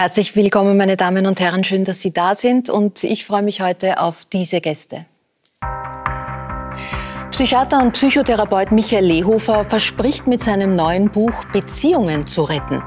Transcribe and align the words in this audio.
Herzlich 0.00 0.34
willkommen, 0.34 0.78
meine 0.78 0.96
Damen 0.96 1.26
und 1.26 1.40
Herren. 1.40 1.62
Schön, 1.62 1.84
dass 1.84 2.00
Sie 2.00 2.10
da 2.10 2.34
sind. 2.34 2.70
Und 2.70 3.04
ich 3.04 3.26
freue 3.26 3.42
mich 3.42 3.60
heute 3.60 4.00
auf 4.00 4.24
diese 4.24 4.62
Gäste. 4.62 5.04
Psychiater 7.30 7.82
und 7.82 7.92
Psychotherapeut 7.92 8.72
Michael 8.72 9.04
Lehofer 9.04 9.66
verspricht 9.66 10.26
mit 10.26 10.42
seinem 10.42 10.74
neuen 10.74 11.10
Buch 11.10 11.44
Beziehungen 11.52 12.26
zu 12.26 12.44
retten. 12.44 12.82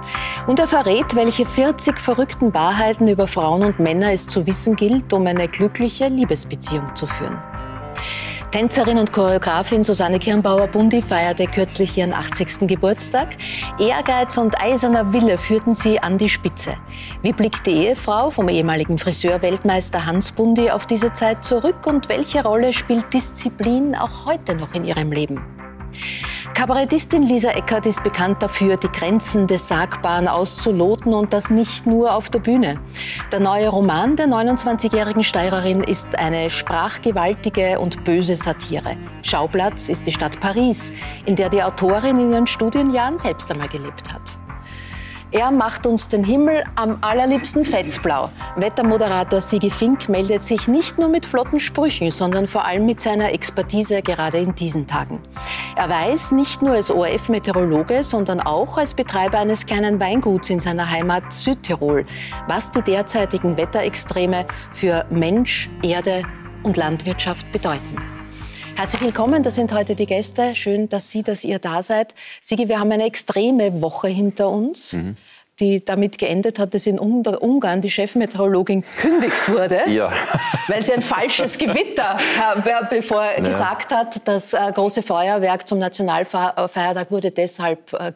Und 0.47 0.57
er 0.57 0.67
verrät, 0.67 1.13
welche 1.13 1.45
40 1.45 1.99
verrückten 1.99 2.51
Wahrheiten 2.55 3.07
über 3.07 3.27
Frauen 3.27 3.63
und 3.63 3.77
Männer 3.77 4.11
es 4.11 4.27
zu 4.27 4.47
wissen 4.47 4.75
gilt, 4.75 5.13
um 5.13 5.27
eine 5.27 5.47
glückliche 5.47 6.07
Liebesbeziehung 6.07 6.95
zu 6.95 7.05
führen. 7.05 7.37
Tänzerin 8.53 8.99
und 8.99 9.11
Choreografin 9.11 9.83
Susanne 9.83 10.19
Kirnbauer-Bundi 10.19 11.01
feierte 11.01 11.47
kürzlich 11.47 11.97
ihren 11.97 12.13
80. 12.13 12.67
Geburtstag. 12.67 13.29
Ehrgeiz 13.79 14.37
und 14.37 14.61
eiserner 14.61 15.11
Wille 15.11 15.39
führten 15.39 15.73
sie 15.73 15.97
an 15.97 16.19
die 16.19 16.29
Spitze. 16.29 16.75
Wie 17.23 17.31
blickt 17.33 17.65
die 17.65 17.71
Ehefrau 17.71 18.29
vom 18.29 18.49
ehemaligen 18.49 18.99
Friseur-Weltmeister 18.99 20.05
Hans 20.05 20.31
Bundi 20.31 20.69
auf 20.69 20.85
diese 20.85 21.13
Zeit 21.13 21.43
zurück 21.43 21.87
und 21.87 22.09
welche 22.09 22.43
Rolle 22.43 22.73
spielt 22.73 23.11
Disziplin 23.11 23.95
auch 23.95 24.27
heute 24.27 24.53
noch 24.53 24.75
in 24.75 24.85
ihrem 24.85 25.11
Leben? 25.11 25.62
Kabarettistin 26.53 27.23
Lisa 27.23 27.49
Eckert 27.49 27.85
ist 27.85 28.03
bekannt 28.03 28.41
dafür, 28.41 28.77
die 28.77 28.87
Grenzen 28.87 29.47
des 29.47 29.67
Sagbaren 29.67 30.27
auszuloten 30.27 31.13
und 31.13 31.33
das 31.33 31.49
nicht 31.49 31.87
nur 31.87 32.13
auf 32.13 32.29
der 32.29 32.39
Bühne. 32.39 32.79
Der 33.31 33.39
neue 33.39 33.69
Roman 33.69 34.15
der 34.15 34.27
29-jährigen 34.27 35.23
Steirerin 35.23 35.83
ist 35.83 36.17
eine 36.17 36.49
sprachgewaltige 36.49 37.79
und 37.79 38.03
böse 38.03 38.35
Satire. 38.35 38.97
Schauplatz 39.23 39.89
ist 39.89 40.05
die 40.05 40.11
Stadt 40.11 40.39
Paris, 40.39 40.93
in 41.25 41.35
der 41.35 41.49
die 41.49 41.63
Autorin 41.63 42.19
in 42.19 42.31
ihren 42.31 42.47
Studienjahren 42.47 43.17
selbst 43.17 43.51
einmal 43.51 43.69
gelebt 43.69 44.13
hat. 44.13 44.42
Er 45.33 45.49
macht 45.49 45.87
uns 45.87 46.07
den 46.07 46.23
Himmel 46.23 46.63
am 46.75 46.99
allerliebsten 47.01 47.65
fetzblau. 47.65 48.29
Wettermoderator 48.55 49.41
Sigi 49.41 49.71
Fink 49.71 50.07
meldet 50.07 50.43
sich 50.43 50.67
nicht 50.67 50.99
nur 50.99 51.09
mit 51.09 51.25
flotten 51.25 51.59
Sprüchen, 51.59 52.11
sondern 52.11 52.45
vor 52.45 52.65
allem 52.65 52.85
mit 52.85 53.01
seiner 53.01 53.33
Expertise 53.33 54.03
gerade 54.03 54.37
in 54.37 54.53
diesen 54.53 54.85
Tagen. 54.85 55.19
Er 55.75 55.89
weiß 55.89 56.33
nicht 56.33 56.61
nur 56.61 56.73
als 56.73 56.91
ORF-Meteorologe, 56.91 58.03
sondern 58.03 58.41
auch 58.41 58.77
als 58.77 58.93
Betreiber 58.93 59.39
eines 59.39 59.65
kleinen 59.65 59.99
Weinguts 59.99 60.51
in 60.51 60.59
seiner 60.59 60.87
Heimat 60.87 61.33
Südtirol, 61.33 62.05
was 62.47 62.69
die 62.69 62.83
derzeitigen 62.83 63.57
Wetterextreme 63.57 64.45
für 64.71 65.03
Mensch, 65.09 65.67
Erde 65.81 66.21
und 66.61 66.77
Landwirtschaft 66.77 67.51
bedeuten. 67.51 67.97
Herzlich 68.75 69.01
willkommen, 69.01 69.43
das 69.43 69.55
sind 69.55 69.71
heute 69.71 69.95
die 69.95 70.05
Gäste. 70.05 70.55
Schön, 70.55 70.89
dass 70.89 71.11
Sie, 71.11 71.23
dass 71.23 71.43
ihr 71.43 71.59
da 71.59 71.83
seid. 71.83 72.15
Sigi, 72.41 72.67
wir 72.67 72.79
haben 72.79 72.91
eine 72.91 73.05
extreme 73.05 73.81
Woche 73.81 74.07
hinter 74.07 74.49
uns. 74.49 74.93
Mhm 74.93 75.15
die 75.59 75.85
damit 75.85 76.17
geendet 76.17 76.57
hat, 76.57 76.73
dass 76.73 76.87
in 76.87 76.97
Ungarn 76.97 77.81
die 77.81 77.91
Chefmeteorologin 77.91 78.81
gekündigt 78.81 79.49
wurde, 79.49 79.83
ja. 79.87 80.11
weil 80.67 80.81
sie 80.81 80.93
ein 80.93 81.03
falsches 81.03 81.59
Gewitter, 81.59 82.17
äh, 82.17 82.85
bevor 82.89 83.23
ja. 83.23 83.39
gesagt 83.39 83.91
hat, 83.91 84.27
das 84.27 84.53
äh, 84.53 84.71
große 84.73 85.03
Feuerwerk 85.03 85.67
zum 85.67 85.77
Nationalfeiertag 85.77 87.11
wurde 87.11 87.29
deshalb 87.29 87.93
äh, 87.93 88.11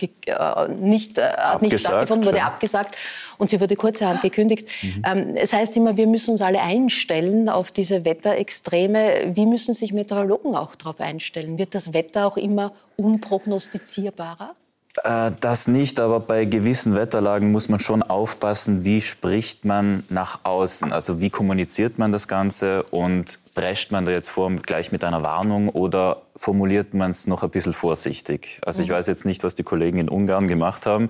nicht, 0.79 1.21
hat 1.21 1.61
nicht 1.61 1.79
stattgefunden, 1.79 2.25
wurde 2.25 2.37
ja. 2.37 2.45
abgesagt 2.45 2.97
und 3.37 3.51
sie 3.51 3.61
wurde 3.61 3.75
kurzerhand 3.75 4.21
gekündigt. 4.21 4.67
Mhm. 4.81 5.03
Ähm, 5.05 5.35
es 5.35 5.53
heißt 5.53 5.77
immer, 5.77 5.95
wir 5.95 6.07
müssen 6.07 6.31
uns 6.31 6.41
alle 6.41 6.61
einstellen 6.61 7.49
auf 7.49 7.71
diese 7.71 8.03
Wetterextreme. 8.03 9.33
Wie 9.35 9.45
müssen 9.45 9.75
sich 9.75 9.93
Meteorologen 9.93 10.55
auch 10.55 10.75
darauf 10.75 10.99
einstellen? 10.99 11.59
Wird 11.59 11.75
das 11.75 11.93
Wetter 11.93 12.25
auch 12.25 12.37
immer 12.37 12.73
unprognostizierbarer? 12.95 14.55
Äh, 15.03 15.31
das 15.39 15.67
nicht, 15.67 15.99
aber 15.99 16.19
bei 16.19 16.45
gewissen 16.45 16.95
Wetterlagen 16.95 17.51
muss 17.51 17.69
man 17.69 17.79
schon 17.79 18.01
aufpassen, 18.03 18.83
wie 18.83 19.01
spricht 19.01 19.65
man 19.65 20.03
nach 20.09 20.39
außen, 20.43 20.91
also 20.91 21.21
wie 21.21 21.29
kommuniziert 21.29 21.99
man 21.99 22.11
das 22.11 22.27
Ganze 22.27 22.83
und 22.83 23.39
prescht 23.53 23.91
man 23.91 24.05
da 24.05 24.11
jetzt 24.11 24.29
vor 24.29 24.51
gleich 24.55 24.91
mit 24.91 25.03
einer 25.03 25.23
Warnung 25.23 25.69
oder 25.69 26.21
formuliert 26.35 26.93
man 26.93 27.11
es 27.11 27.27
noch 27.27 27.43
ein 27.43 27.49
bisschen 27.49 27.73
vorsichtig? 27.73 28.59
Also 28.65 28.81
ich 28.81 28.89
mhm. 28.89 28.93
weiß 28.93 29.07
jetzt 29.07 29.25
nicht, 29.25 29.43
was 29.43 29.55
die 29.55 29.63
Kollegen 29.63 29.99
in 29.99 30.09
Ungarn 30.09 30.47
gemacht 30.47 30.85
haben, 30.85 31.09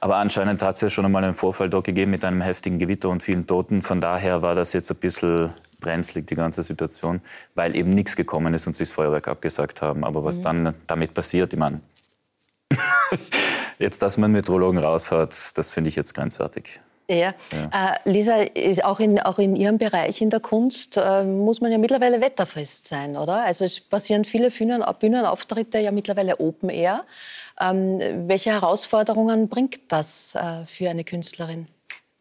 aber 0.00 0.16
anscheinend 0.16 0.62
hat 0.62 0.76
es 0.76 0.80
ja 0.80 0.90
schon 0.90 1.04
einmal 1.04 1.24
einen 1.24 1.34
Vorfall 1.34 1.68
dort 1.68 1.84
gegeben 1.84 2.10
mit 2.10 2.24
einem 2.24 2.40
heftigen 2.40 2.78
Gewitter 2.78 3.10
und 3.10 3.22
vielen 3.22 3.46
Toten. 3.46 3.82
Von 3.82 4.00
daher 4.00 4.42
war 4.42 4.54
das 4.54 4.72
jetzt 4.72 4.90
ein 4.90 4.96
bisschen 4.96 5.50
brenzlig, 5.80 6.26
die 6.26 6.34
ganze 6.34 6.62
Situation, 6.62 7.20
weil 7.54 7.76
eben 7.76 7.90
nichts 7.90 8.16
gekommen 8.16 8.54
ist 8.54 8.66
und 8.66 8.74
sie 8.74 8.84
das 8.84 8.92
Feuerwerk 8.92 9.28
abgesagt 9.28 9.82
haben. 9.82 10.04
Aber 10.04 10.24
was 10.24 10.38
mhm. 10.38 10.42
dann 10.42 10.74
damit 10.86 11.12
passiert, 11.12 11.52
ich 11.52 11.58
meine, 11.58 11.80
jetzt, 13.78 14.02
dass 14.02 14.16
man 14.16 14.32
Meteorologen 14.32 14.78
raushaut, 14.78 15.30
das 15.54 15.70
finde 15.70 15.88
ich 15.88 15.96
jetzt 15.96 16.14
grenzwertig. 16.14 16.80
Ja. 17.08 17.34
ja. 17.52 17.94
Äh, 18.04 18.10
Lisa, 18.10 18.34
auch 18.82 18.98
in, 18.98 19.20
auch 19.20 19.38
in 19.38 19.54
Ihrem 19.54 19.78
Bereich 19.78 20.20
in 20.20 20.30
der 20.30 20.40
Kunst 20.40 20.96
äh, 20.96 21.22
muss 21.22 21.60
man 21.60 21.70
ja 21.70 21.78
mittlerweile 21.78 22.20
wetterfest 22.20 22.88
sein, 22.88 23.16
oder? 23.16 23.44
Also 23.44 23.64
es 23.64 23.80
passieren 23.80 24.24
viele 24.24 24.50
Bühnen, 24.50 24.82
Bühnenauftritte 24.98 25.78
ja 25.78 25.92
mittlerweile 25.92 26.40
Open 26.40 26.68
Air. 26.68 27.04
Ähm, 27.60 28.00
welche 28.26 28.50
Herausforderungen 28.50 29.48
bringt 29.48 29.80
das 29.88 30.34
äh, 30.34 30.66
für 30.66 30.90
eine 30.90 31.04
Künstlerin? 31.04 31.68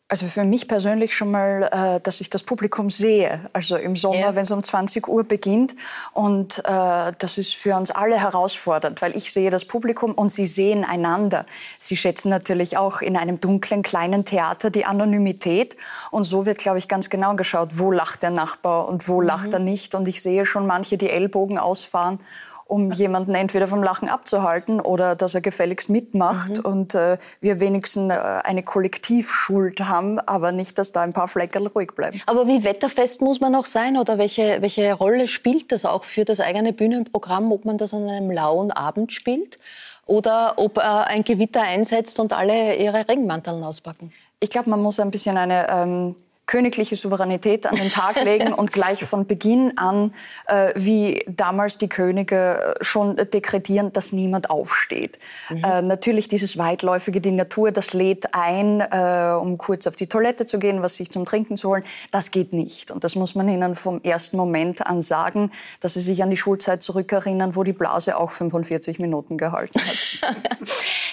Also 0.07 0.27
für 0.27 0.43
mich 0.43 0.67
persönlich 0.67 1.15
schon 1.15 1.31
mal, 1.31 1.63
äh, 1.71 1.99
dass 1.99 2.21
ich 2.21 2.29
das 2.29 2.43
Publikum 2.43 2.91
sehe. 2.91 3.41
Also 3.53 3.75
im 3.75 3.95
Sommer, 3.95 4.19
ja. 4.19 4.35
wenn 4.35 4.43
es 4.43 4.51
um 4.51 4.61
20 4.61 5.07
Uhr 5.07 5.23
beginnt. 5.23 5.75
Und 6.13 6.59
äh, 6.59 7.11
das 7.17 7.39
ist 7.39 7.55
für 7.55 7.75
uns 7.75 7.89
alle 7.89 8.19
herausfordernd, 8.19 9.01
weil 9.01 9.17
ich 9.17 9.33
sehe 9.33 9.49
das 9.49 9.65
Publikum 9.65 10.11
und 10.11 10.31
sie 10.31 10.45
sehen 10.45 10.85
einander. 10.85 11.47
Sie 11.79 11.97
schätzen 11.97 12.29
natürlich 12.29 12.77
auch 12.77 13.01
in 13.01 13.17
einem 13.17 13.39
dunklen, 13.39 13.81
kleinen 13.81 14.25
Theater 14.25 14.69
die 14.69 14.85
Anonymität. 14.85 15.75
Und 16.11 16.25
so 16.25 16.45
wird, 16.45 16.59
glaube 16.59 16.77
ich, 16.77 16.87
ganz 16.87 17.09
genau 17.09 17.35
geschaut, 17.35 17.79
wo 17.79 17.91
lacht 17.91 18.21
der 18.21 18.29
Nachbar 18.29 18.87
und 18.87 19.07
wo 19.07 19.21
mhm. 19.21 19.27
lacht 19.27 19.53
er 19.53 19.59
nicht. 19.59 19.95
Und 19.95 20.07
ich 20.07 20.21
sehe 20.21 20.45
schon 20.45 20.67
manche, 20.67 20.99
die 20.99 21.09
Ellbogen 21.09 21.57
ausfahren 21.57 22.19
um 22.67 22.91
jemanden 22.91 23.35
entweder 23.35 23.67
vom 23.67 23.83
Lachen 23.83 24.09
abzuhalten 24.09 24.81
oder 24.81 25.15
dass 25.15 25.35
er 25.35 25.41
gefälligst 25.41 25.89
mitmacht 25.89 26.57
mhm. 26.57 26.65
und 26.65 26.95
äh, 26.95 27.17
wir 27.39 27.59
wenigstens 27.59 28.11
äh, 28.11 28.17
eine 28.43 28.63
Kollektivschuld 28.63 29.81
haben, 29.81 30.19
aber 30.19 30.51
nicht, 30.51 30.77
dass 30.79 30.91
da 30.91 31.01
ein 31.01 31.13
paar 31.13 31.27
Fleckerl 31.27 31.67
ruhig 31.67 31.91
bleiben. 31.95 32.21
Aber 32.25 32.47
wie 32.47 32.63
wetterfest 32.63 33.21
muss 33.21 33.39
man 33.39 33.53
auch 33.53 33.65
sein 33.65 33.97
oder 33.97 34.17
welche, 34.17 34.61
welche 34.61 34.93
Rolle 34.93 35.27
spielt 35.27 35.71
das 35.71 35.85
auch 35.85 36.03
für 36.03 36.25
das 36.25 36.39
eigene 36.39 36.73
Bühnenprogramm, 36.73 37.51
ob 37.51 37.65
man 37.65 37.77
das 37.77 37.93
an 37.93 38.09
einem 38.09 38.31
lauen 38.31 38.71
Abend 38.71 39.13
spielt 39.13 39.59
oder 40.07 40.53
ob 40.57 40.77
äh, 40.77 40.81
ein 40.81 41.23
Gewitter 41.23 41.61
einsetzt 41.61 42.19
und 42.19 42.33
alle 42.33 42.75
ihre 42.77 43.07
Regenmanteln 43.07 43.63
auspacken? 43.63 44.11
Ich 44.39 44.49
glaube, 44.49 44.71
man 44.71 44.81
muss 44.81 44.99
ein 44.99 45.11
bisschen 45.11 45.37
eine 45.37 45.67
ähm, 45.69 46.15
königliche 46.45 46.95
Souveränität 46.95 47.65
an 47.65 47.75
den 47.75 47.89
Tag 47.89 48.23
legen 48.23 48.53
und 48.53 48.71
gleich 48.71 49.03
von 49.03 49.25
Beginn 49.25 49.77
an, 49.77 50.13
äh, 50.47 50.73
wie 50.75 51.25
damals 51.27 51.77
die 51.77 51.89
Könige 51.89 52.75
äh, 52.79 52.83
schon 52.83 53.15
dekretieren, 53.15 53.91
dass 53.93 54.11
niemand 54.11 54.49
aufsteht. 54.49 55.17
Mhm. 55.49 55.63
Äh, 55.63 55.81
natürlich 55.81 56.27
dieses 56.27 56.57
weitläufige, 56.57 57.19
die 57.19 57.31
Natur, 57.31 57.71
das 57.71 57.93
lädt 57.93 58.33
ein, 58.33 58.81
äh, 58.81 59.35
um 59.39 59.57
kurz 59.57 59.87
auf 59.87 59.95
die 59.95 60.07
Toilette 60.07 60.45
zu 60.45 60.59
gehen, 60.59 60.83
was 60.83 60.95
sich 60.97 61.09
zum 61.09 61.25
Trinken 61.25 61.57
zu 61.57 61.69
holen. 61.69 61.83
Das 62.11 62.29
geht 62.29 62.53
nicht. 62.53 62.91
Und 62.91 63.03
das 63.03 63.15
muss 63.15 63.33
man 63.33 63.49
ihnen 63.49 63.73
vom 63.73 64.01
ersten 64.03 64.37
Moment 64.37 64.85
an 64.85 65.01
sagen, 65.01 65.51
dass 65.79 65.95
sie 65.95 66.01
sich 66.01 66.21
an 66.21 66.29
die 66.29 66.37
Schulzeit 66.37 66.83
zurückerinnern, 66.83 67.55
wo 67.55 67.63
die 67.63 67.73
Blase 67.73 68.17
auch 68.17 68.29
45 68.29 68.99
Minuten 68.99 69.37
gehalten 69.37 69.79
hat. 69.79 70.35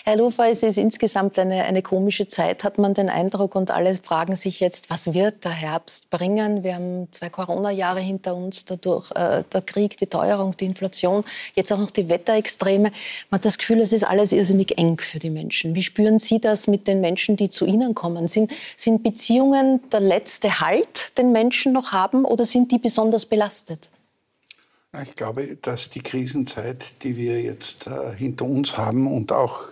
Herr 0.05 0.17
Lufer, 0.17 0.51
es 0.51 0.63
ist 0.63 0.79
insgesamt 0.79 1.39
eine, 1.39 1.63
eine 1.65 1.81
komische 1.81 2.27
Zeit, 2.27 2.65
hat 2.65 2.79
man 2.79 2.93
den 2.93 3.09
Eindruck, 3.09 3.55
und 3.55 3.71
alle 3.71 3.95
fragen 3.95 4.35
sich 4.35 4.61
jetzt, 4.61 4.91
was 4.91 5.15
wird 5.15 5.22
wird 5.23 5.45
der 5.45 5.53
Herbst 5.53 6.11
bringen. 6.11 6.65
Wir 6.65 6.75
haben 6.75 7.07
zwei 7.13 7.29
Corona-Jahre 7.29 8.01
hinter 8.01 8.35
uns, 8.35 8.65
dadurch 8.65 9.09
äh, 9.13 9.45
der 9.53 9.63
Krieg, 9.63 9.97
die 9.97 10.07
Teuerung, 10.07 10.57
die 10.57 10.65
Inflation, 10.65 11.23
jetzt 11.55 11.73
auch 11.73 11.79
noch 11.79 11.93
die 11.93 12.09
Wetterextreme. 12.09 12.91
Man 13.31 13.39
hat 13.39 13.45
das 13.45 13.57
Gefühl, 13.57 13.81
es 13.81 13.93
ist 13.93 14.03
alles 14.03 14.33
irrsinnig 14.33 14.77
eng 14.79 14.99
für 14.99 15.21
die 15.21 15.31
Menschen. 15.31 15.77
Wie 15.77 15.83
spüren 15.83 16.19
Sie 16.19 16.41
das 16.41 16.67
mit 16.67 16.89
den 16.89 17.01
Menschen, 17.01 17.37
die 17.37 17.51
zu 17.51 17.65
Ihnen 17.67 17.95
kommen? 17.95 18.27
Sind, 18.27 18.51
sind 18.77 19.05
Beziehungen 19.05 19.81
der 19.91 20.01
letzte 20.01 20.59
Halt, 20.59 21.17
den 21.19 21.31
Menschen 21.31 21.73
noch 21.73 21.93
haben, 21.93 22.25
oder 22.25 22.45
sind 22.45 22.73
die 22.73 22.79
besonders 22.79 23.25
belastet? 23.25 23.91
Ich 25.05 25.15
glaube, 25.15 25.57
dass 25.63 25.89
die 25.89 26.01
Krisenzeit, 26.01 26.85
die 27.05 27.17
wir 27.17 27.41
jetzt 27.41 27.87
äh, 27.87 28.15
hinter 28.17 28.45
uns 28.45 28.77
haben 28.77 29.07
und 29.07 29.31
auch 29.31 29.69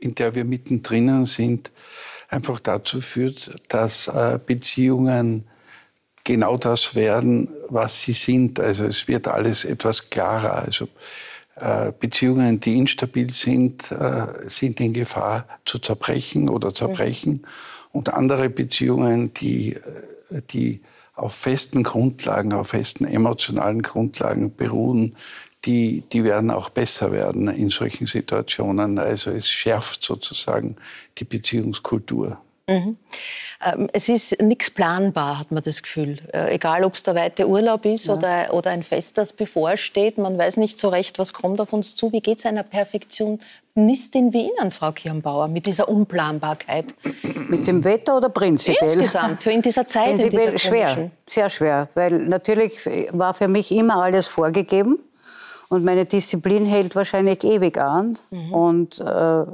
in 0.00 0.14
der 0.14 0.34
wir 0.34 0.44
mittendrin 0.44 1.26
sind, 1.26 1.70
einfach 2.34 2.60
dazu 2.60 3.00
führt, 3.00 3.54
dass 3.68 4.08
äh, 4.08 4.38
Beziehungen 4.44 5.44
genau 6.24 6.56
das 6.56 6.94
werden, 6.94 7.48
was 7.68 8.02
sie 8.02 8.12
sind. 8.12 8.58
Also 8.58 8.84
es 8.84 9.06
wird 9.08 9.28
alles 9.28 9.64
etwas 9.64 10.10
klarer. 10.10 10.64
Also 10.64 10.88
äh, 11.56 11.92
Beziehungen, 11.98 12.60
die 12.60 12.78
instabil 12.78 13.32
sind, 13.32 13.92
äh, 13.92 14.26
sind 14.48 14.80
in 14.80 14.92
Gefahr 14.92 15.46
zu 15.64 15.78
zerbrechen 15.78 16.48
oder 16.48 16.74
zerbrechen. 16.74 17.32
Mhm. 17.32 17.42
Und 17.92 18.12
andere 18.12 18.50
Beziehungen, 18.50 19.32
die, 19.34 19.76
die 20.50 20.80
auf 21.14 21.32
festen 21.32 21.84
Grundlagen, 21.84 22.52
auf 22.52 22.68
festen 22.68 23.04
emotionalen 23.04 23.82
Grundlagen 23.82 24.56
beruhen, 24.56 25.14
die, 25.64 26.02
die 26.12 26.24
werden 26.24 26.50
auch 26.50 26.70
besser 26.70 27.12
werden 27.12 27.48
in 27.48 27.68
solchen 27.68 28.06
Situationen. 28.06 28.98
Also 28.98 29.30
es 29.30 29.48
schärft 29.48 30.02
sozusagen 30.02 30.76
die 31.18 31.24
Beziehungskultur. 31.24 32.38
Mhm. 32.66 32.96
Ähm, 33.62 33.88
es 33.92 34.08
ist 34.08 34.40
nichts 34.40 34.70
planbar, 34.70 35.38
hat 35.38 35.52
man 35.52 35.62
das 35.62 35.82
Gefühl. 35.82 36.18
Äh, 36.32 36.54
egal, 36.54 36.84
ob 36.84 36.94
es 36.94 37.02
der 37.02 37.14
weite 37.14 37.46
Urlaub 37.46 37.84
ist 37.84 38.06
ja. 38.06 38.14
oder, 38.14 38.54
oder 38.54 38.70
ein 38.70 38.82
Fest, 38.82 39.18
das 39.18 39.34
bevorsteht. 39.34 40.16
Man 40.16 40.38
weiß 40.38 40.56
nicht 40.56 40.78
so 40.78 40.88
recht, 40.88 41.18
was 41.18 41.34
kommt 41.34 41.60
auf 41.60 41.74
uns 41.74 41.94
zu. 41.94 42.10
Wie 42.12 42.20
geht 42.20 42.38
es 42.38 42.46
einer 42.46 42.62
Perfektionistin 42.62 44.32
wie 44.32 44.48
Ihnen, 44.48 44.70
Frau 44.70 44.92
Kirnbauer, 44.92 45.48
mit 45.48 45.66
dieser 45.66 45.90
Unplanbarkeit? 45.90 46.86
Mit 47.48 47.66
dem 47.66 47.84
Wetter 47.84 48.16
oder 48.16 48.30
prinzipiell? 48.30 48.94
Insgesamt, 48.94 49.44
in 49.46 49.60
dieser 49.60 49.86
Zeit. 49.86 50.16
Prinzipiell 50.16 50.48
in 50.48 50.52
dieser 50.52 50.58
schwer, 50.58 51.10
sehr 51.26 51.50
schwer. 51.50 51.88
Weil 51.94 52.18
natürlich 52.18 52.78
war 53.10 53.34
für 53.34 53.48
mich 53.48 53.72
immer 53.72 54.02
alles 54.02 54.26
vorgegeben. 54.26 55.00
Und 55.68 55.84
meine 55.84 56.04
Disziplin 56.04 56.66
hält 56.66 56.94
wahrscheinlich 56.94 57.42
ewig 57.44 57.78
an. 57.78 58.18
Mhm. 58.30 58.52
Und 58.52 59.00
äh, 59.00 59.44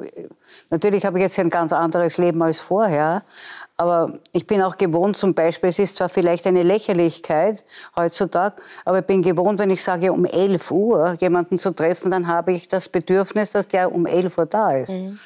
natürlich 0.71 1.05
habe 1.05 1.19
ich 1.19 1.23
jetzt 1.23 1.39
ein 1.39 1.51
ganz 1.51 1.73
anderes 1.73 2.19
Leben 2.19 2.43
als 2.43 2.61
vorher. 2.61 3.23
Aber 3.77 4.19
ich 4.33 4.47
bin 4.47 4.61
auch 4.63 4.77
gewohnt, 4.77 5.17
zum 5.17 5.33
Beispiel, 5.33 5.71
es 5.71 5.79
ist 5.79 5.97
zwar 5.97 6.11
vielleicht 6.11 6.47
eine 6.47 6.63
Lächerlichkeit 6.63 7.65
heutzutage, 7.97 8.57
aber 8.85 8.99
ich 8.99 9.07
bin 9.07 9.23
gewohnt, 9.23 9.59
wenn 9.59 9.71
ich 9.71 9.83
sage, 9.83 10.13
um 10.13 10.27
11 10.27 10.71
Uhr 10.71 11.17
jemanden 11.19 11.59
zu 11.59 11.71
treffen, 11.71 12.11
dann 12.11 12.27
habe 12.27 12.53
ich 12.53 12.69
das 12.69 12.91
Bedürfnis, 12.91 13.53
dass 13.53 13.69
der 13.69 13.91
um 13.91 14.05
11 14.05 14.37
Uhr 14.37 14.47
da 14.47 14.71
ist. 14.73 14.91
Mhm. 14.91 15.19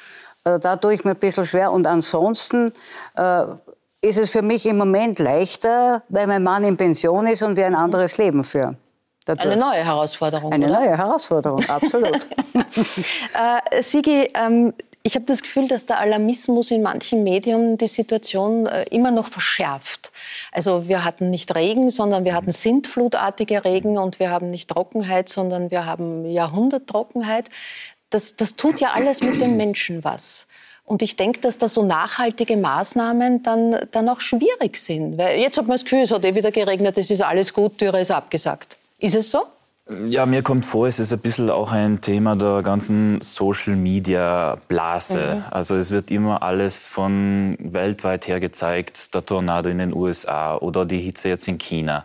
Also 0.45 0.59
da 0.59 0.77
tue 0.77 0.93
ich 0.93 1.03
mir 1.03 1.11
ein 1.11 1.17
bisschen 1.17 1.45
schwer. 1.45 1.71
Und 1.71 1.87
ansonsten 1.87 2.71
äh, 3.15 3.43
ist 4.01 4.19
es 4.19 4.29
für 4.29 4.43
mich 4.43 4.65
im 4.67 4.77
Moment 4.77 5.19
leichter, 5.19 6.03
weil 6.07 6.27
mein 6.27 6.43
Mann 6.43 6.63
in 6.63 6.77
Pension 6.77 7.27
ist 7.27 7.41
und 7.41 7.57
wir 7.57 7.65
ein 7.65 7.75
anderes 7.75 8.17
Leben 8.17 8.43
führen. 8.43 8.77
Dadurch. 9.25 9.45
Eine 9.45 9.57
neue 9.59 9.83
Herausforderung. 9.83 10.53
Eine 10.53 10.67
oder? 10.67 10.79
neue 10.79 10.97
Herausforderung, 10.97 11.65
absolut. 11.67 12.11
äh, 13.33 13.81
Sigi, 13.81 14.29
ähm, 14.35 14.73
ich 15.01 15.13
habe 15.13 15.25
das 15.25 15.43
Gefühl, 15.43 15.67
dass 15.67 15.85
der 15.85 15.99
Alarmismus 15.99 16.71
in 16.71 16.81
manchen 16.81 17.23
Medien 17.23 17.77
die 17.77 17.87
Situation 17.87 18.65
äh, 18.65 18.85
immer 18.89 19.11
noch 19.11 19.27
verschärft. 19.27 20.11
Also 20.51 20.87
wir 20.87 21.03
hatten 21.03 21.29
nicht 21.29 21.53
Regen, 21.53 21.91
sondern 21.91 22.23
wir 22.23 22.33
hatten 22.33 22.51
sintflutartige 22.51 23.65
Regen 23.65 23.99
und 23.99 24.19
wir 24.19 24.31
haben 24.31 24.49
nicht 24.49 24.69
Trockenheit, 24.69 25.29
sondern 25.29 25.69
wir 25.69 25.85
haben 25.85 26.25
Jahrhunderttrockenheit. 26.25 27.49
Das, 28.09 28.35
das 28.35 28.55
tut 28.55 28.79
ja 28.79 28.93
alles 28.93 29.21
mit 29.21 29.39
den 29.39 29.57
Menschen 29.57 30.03
was. 30.03 30.47
Und 30.85 31.01
ich 31.01 31.15
denke, 31.15 31.39
dass 31.39 31.59
da 31.59 31.67
so 31.67 31.83
nachhaltige 31.83 32.57
Maßnahmen 32.57 33.43
dann, 33.43 33.87
dann 33.91 34.09
auch 34.09 34.21
schwierig 34.21 34.77
sind. 34.77 35.17
Weil 35.17 35.39
jetzt 35.39 35.57
hat 35.57 35.67
man 35.67 35.75
das 35.75 35.83
Gefühl, 35.83 36.01
es 36.01 36.11
hat 36.11 36.25
eh 36.25 36.33
wieder 36.33 36.51
geregnet, 36.51 36.97
es 36.97 37.11
ist 37.11 37.21
alles 37.21 37.53
gut, 37.53 37.77
Türe 37.77 37.99
ist 37.99 38.11
abgesagt. 38.11 38.77
Ist 39.05 39.15
es 39.15 39.29
so? 39.29 39.43
Ja, 40.09 40.25
mir 40.25 40.41
kommt 40.41 40.65
vor, 40.65 40.87
es 40.87 40.99
ist 40.99 41.13
ein 41.13 41.19
bisschen 41.19 41.51
auch 41.51 41.71
ein 41.71 42.01
Thema 42.01 42.35
der 42.35 42.63
ganzen 42.63 43.21
Social 43.21 43.75
Media 43.75 44.57
Blase. 44.67 45.35
Mhm. 45.35 45.43
Also 45.51 45.75
es 45.75 45.91
wird 45.91 46.09
immer 46.09 46.41
alles 46.41 46.87
von 46.87 47.55
weltweit 47.59 48.27
her 48.27 48.39
gezeigt, 48.39 49.13
der 49.13 49.23
Tornado 49.23 49.69
in 49.69 49.77
den 49.77 49.93
USA 49.93 50.57
oder 50.57 50.87
die 50.87 50.97
Hitze 50.97 51.29
jetzt 51.29 51.47
in 51.47 51.59
China. 51.59 52.03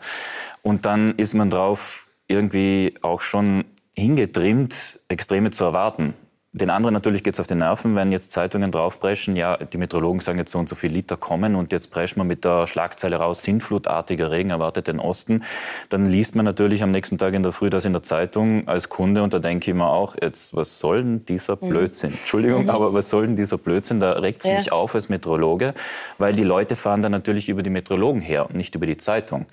Und 0.61 0.85
dann 0.85 1.15
ist 1.15 1.33
man 1.33 1.49
drauf 1.49 2.07
irgendwie 2.29 2.93
auch 3.01 3.23
schon 3.23 3.65
hingetrimmt, 3.97 5.01
Extreme 5.09 5.53
zu 5.53 5.65
erwarten. 5.65 6.13
Den 6.53 6.69
anderen 6.71 6.93
natürlich 6.95 7.23
geht 7.23 7.35
es 7.35 7.41
auf 7.41 7.47
die 7.47 7.55
Nerven, 7.55 7.95
wenn 7.95 8.11
jetzt 8.11 8.33
Zeitungen 8.33 8.73
draufpreschen, 8.73 9.37
ja, 9.37 9.57
die 9.57 9.79
Meteorologen 9.79 10.21
sagen 10.21 10.37
jetzt 10.39 10.51
so 10.51 10.59
und 10.59 10.69
so 10.69 10.75
viel 10.75 10.91
Liter 10.91 11.17
kommen 11.17 11.55
und 11.55 11.71
jetzt 11.71 11.93
preschen 11.93 12.19
wir 12.19 12.25
mit 12.25 12.45
der 12.45 12.67
Schlagzeile 12.67 13.17
raus, 13.17 13.43
sintflutartiger 13.45 14.33
Regen 14.33 14.51
erwartet 14.51 14.89
den 14.89 14.99
Osten. 14.99 15.45
Dann 15.91 16.07
liest 16.07 16.35
man 16.35 16.45
natürlich 16.45 16.83
am 16.83 16.91
nächsten 16.91 17.19
Tag 17.19 17.35
in 17.35 17.45
der 17.45 17.53
Früh 17.53 17.71
das 17.71 17.85
in 17.85 17.93
der 17.93 18.03
Zeitung 18.03 18.67
als 18.67 18.89
Kunde 18.89 19.23
und 19.23 19.33
da 19.33 19.39
denke 19.39 19.71
ich 19.71 19.77
mir 19.77 19.87
auch, 19.87 20.17
jetzt, 20.21 20.57
was 20.57 20.81
soll 20.81 21.05
denn 21.05 21.25
dieser 21.25 21.55
mhm. 21.55 21.69
Blödsinn? 21.69 22.15
Entschuldigung, 22.15 22.65
mhm. 22.65 22.71
aber 22.71 22.93
was 22.93 23.11
soll 23.11 23.29
denn 23.29 23.37
dieser 23.37 23.57
Blödsinn? 23.57 24.01
Da 24.01 24.11
regt 24.15 24.41
es 24.41 24.49
ja. 24.49 24.59
mich 24.59 24.73
auf 24.73 24.97
als 24.97 25.09
Meteorologe, 25.09 25.73
weil 26.19 26.35
die 26.35 26.43
Leute 26.43 26.75
fahren 26.75 27.01
dann 27.01 27.13
natürlich 27.13 27.49
über 27.49 27.63
die 27.63 27.71
Meteorologen 27.71 28.23
her 28.23 28.47
und 28.47 28.57
nicht 28.57 28.75
über 28.75 28.87
die 28.87 28.97
Zeitung. 28.97 29.47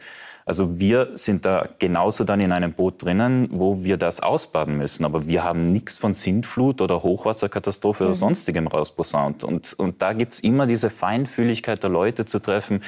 Also 0.47 0.79
wir 0.79 1.09
sind 1.15 1.44
da 1.44 1.67
genauso 1.77 2.23
dann 2.23 2.39
in 2.39 2.53
einem 2.53 2.71
Boot 2.71 3.03
drinnen, 3.03 3.49
wo 3.51 3.83
wir 3.83 3.97
das 3.97 4.21
ausbaden 4.23 4.77
müssen. 4.77 5.03
Aber 5.03 5.27
wir 5.27 5.44
haben 5.44 5.73
nichts 5.73 5.97
von 5.97 6.13
Sintflut 6.13 6.79
oder 6.79 7.03
Hochwasserkatastrophe 7.03 8.03
mhm. 8.03 8.07
oder 8.07 8.15
sonstigem 8.15 8.67
rausposaunt. 8.67 9.44
Und, 9.44 9.73
und 9.77 10.01
da 10.01 10.13
gibt's 10.13 10.39
immer 10.39 10.65
diese 10.65 10.89
Feinfühligkeit 10.89 11.83
der 11.83 11.89
Leute 11.89 12.23
zu 12.23 12.39
treffen. 12.39 12.81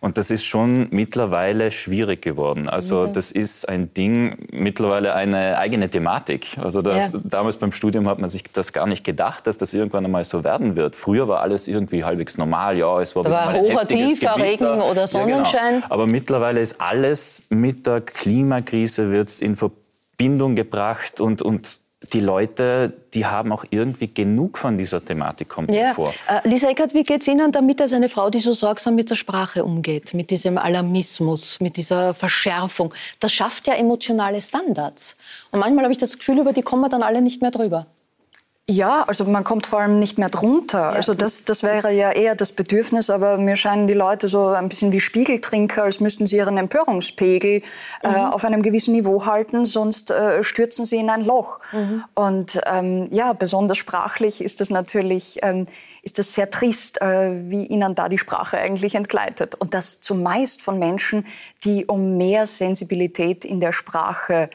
Und 0.00 0.18
das 0.18 0.30
ist 0.30 0.44
schon 0.44 0.88
mittlerweile 0.90 1.70
schwierig 1.70 2.20
geworden. 2.20 2.68
Also 2.68 3.06
mhm. 3.06 3.14
das 3.14 3.30
ist 3.30 3.66
ein 3.66 3.94
Ding, 3.94 4.36
mittlerweile 4.52 5.14
eine 5.14 5.56
eigene 5.56 5.88
Thematik. 5.88 6.58
Also 6.62 6.82
das, 6.82 7.12
ja. 7.12 7.20
damals 7.24 7.56
beim 7.56 7.72
Studium 7.72 8.08
hat 8.10 8.18
man 8.18 8.28
sich 8.28 8.44
das 8.52 8.74
gar 8.74 8.86
nicht 8.86 9.04
gedacht, 9.04 9.46
dass 9.46 9.56
das 9.56 9.72
irgendwann 9.72 10.04
einmal 10.04 10.24
so 10.24 10.44
werden 10.44 10.76
wird. 10.76 10.94
Früher 10.94 11.28
war 11.28 11.40
alles 11.40 11.66
irgendwie 11.66 12.04
halbwegs 12.04 12.36
normal. 12.36 12.76
Ja, 12.76 13.00
es 13.00 13.16
war, 13.16 13.22
da 13.22 13.30
war 13.30 13.54
hoher, 13.54 13.88
tiefer 13.88 14.36
Regen 14.36 14.82
oder 14.82 15.06
Sonnenschein. 15.06 15.76
Ja, 15.76 15.80
genau. 15.80 15.86
Aber 15.88 16.06
mittlerweile 16.06 16.60
ist 16.60 16.78
alles 16.78 17.05
alles 17.06 17.44
mit 17.50 17.86
der 17.86 18.00
Klimakrise 18.00 19.10
wird 19.12 19.40
in 19.40 19.54
Verbindung 19.54 20.56
gebracht 20.56 21.20
und, 21.20 21.40
und 21.40 21.78
die 22.12 22.20
Leute, 22.20 22.92
die 23.14 23.26
haben 23.26 23.52
auch 23.52 23.64
irgendwie 23.70 24.12
genug 24.12 24.58
von 24.58 24.76
dieser 24.76 25.04
Thematik, 25.04 25.48
kommt 25.48 25.72
ja. 25.72 25.94
vor. 25.94 26.12
Äh, 26.28 26.46
Lisa 26.48 26.68
Eckert, 26.68 26.94
wie 26.94 27.04
geht 27.04 27.22
es 27.22 27.28
Ihnen 27.28 27.52
damit 27.52 27.80
als 27.80 27.92
eine 27.92 28.08
Frau, 28.08 28.28
die 28.28 28.40
so 28.40 28.52
sorgsam 28.52 28.96
mit 28.96 29.08
der 29.08 29.14
Sprache 29.14 29.64
umgeht, 29.64 30.14
mit 30.14 30.30
diesem 30.30 30.58
Alarmismus, 30.58 31.58
mit 31.60 31.76
dieser 31.76 32.14
Verschärfung? 32.14 32.92
Das 33.20 33.32
schafft 33.32 33.66
ja 33.66 33.74
emotionale 33.74 34.40
Standards. 34.40 35.16
Und 35.52 35.60
manchmal 35.60 35.84
habe 35.84 35.92
ich 35.92 35.98
das 35.98 36.18
Gefühl, 36.18 36.38
über 36.38 36.52
die 36.52 36.62
kommen 36.62 36.82
wir 36.82 36.88
dann 36.88 37.02
alle 37.02 37.22
nicht 37.22 37.40
mehr 37.40 37.50
drüber. 37.50 37.86
Ja, 38.68 39.04
also 39.04 39.24
man 39.24 39.44
kommt 39.44 39.68
vor 39.68 39.78
allem 39.78 40.00
nicht 40.00 40.18
mehr 40.18 40.28
drunter. 40.28 40.80
Ja. 40.80 40.88
Also 40.90 41.14
das, 41.14 41.44
das 41.44 41.62
wäre 41.62 41.92
ja 41.92 42.10
eher 42.10 42.34
das 42.34 42.50
Bedürfnis, 42.50 43.10
aber 43.10 43.38
mir 43.38 43.54
scheinen 43.54 43.86
die 43.86 43.94
Leute 43.94 44.26
so 44.26 44.48
ein 44.48 44.68
bisschen 44.68 44.90
wie 44.90 44.98
Spiegeltrinker, 44.98 45.84
als 45.84 46.00
müssten 46.00 46.26
sie 46.26 46.36
ihren 46.36 46.58
Empörungspegel 46.58 47.62
äh, 48.02 48.08
mhm. 48.08 48.14
äh, 48.14 48.18
auf 48.18 48.44
einem 48.44 48.62
gewissen 48.62 48.92
Niveau 48.92 49.24
halten, 49.24 49.66
sonst 49.66 50.10
äh, 50.10 50.42
stürzen 50.42 50.84
sie 50.84 50.96
in 50.96 51.10
ein 51.10 51.24
Loch. 51.24 51.60
Mhm. 51.70 52.04
Und 52.14 52.60
ähm, 52.66 53.06
ja, 53.12 53.34
besonders 53.34 53.78
sprachlich 53.78 54.40
ist 54.40 54.60
das 54.60 54.70
natürlich 54.70 55.38
ähm, 55.42 55.68
ist 56.02 56.20
das 56.20 56.34
sehr 56.34 56.50
trist, 56.50 57.00
äh, 57.02 57.50
wie 57.50 57.66
ihnen 57.66 57.96
da 57.96 58.08
die 58.08 58.18
Sprache 58.18 58.58
eigentlich 58.58 58.94
entgleitet. 58.94 59.56
Und 59.56 59.74
das 59.74 60.00
zumeist 60.00 60.62
von 60.62 60.78
Menschen, 60.78 61.26
die 61.64 61.84
um 61.84 62.16
mehr 62.16 62.46
Sensibilität 62.46 63.44
in 63.44 63.58
der 63.58 63.72
Sprache 63.72 64.48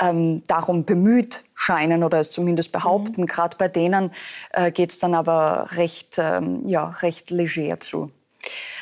ähm, 0.00 0.42
darum 0.46 0.84
bemüht 0.84 1.44
scheinen 1.54 2.04
oder 2.04 2.20
es 2.20 2.30
zumindest 2.30 2.72
behaupten. 2.72 3.22
Mhm. 3.22 3.26
Gerade 3.26 3.56
bei 3.56 3.68
denen 3.68 4.12
äh, 4.52 4.70
geht 4.70 4.90
es 4.90 4.98
dann 4.98 5.14
aber 5.14 5.68
recht, 5.72 6.16
ähm, 6.18 6.66
ja, 6.66 6.90
recht 7.00 7.30
leger 7.30 7.80
zu. 7.80 8.10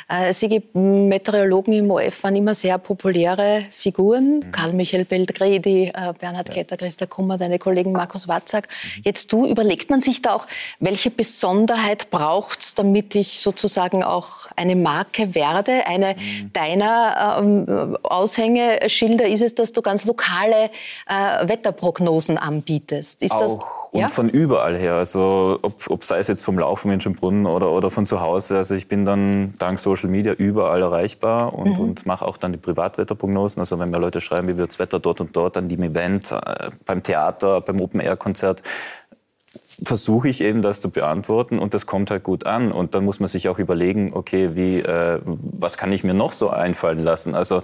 Äh, 0.08 0.32
Sie 0.32 0.62
Meteorologen 0.74 1.72
im 1.72 1.90
OF 1.90 2.22
waren 2.22 2.36
immer 2.36 2.54
sehr 2.54 2.78
populäre 2.78 3.64
Figuren. 3.70 4.36
Mhm. 4.36 4.52
Karl-Michael 4.52 5.04
Belgredi, 5.04 5.92
äh, 5.94 6.12
Bernhard 6.18 6.48
ja. 6.48 6.54
Ketter, 6.54 6.76
Christa 6.76 7.06
Kummer, 7.06 7.38
deine 7.38 7.58
Kollegen 7.58 7.92
Markus 7.92 8.28
Watzak. 8.28 8.68
Mhm. 8.68 9.02
Jetzt 9.04 9.32
du, 9.32 9.46
überlegt 9.46 9.90
man 9.90 10.00
sich 10.00 10.22
da 10.22 10.34
auch, 10.34 10.46
welche 10.80 11.10
Besonderheit 11.10 12.10
braucht 12.10 12.60
es, 12.60 12.74
damit 12.74 13.14
ich 13.14 13.40
sozusagen 13.40 14.02
auch 14.02 14.48
eine 14.56 14.76
Marke 14.76 15.34
werde? 15.34 15.86
Eine 15.86 16.14
mhm. 16.14 16.52
deiner 16.52 17.38
ähm, 17.40 17.96
Aushängeschilder 18.02 19.26
ist 19.26 19.42
es, 19.42 19.54
dass 19.54 19.72
du 19.72 19.82
ganz 19.82 20.04
lokale 20.04 20.70
äh, 21.06 21.48
Wetterprognosen 21.48 22.38
anbietest. 22.38 23.22
Ist 23.22 23.32
auch 23.32 23.40
das, 23.92 24.00
ja? 24.00 24.06
und 24.06 24.12
von 24.12 24.28
überall 24.28 24.76
her. 24.76 24.94
Also 24.94 25.58
ob, 25.62 25.88
ob 25.88 26.04
sei 26.04 26.18
es 26.18 26.28
jetzt 26.28 26.44
vom 26.44 26.58
Laufen 26.58 26.90
in 26.90 27.00
Schönbrunn 27.00 27.46
oder, 27.46 27.70
oder 27.70 27.90
von 27.90 28.06
zu 28.06 28.20
Hause. 28.20 28.58
Also 28.58 28.74
ich 28.74 28.88
bin 28.88 29.04
dann 29.04 29.54
dank 29.58 29.78
so 29.78 29.93
Social 29.94 30.10
Media 30.10 30.32
überall 30.32 30.82
erreichbar 30.82 31.52
und, 31.54 31.78
mhm. 31.78 31.80
und 31.80 32.06
mache 32.06 32.26
auch 32.26 32.36
dann 32.36 32.52
die 32.52 32.58
Privatwetterprognosen. 32.58 33.60
Also 33.60 33.78
wenn 33.78 33.90
mir 33.90 33.98
Leute 33.98 34.20
schreiben, 34.20 34.48
wie 34.48 34.56
wird 34.56 34.70
das 34.70 34.78
Wetter 34.78 34.98
dort 34.98 35.20
und 35.20 35.34
dort, 35.36 35.56
an 35.56 35.68
dem 35.68 35.82
Event, 35.82 36.32
äh, 36.32 36.70
beim 36.84 37.02
Theater, 37.02 37.60
beim 37.60 37.80
Open-Air-Konzert, 37.80 38.62
versuche 39.82 40.28
ich 40.28 40.40
eben 40.40 40.62
das 40.62 40.80
zu 40.80 40.90
beantworten 40.90 41.58
und 41.58 41.74
das 41.74 41.86
kommt 41.86 42.10
halt 42.10 42.22
gut 42.22 42.46
an. 42.46 42.72
Und 42.72 42.94
dann 42.94 43.04
muss 43.04 43.20
man 43.20 43.28
sich 43.28 43.48
auch 43.48 43.58
überlegen, 43.58 44.12
okay, 44.14 44.50
wie, 44.54 44.80
äh, 44.80 45.20
was 45.24 45.76
kann 45.76 45.92
ich 45.92 46.04
mir 46.04 46.14
noch 46.14 46.32
so 46.32 46.50
einfallen 46.50 47.02
lassen? 47.02 47.34
Also 47.34 47.62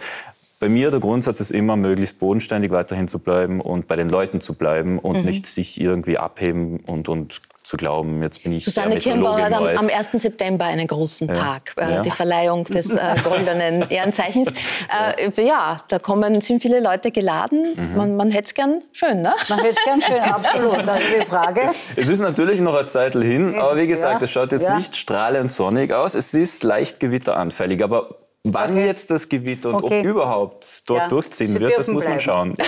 bei 0.58 0.68
mir 0.68 0.90
der 0.90 1.00
Grundsatz 1.00 1.40
ist 1.40 1.50
immer, 1.50 1.76
möglichst 1.76 2.18
bodenständig 2.18 2.70
weiterhin 2.70 3.08
zu 3.08 3.18
bleiben 3.18 3.60
und 3.60 3.88
bei 3.88 3.96
den 3.96 4.10
Leuten 4.10 4.40
zu 4.40 4.54
bleiben 4.54 4.98
und 4.98 5.18
mhm. 5.18 5.24
nicht 5.24 5.46
sich 5.46 5.80
irgendwie 5.80 6.18
abheben 6.18 6.80
und, 6.80 7.08
und 7.08 7.40
zu 7.70 7.76
glauben, 7.76 8.20
jetzt 8.20 8.42
bin 8.42 8.52
ich 8.52 8.64
Susanne 8.64 8.98
Kirnbauer 8.98 9.42
hat 9.42 9.52
am, 9.52 9.64
am 9.64 9.88
1 9.88 10.10
September 10.10 10.64
einen 10.64 10.88
großen 10.88 11.28
ja. 11.28 11.34
Tag, 11.34 11.72
äh, 11.76 11.92
ja. 11.92 12.02
die 12.02 12.10
Verleihung 12.10 12.64
des 12.64 12.90
äh, 12.90 13.14
goldenen 13.24 13.88
Ehrenzeichens. 13.88 14.52
Äh, 15.16 15.30
ja, 15.40 15.78
da 15.86 16.00
kommen, 16.00 16.40
sind 16.40 16.60
viele 16.60 16.80
Leute 16.80 17.12
geladen. 17.12 17.76
Mhm. 17.76 17.96
Man, 17.96 18.16
man 18.16 18.30
hätte 18.32 18.46
es 18.46 18.54
gern 18.54 18.82
schön, 18.92 19.22
ne? 19.22 19.32
Man 19.48 19.60
hätte 19.60 19.76
es 19.78 19.84
gern 19.84 20.00
schön, 20.00 20.18
absolut. 20.20 20.84
Das 20.84 21.00
ist 21.00 21.14
die 21.20 21.26
Frage. 21.26 21.60
Es 21.94 22.10
ist 22.10 22.20
natürlich 22.20 22.58
noch 22.58 22.74
eine 22.74 22.88
Zeit 22.88 23.12
hin, 23.12 23.54
aber 23.56 23.76
wie 23.76 23.86
gesagt, 23.86 24.20
es 24.22 24.32
schaut 24.32 24.50
jetzt 24.50 24.68
nicht 24.70 24.96
strahlend 24.96 25.52
sonnig 25.52 25.92
aus. 25.92 26.16
Es 26.16 26.34
ist 26.34 26.64
leicht 26.64 26.98
gewitteranfällig, 26.98 27.84
aber 27.84 28.16
Wann 28.44 28.70
okay. 28.70 28.86
jetzt 28.86 29.10
das 29.10 29.28
Gewitter 29.28 29.68
und 29.68 29.84
okay. 29.84 30.00
ob 30.00 30.06
überhaupt 30.06 30.88
dort 30.88 31.00
ja. 31.00 31.08
durchziehen 31.08 31.52
Sie 31.52 31.60
wird, 31.60 31.76
das 31.76 31.88
muss 31.88 32.06
man 32.06 32.20
schauen. 32.20 32.54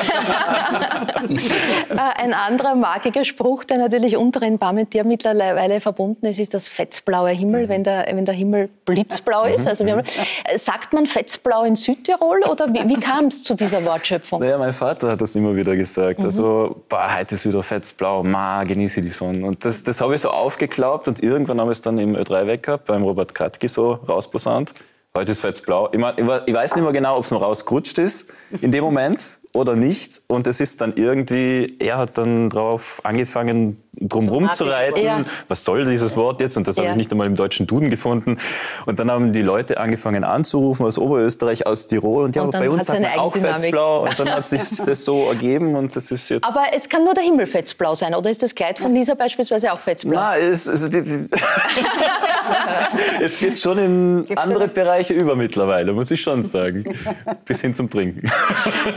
Äh, 1.23 2.23
ein 2.23 2.35
anderer 2.35 2.75
markiger 2.75 3.25
Spruch, 3.25 3.64
der 3.64 3.79
natürlich 3.79 4.17
unter 4.17 4.43
in 4.43 4.59
Parmentier 4.59 5.05
mittlerweile 5.05 5.81
verbunden 5.81 6.26
ist, 6.26 6.38
ist 6.38 6.55
das 6.55 6.69
fetzblaue 6.69 7.31
Himmel, 7.31 7.64
mhm. 7.64 7.69
wenn, 7.69 7.85
der, 7.85 8.07
wenn 8.12 8.25
der 8.25 8.35
Himmel 8.35 8.69
blitzblau 8.85 9.45
ist. 9.45 9.62
Mhm. 9.62 9.69
Also 9.69 9.87
haben, 9.87 10.00
äh, 10.00 10.59
sagt 10.59 10.93
man 10.93 11.07
fetzblau 11.07 11.64
in 11.64 11.76
Südtirol 11.76 12.43
oder 12.50 12.73
wie, 12.73 12.88
wie 12.88 12.99
kam 12.99 13.26
es 13.26 13.43
zu 13.43 13.55
dieser 13.55 13.85
Wortschöpfung? 13.85 14.41
Naja, 14.41 14.59
mein 14.59 14.73
Vater 14.73 15.12
hat 15.12 15.21
das 15.21 15.37
immer 15.37 15.55
wieder 15.55 15.76
gesagt. 15.76 16.19
Mhm. 16.19 16.25
Also, 16.25 16.83
boah, 16.88 17.19
heute 17.19 17.35
ist 17.35 17.47
wieder 17.47 17.62
fetzblau, 17.62 18.23
ma, 18.25 18.64
genieße 18.64 19.00
die 19.00 19.09
Sonne. 19.09 19.47
Und 19.47 19.64
das, 19.64 19.85
das 19.85 20.00
habe 20.00 20.14
ich 20.14 20.21
so 20.23 20.31
aufgeklaubt 20.31 21.09
und 21.09 21.23
irgendwann 21.23 21.61
habe 21.61 21.73
ich 21.73 21.79
es 21.79 21.83
dann 21.83 21.99
im 21.99 22.17
Ö3 22.17 22.47
Wecker 22.47 22.79
beim 22.79 23.02
Robert 23.02 23.35
Kratki 23.35 23.69
so 23.69 23.93
rausposaunt. 24.09 24.75
Heute 25.14 25.33
ist 25.33 25.45
es 25.45 25.61
blau. 25.61 25.90
Ich, 25.92 25.99
mein, 25.99 26.14
ich 26.16 26.54
weiß 26.54 26.75
nicht 26.75 26.83
mehr 26.83 26.92
genau, 26.92 27.19
ob 27.19 27.25
es 27.25 27.31
mir 27.31 27.37
rausgerutscht 27.37 27.99
ist 27.99 28.33
in 28.62 28.73
dem 28.73 28.83
Moment 28.83 29.38
oder 29.52 29.76
nicht. 29.76 30.23
Und 30.26 30.47
es 30.47 30.59
ist 30.59 30.81
dann 30.81 30.95
irgendwie, 30.97 31.76
er 31.81 31.99
hat 31.99 32.16
dann 32.16 32.49
darauf 32.49 32.99
angefangen, 33.04 33.83
drumherum 34.00 34.46
so 34.49 34.52
zu 34.52 34.64
reiten. 34.64 35.04
Ja. 35.04 35.22
Was 35.49 35.64
soll 35.64 35.84
dieses 35.84 36.16
Wort 36.16 36.40
jetzt? 36.40 36.56
Und 36.56 36.66
das 36.66 36.76
ja. 36.76 36.84
habe 36.84 36.92
ich 36.92 36.96
nicht 36.96 37.11
einmal 37.12 37.26
im 37.26 37.34
deutschen 37.34 37.66
Duden 37.66 37.90
gefunden. 37.90 38.38
Und 38.87 38.99
dann 38.99 39.11
haben 39.11 39.32
die 39.32 39.42
Leute 39.42 39.78
angefangen 39.78 40.25
anzurufen 40.25 40.87
aus 40.87 40.99
Oberösterreich, 40.99 41.66
aus 41.66 41.87
Tirol. 41.87 42.25
Und 42.25 42.37
ja, 42.37 42.42
und 42.42 42.52
bei 42.52 42.70
uns 42.70 42.88
hat 42.88 43.00
man 43.00 43.18
auch 43.18 43.34
Fetzblau. 43.34 44.04
Und 44.04 44.18
dann 44.18 44.30
hat 44.30 44.49
sich 44.49 44.61
das 44.84 45.04
so 45.04 45.28
ergeben. 45.28 45.75
Und 45.76 45.94
das 45.94 46.11
ist 46.11 46.28
jetzt 46.30 46.44
Aber 46.44 46.62
es 46.75 46.88
kann 46.88 47.04
nur 47.04 47.14
der 47.14 47.25
Himmel 47.25 47.46
fetzblau 47.46 47.94
sein. 47.94 48.14
Oder 48.14 48.30
ist 48.30 48.42
das 48.42 48.54
Kleid 48.54 48.78
von 48.78 48.92
Lisa 48.94 49.14
beispielsweise 49.14 49.72
auch 49.72 49.78
fetzblau? 49.78 50.14
Nein, 50.14 50.42
es, 50.42 50.68
also 50.68 50.88
die, 50.88 51.02
die 51.02 51.26
es 53.22 53.38
geht 53.38 53.58
schon 53.58 53.78
in 53.78 54.26
andere 54.37 54.68
Bereiche 54.68 55.12
über 55.12 55.37
mittlerweile, 55.37 55.92
muss 55.92 56.11
ich 56.11 56.20
schon 56.20 56.44
sagen. 56.44 56.84
Bis 57.44 57.61
hin 57.61 57.75
zum 57.75 57.90
Trinken. 57.90 58.30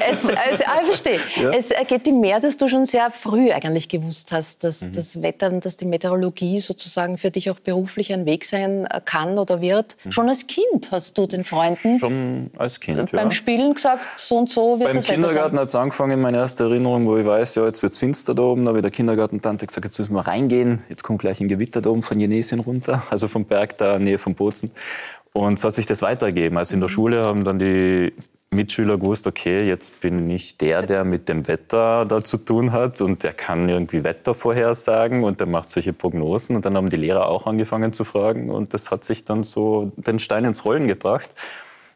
Es, 0.10 0.26
also, 0.26 0.64
ich 0.82 0.86
verstehe. 0.86 1.20
Ja? 1.36 1.52
Es 1.52 1.72
ergeht 1.72 2.06
dir 2.06 2.14
mehr, 2.14 2.40
dass 2.40 2.58
du 2.58 2.68
schon 2.68 2.86
sehr 2.86 3.12
früh 3.12 3.52
eigentlich 3.52 3.90
gewusst 3.90 4.32
hast, 4.32 4.64
dass 4.64 4.85
mhm. 4.88 4.94
das 4.94 5.22
Wetter 5.22 5.46
dass 5.60 5.78
die 5.78 5.86
Meteorologie 5.86 6.60
sozusagen 6.60 7.18
für 7.18 7.32
dich 7.32 7.50
auch 7.50 7.60
beruflich 7.60 8.14
ein 8.14 8.26
Weg 8.26 8.46
sein 8.46 8.88
kann 9.06 9.38
oder 9.38 9.62
wird. 9.62 9.96
Mhm. 10.04 10.12
Schon 10.12 10.30
als 10.30 10.48
Kind 10.48 10.92
hast 10.92 11.18
du 11.18 11.28
den 11.28 11.44
Freunden 11.44 12.00
schon 12.00 12.50
als 12.58 12.80
Kind, 12.80 13.12
beim 13.12 13.30
ja. 13.30 13.32
Spielen 13.32 13.74
gesagt, 13.74 14.20
so 14.20 14.38
und 14.38 14.50
so 14.50 14.80
wird 14.80 14.90
Beim 14.90 14.98
das 14.98 15.06
Kindergarten 15.06 15.58
hat 15.60 15.68
es 15.68 15.76
angefangen, 15.76 16.22
meine 16.22 16.38
erste 16.38 16.64
Erinnerung, 16.64 17.06
wo 17.06 17.18
ich 17.18 17.26
weiß, 17.26 17.56
ja, 17.56 17.66
jetzt 17.66 17.82
wird 17.82 17.94
es 17.94 17.98
finster 17.98 18.34
da 18.34 18.44
oben. 18.44 18.66
Da 18.66 18.70
habe 18.70 18.80
ich 18.80 18.84
der 18.84 18.92
Kindergartentante 18.92 19.66
gesagt, 19.66 19.86
jetzt 19.86 20.00
müssen 20.00 20.14
wir 20.14 20.28
reingehen. 20.28 20.82
Jetzt 20.90 21.04
kommt 21.04 21.20
gleich 21.20 21.40
ein 21.40 21.48
Gewitter 21.48 21.82
da 21.82 21.90
oben 21.90 22.04
von 22.04 22.20
Jenesien 22.20 22.60
runter, 22.60 23.04
also 23.10 23.28
vom 23.28 23.46
Berg 23.46 23.78
da, 23.78 24.00
Nähe 24.00 24.18
von 24.18 24.36
Bozen. 24.36 24.72
Und 25.34 25.60
so 25.60 25.68
hat 25.68 25.76
sich 25.76 25.86
das 25.86 26.02
weitergegeben. 26.02 26.58
Also 26.58 26.74
in 26.74 26.80
der 26.80 26.90
mhm. 26.90 26.94
Schule 26.94 27.26
haben 27.26 27.44
dann 27.44 27.60
die 27.60 28.14
Mitschüler 28.56 28.98
gewusst, 28.98 29.28
okay, 29.28 29.68
jetzt 29.68 30.00
bin 30.00 30.30
ich 30.30 30.58
der, 30.58 30.82
der 30.82 31.04
mit 31.04 31.30
dem 31.30 31.48
Wetter 31.48 32.06
da 32.06 32.24
zu 32.24 32.38
tun 32.38 32.72
hat 32.72 33.02
und 33.02 33.24
der 33.24 33.34
kann 33.34 33.70
irgendwie 33.70 34.04
Wetter 34.04 34.34
vorhersagen 34.34 35.24
und 35.24 35.40
der 35.40 35.48
macht 35.48 35.72
solche 35.72 35.94
Prognosen. 35.94 36.56
Und 36.56 36.66
dann 36.66 36.76
haben 36.76 36.90
die 36.90 36.98
Lehrer 36.98 37.28
auch 37.28 37.48
angefangen 37.48 37.94
zu 37.94 38.04
fragen 38.04 38.50
und 38.50 38.74
das 38.74 38.92
hat 38.92 39.06
sich 39.06 39.26
dann 39.26 39.44
so 39.44 39.92
den 39.98 40.20
Stein 40.20 40.46
ins 40.46 40.66
Rollen 40.66 40.88
gebracht. 40.88 41.30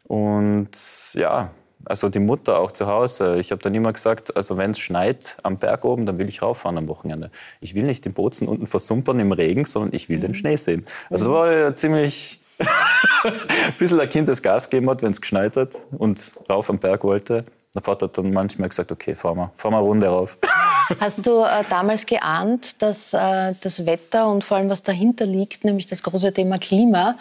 Und 0.04 0.70
ja, 1.14 1.50
also 1.84 2.08
die 2.08 2.18
Mutter 2.18 2.58
auch 2.58 2.72
zu 2.72 2.86
Hause. 2.86 3.38
Ich 3.38 3.52
habe 3.52 3.62
dann 3.62 3.74
immer 3.74 3.92
gesagt, 3.92 4.36
also 4.36 4.56
wenn 4.56 4.72
es 4.72 4.78
schneit 4.78 5.36
am 5.42 5.58
Berg 5.58 5.84
oben, 5.84 6.06
dann 6.06 6.18
will 6.18 6.28
ich 6.28 6.42
rauffahren 6.42 6.76
am 6.78 6.88
Wochenende. 6.88 7.30
Ich 7.60 7.74
will 7.74 7.84
nicht 7.84 8.04
den 8.04 8.12
Bozen 8.12 8.48
unten 8.48 8.66
versumpern 8.66 9.18
im 9.20 9.32
Regen, 9.32 9.64
sondern 9.64 9.94
ich 9.94 10.08
will 10.08 10.20
den 10.20 10.32
mhm. 10.32 10.34
Schnee 10.34 10.56
sehen. 10.56 10.86
Also 11.08 11.26
da 11.26 11.30
war 11.32 11.52
ja 11.52 11.74
ziemlich 11.74 12.40
ein 13.24 13.74
bisschen 13.78 14.00
ein 14.00 14.08
Kind 14.08 14.28
das 14.28 14.42
Gas 14.42 14.68
gegeben 14.68 14.90
hat, 14.90 15.02
wenn 15.02 15.12
es 15.12 15.20
geschneit 15.20 15.56
hat 15.56 15.76
und 15.98 16.32
rauf 16.48 16.70
am 16.70 16.78
Berg 16.78 17.04
wollte. 17.04 17.44
Der 17.74 17.82
Vater 17.82 18.06
hat 18.06 18.18
dann 18.18 18.32
manchmal 18.32 18.68
gesagt, 18.68 18.90
okay, 18.90 19.14
fahr 19.14 19.34
mal, 19.34 19.52
fahr 19.54 19.70
mal 19.70 19.78
eine 19.78 19.86
Runde 19.86 20.08
rauf. 20.08 20.36
Hast 21.00 21.24
du 21.24 21.42
äh, 21.44 21.62
damals 21.70 22.04
geahnt, 22.04 22.82
dass 22.82 23.14
äh, 23.14 23.54
das 23.60 23.86
Wetter 23.86 24.28
und 24.28 24.42
vor 24.42 24.56
allem 24.56 24.68
was 24.68 24.82
dahinter 24.82 25.24
liegt, 25.24 25.62
nämlich 25.62 25.86
das 25.86 26.02
große 26.02 26.32
Thema 26.32 26.58
Klima, 26.58 27.12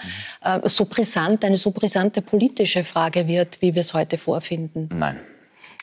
mhm. 0.44 0.66
äh, 0.66 0.70
so 0.70 0.86
brisant, 0.86 1.46
eine 1.46 1.58
so 1.58 1.70
brisante 1.70 2.24
politische 2.24 2.84
Frage 2.84 3.28
wird, 3.28 3.62
wie 3.62 3.76
wir 3.76 3.82
es 3.82 3.94
heute 3.94 4.18
vorfinden? 4.18 4.90
Nein. 4.92 5.20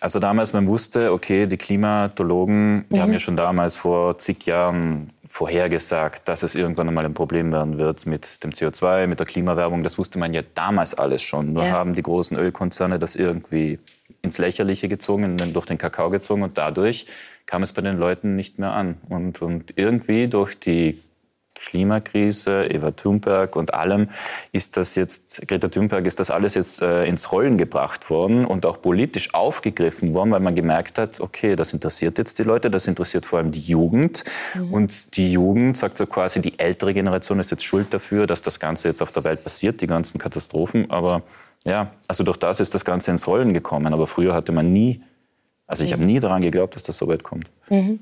Also 0.06 0.20
damals, 0.20 0.52
man 0.52 0.68
wusste, 0.68 1.10
okay, 1.10 1.48
die 1.48 1.56
Klimatologen, 1.56 2.84
die 2.90 2.94
mhm. 2.94 3.00
haben 3.00 3.12
ja 3.12 3.18
schon 3.18 3.36
damals 3.36 3.74
vor 3.74 4.16
zig 4.20 4.46
Jahren 4.46 5.10
vorhergesagt, 5.28 6.28
dass 6.28 6.44
es 6.44 6.54
irgendwann 6.54 6.86
einmal 6.86 7.04
ein 7.04 7.12
Problem 7.12 7.50
werden 7.50 7.76
wird 7.76 8.06
mit 8.06 8.44
dem 8.44 8.52
CO2, 8.52 9.08
mit 9.08 9.18
der 9.18 9.26
Klimawerbung. 9.26 9.82
Das 9.82 9.98
wusste 9.98 10.20
man 10.20 10.32
ja 10.32 10.42
damals 10.54 10.94
alles 10.94 11.22
schon. 11.22 11.52
Nur 11.52 11.64
ja. 11.64 11.70
haben 11.72 11.96
die 11.96 12.04
großen 12.04 12.36
Ölkonzerne 12.36 13.00
das 13.00 13.16
irgendwie 13.16 13.80
ins 14.22 14.38
Lächerliche 14.38 14.86
gezogen, 14.86 15.38
durch 15.52 15.66
den 15.66 15.76
Kakao 15.76 16.08
gezogen 16.08 16.44
und 16.44 16.56
dadurch 16.56 17.06
kam 17.46 17.64
es 17.64 17.72
bei 17.72 17.82
den 17.82 17.98
Leuten 17.98 18.36
nicht 18.36 18.60
mehr 18.60 18.74
an. 18.74 18.98
Und, 19.08 19.42
und 19.42 19.72
irgendwie 19.74 20.28
durch 20.28 20.56
die 20.56 21.02
Klimakrise, 21.56 22.66
Eva 22.66 22.92
Thunberg 22.92 23.56
und 23.56 23.74
allem 23.74 24.08
ist 24.52 24.76
das 24.76 24.94
jetzt, 24.94 25.46
Greta 25.48 25.68
Thunberg 25.68 26.06
ist 26.06 26.20
das 26.20 26.30
alles 26.30 26.54
jetzt 26.54 26.82
äh, 26.82 27.04
ins 27.04 27.32
Rollen 27.32 27.58
gebracht 27.58 28.08
worden 28.10 28.44
und 28.44 28.66
auch 28.66 28.80
politisch 28.80 29.34
aufgegriffen 29.34 30.14
worden, 30.14 30.30
weil 30.30 30.40
man 30.40 30.54
gemerkt 30.54 30.98
hat, 30.98 31.20
okay, 31.20 31.56
das 31.56 31.72
interessiert 31.72 32.18
jetzt 32.18 32.38
die 32.38 32.42
Leute, 32.42 32.70
das 32.70 32.86
interessiert 32.86 33.26
vor 33.26 33.38
allem 33.38 33.52
die 33.52 33.60
Jugend. 33.60 34.24
Mhm. 34.54 34.72
und 34.72 35.16
die 35.16 35.32
Jugend 35.32 35.76
sagt 35.76 35.98
so 35.98 36.06
quasi, 36.06 36.40
die 36.40 36.58
ältere 36.58 36.94
Generation 36.94 37.40
ist 37.40 37.50
jetzt 37.50 37.64
schuld 37.64 37.92
dafür, 37.92 38.26
dass 38.26 38.42
das 38.42 38.60
Ganze 38.60 38.88
jetzt 38.88 39.02
auf 39.02 39.12
der 39.12 39.24
Welt 39.24 39.42
passiert, 39.42 39.80
die 39.80 39.86
ganzen 39.86 40.18
Katastrophen, 40.18 40.90
aber 40.90 41.22
ja, 41.64 41.90
also 42.06 42.22
durch 42.22 42.36
das 42.36 42.60
ist 42.60 42.74
das 42.74 42.84
Ganze 42.84 43.10
ins 43.10 43.26
Rollen 43.26 43.52
gekommen, 43.52 43.92
aber 43.92 44.06
früher 44.06 44.34
hatte 44.34 44.52
man 44.52 44.72
nie 44.72 45.02
also 45.68 45.82
ich 45.82 45.92
habe 45.92 46.04
nie 46.04 46.20
daran 46.20 46.42
geglaubt, 46.42 46.76
dass 46.76 46.84
das 46.84 46.96
so 46.96 47.08
weit 47.08 47.24
kommt. 47.24 47.50
Mhm. 47.70 47.98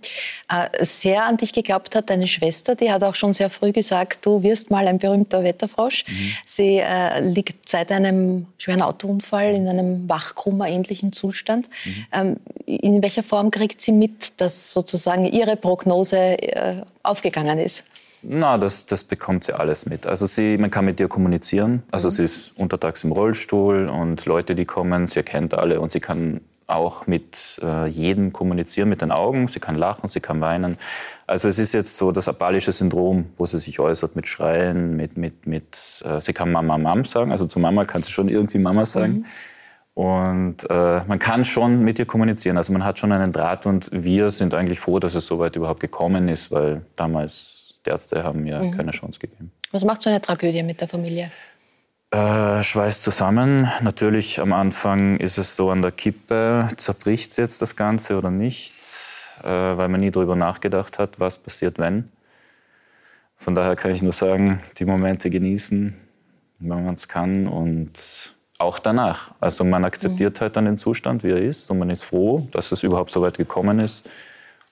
Äh, 0.51 0.85
sehr 0.85 1.25
an 1.25 1.39
dich 1.39 1.55
geglaubt 1.55 1.97
hat 1.97 2.11
deine 2.11 2.27
Schwester, 2.27 2.75
die 2.75 2.93
hat 2.93 3.03
auch 3.03 3.15
schon 3.15 3.33
sehr 3.33 3.49
früh 3.49 3.73
gesagt, 3.73 4.27
du 4.27 4.43
wirst 4.43 4.71
mal 4.71 4.87
ein 4.87 4.99
berühmter 4.99 5.43
Wetterfrosch. 5.43 6.05
Mhm. 6.07 6.33
Sie 6.45 6.79
äh, 6.79 7.21
liegt 7.21 7.71
seit 7.71 7.91
einem 7.91 8.47
schweren 8.59 8.83
Autounfall 8.83 9.55
in 9.55 9.67
einem 9.67 10.07
Wachkrummer-ähnlichen 10.07 11.13
Zustand. 11.13 11.69
Mhm. 11.87 12.07
Ähm, 12.13 12.37
in 12.67 13.03
welcher 13.03 13.23
Form 13.23 13.51
kriegt 13.51 13.81
sie 13.81 13.93
mit, 13.93 14.41
dass 14.43 14.71
sozusagen 14.71 15.25
ihre 15.25 15.57
Prognose 15.57 16.19
äh, 16.19 16.83
aufgegangen 17.03 17.59
ist? 17.59 17.85
Na, 18.21 18.59
das, 18.59 18.85
das 18.85 19.05
bekommt 19.05 19.45
sie 19.45 19.59
alles 19.59 19.87
mit. 19.87 20.07
Also 20.07 20.27
sie, 20.27 20.59
man 20.59 20.71
kann 20.71 20.85
mit 20.85 21.01
ihr 21.01 21.09
kommunizieren. 21.09 21.83
Also 21.91 22.09
mhm. 22.09 22.13
sie 22.13 22.25
ist 22.25 22.53
untertags 22.57 23.05
im 23.05 23.13
Rollstuhl 23.13 23.89
und 23.89 24.27
Leute, 24.27 24.55
die 24.55 24.67
kommen, 24.67 25.07
sie 25.07 25.21
erkennt 25.21 25.55
alle 25.55 25.81
und 25.81 25.93
sie 25.93 26.01
kann 26.01 26.41
auch 26.67 27.07
mit 27.07 27.61
äh, 27.63 27.87
jedem 27.87 28.33
kommunizieren, 28.33 28.89
mit 28.89 29.03
den 29.03 29.13
Augen. 29.13 29.49
Sie 29.49 29.61
kann 29.61 29.75
lachen, 29.77 30.09
sie 30.09 30.21
kann 30.21 30.41
weinen. 30.41 30.79
Also 31.27 31.49
es 31.49 31.59
ist 31.59 31.73
jetzt 31.73 31.97
so 31.97 32.13
das 32.13 32.29
abalische 32.29 32.73
Syndrom, 32.73 33.27
wo 33.37 33.47
sie 33.47 33.59
sich 33.59 33.79
äußert 33.79 34.17
mit 34.17 34.27
Schreien, 34.27 34.97
mit, 34.97 35.17
mit, 35.17 35.47
mit 35.47 36.03
äh, 36.05 36.21
sie 36.21 36.33
kann 36.33 36.51
Mama, 36.51 36.79
Mama 36.79 37.05
sagen. 37.05 37.33
Also 37.33 37.47
zu 37.47 37.59
Mama 37.59 37.85
kann 37.85 38.03
sie 38.03 38.11
schon 38.11 38.29
irgendwie 38.29 38.59
Mama 38.59 38.87
sagen. 38.87 39.13
Mhm. 39.13 39.25
Und 39.95 40.69
äh, 40.69 41.01
man 41.07 41.19
kann 41.19 41.45
schon 41.45 41.85
mit 41.85 41.99
ihr 41.99 42.07
kommunizieren. 42.07 42.57
Also 42.57 42.73
man 42.73 42.85
hat 42.85 42.99
schon 42.99 43.13
einen 43.13 43.33
Draht 43.33 43.65
und 43.65 43.91
wir 43.93 44.31
sind 44.31 44.53
eigentlich 44.53 44.81
froh, 44.81 44.99
dass 44.99 45.15
es 45.15 45.27
so 45.27 45.39
weit 45.39 45.55
überhaupt 45.55 45.81
gekommen 45.81 46.29
ist, 46.29 46.51
weil 46.51 46.83
damals 46.97 47.75
die 47.87 47.91
Ärzte 47.91 48.25
haben 48.25 48.43
mir 48.43 48.59
mhm. 48.59 48.71
keine 48.73 48.91
Chance 48.91 49.21
gegeben. 49.21 49.53
Was 49.71 49.85
macht 49.85 50.03
so 50.03 50.11
eine 50.11 50.21
Tragödie 50.21 50.63
mit 50.63 50.81
der 50.81 50.89
Familie? 50.89 51.31
Äh, 52.11 52.63
schweißt 52.63 53.03
zusammen. 53.03 53.69
Natürlich 53.83 54.41
am 54.41 54.53
Anfang 54.53 55.17
ist 55.19 55.39
es 55.39 55.57
so 55.57 55.71
an 55.71 55.83
der 55.83 55.91
Kippe, 55.91 56.69
zerbricht 56.77 57.33
es 57.33 57.37
jetzt 57.37 57.63
das 57.63 57.75
Ganze 57.75 58.17
oder 58.17 58.31
nicht, 58.31 58.75
äh, 59.43 59.49
weil 59.49 59.89
man 59.89 60.01
nie 60.01 60.11
darüber 60.11 60.37
nachgedacht 60.37 60.99
hat, 60.99 61.19
was 61.19 61.39
passiert, 61.39 61.79
wenn. 61.79 62.11
Von 63.37 63.55
daher 63.55 63.77
kann 63.77 63.91
ich 63.91 64.01
nur 64.01 64.13
sagen, 64.13 64.61
die 64.79 64.85
Momente 64.85 65.29
genießen, 65.29 65.95
wenn 66.61 66.85
man 66.85 66.95
es 66.95 67.09
kann 67.09 67.47
und 67.49 68.35
auch 68.59 68.79
danach. 68.79 69.33
Also 69.41 69.65
man 69.65 69.85
akzeptiert 69.85 70.37
mhm. 70.37 70.41
halt 70.41 70.57
dann 70.57 70.65
den 70.67 70.79
Zustand, 70.79 71.25
wie 71.25 71.31
er 71.31 71.43
ist 71.43 71.71
und 71.71 71.79
man 71.79 71.91
ist 71.91 72.05
froh, 72.05 72.47
dass 72.53 72.73
es 72.73 72.83
überhaupt 72.83 73.11
so 73.11 73.23
weit 73.23 73.37
gekommen 73.37 73.81
ist. 73.81 74.09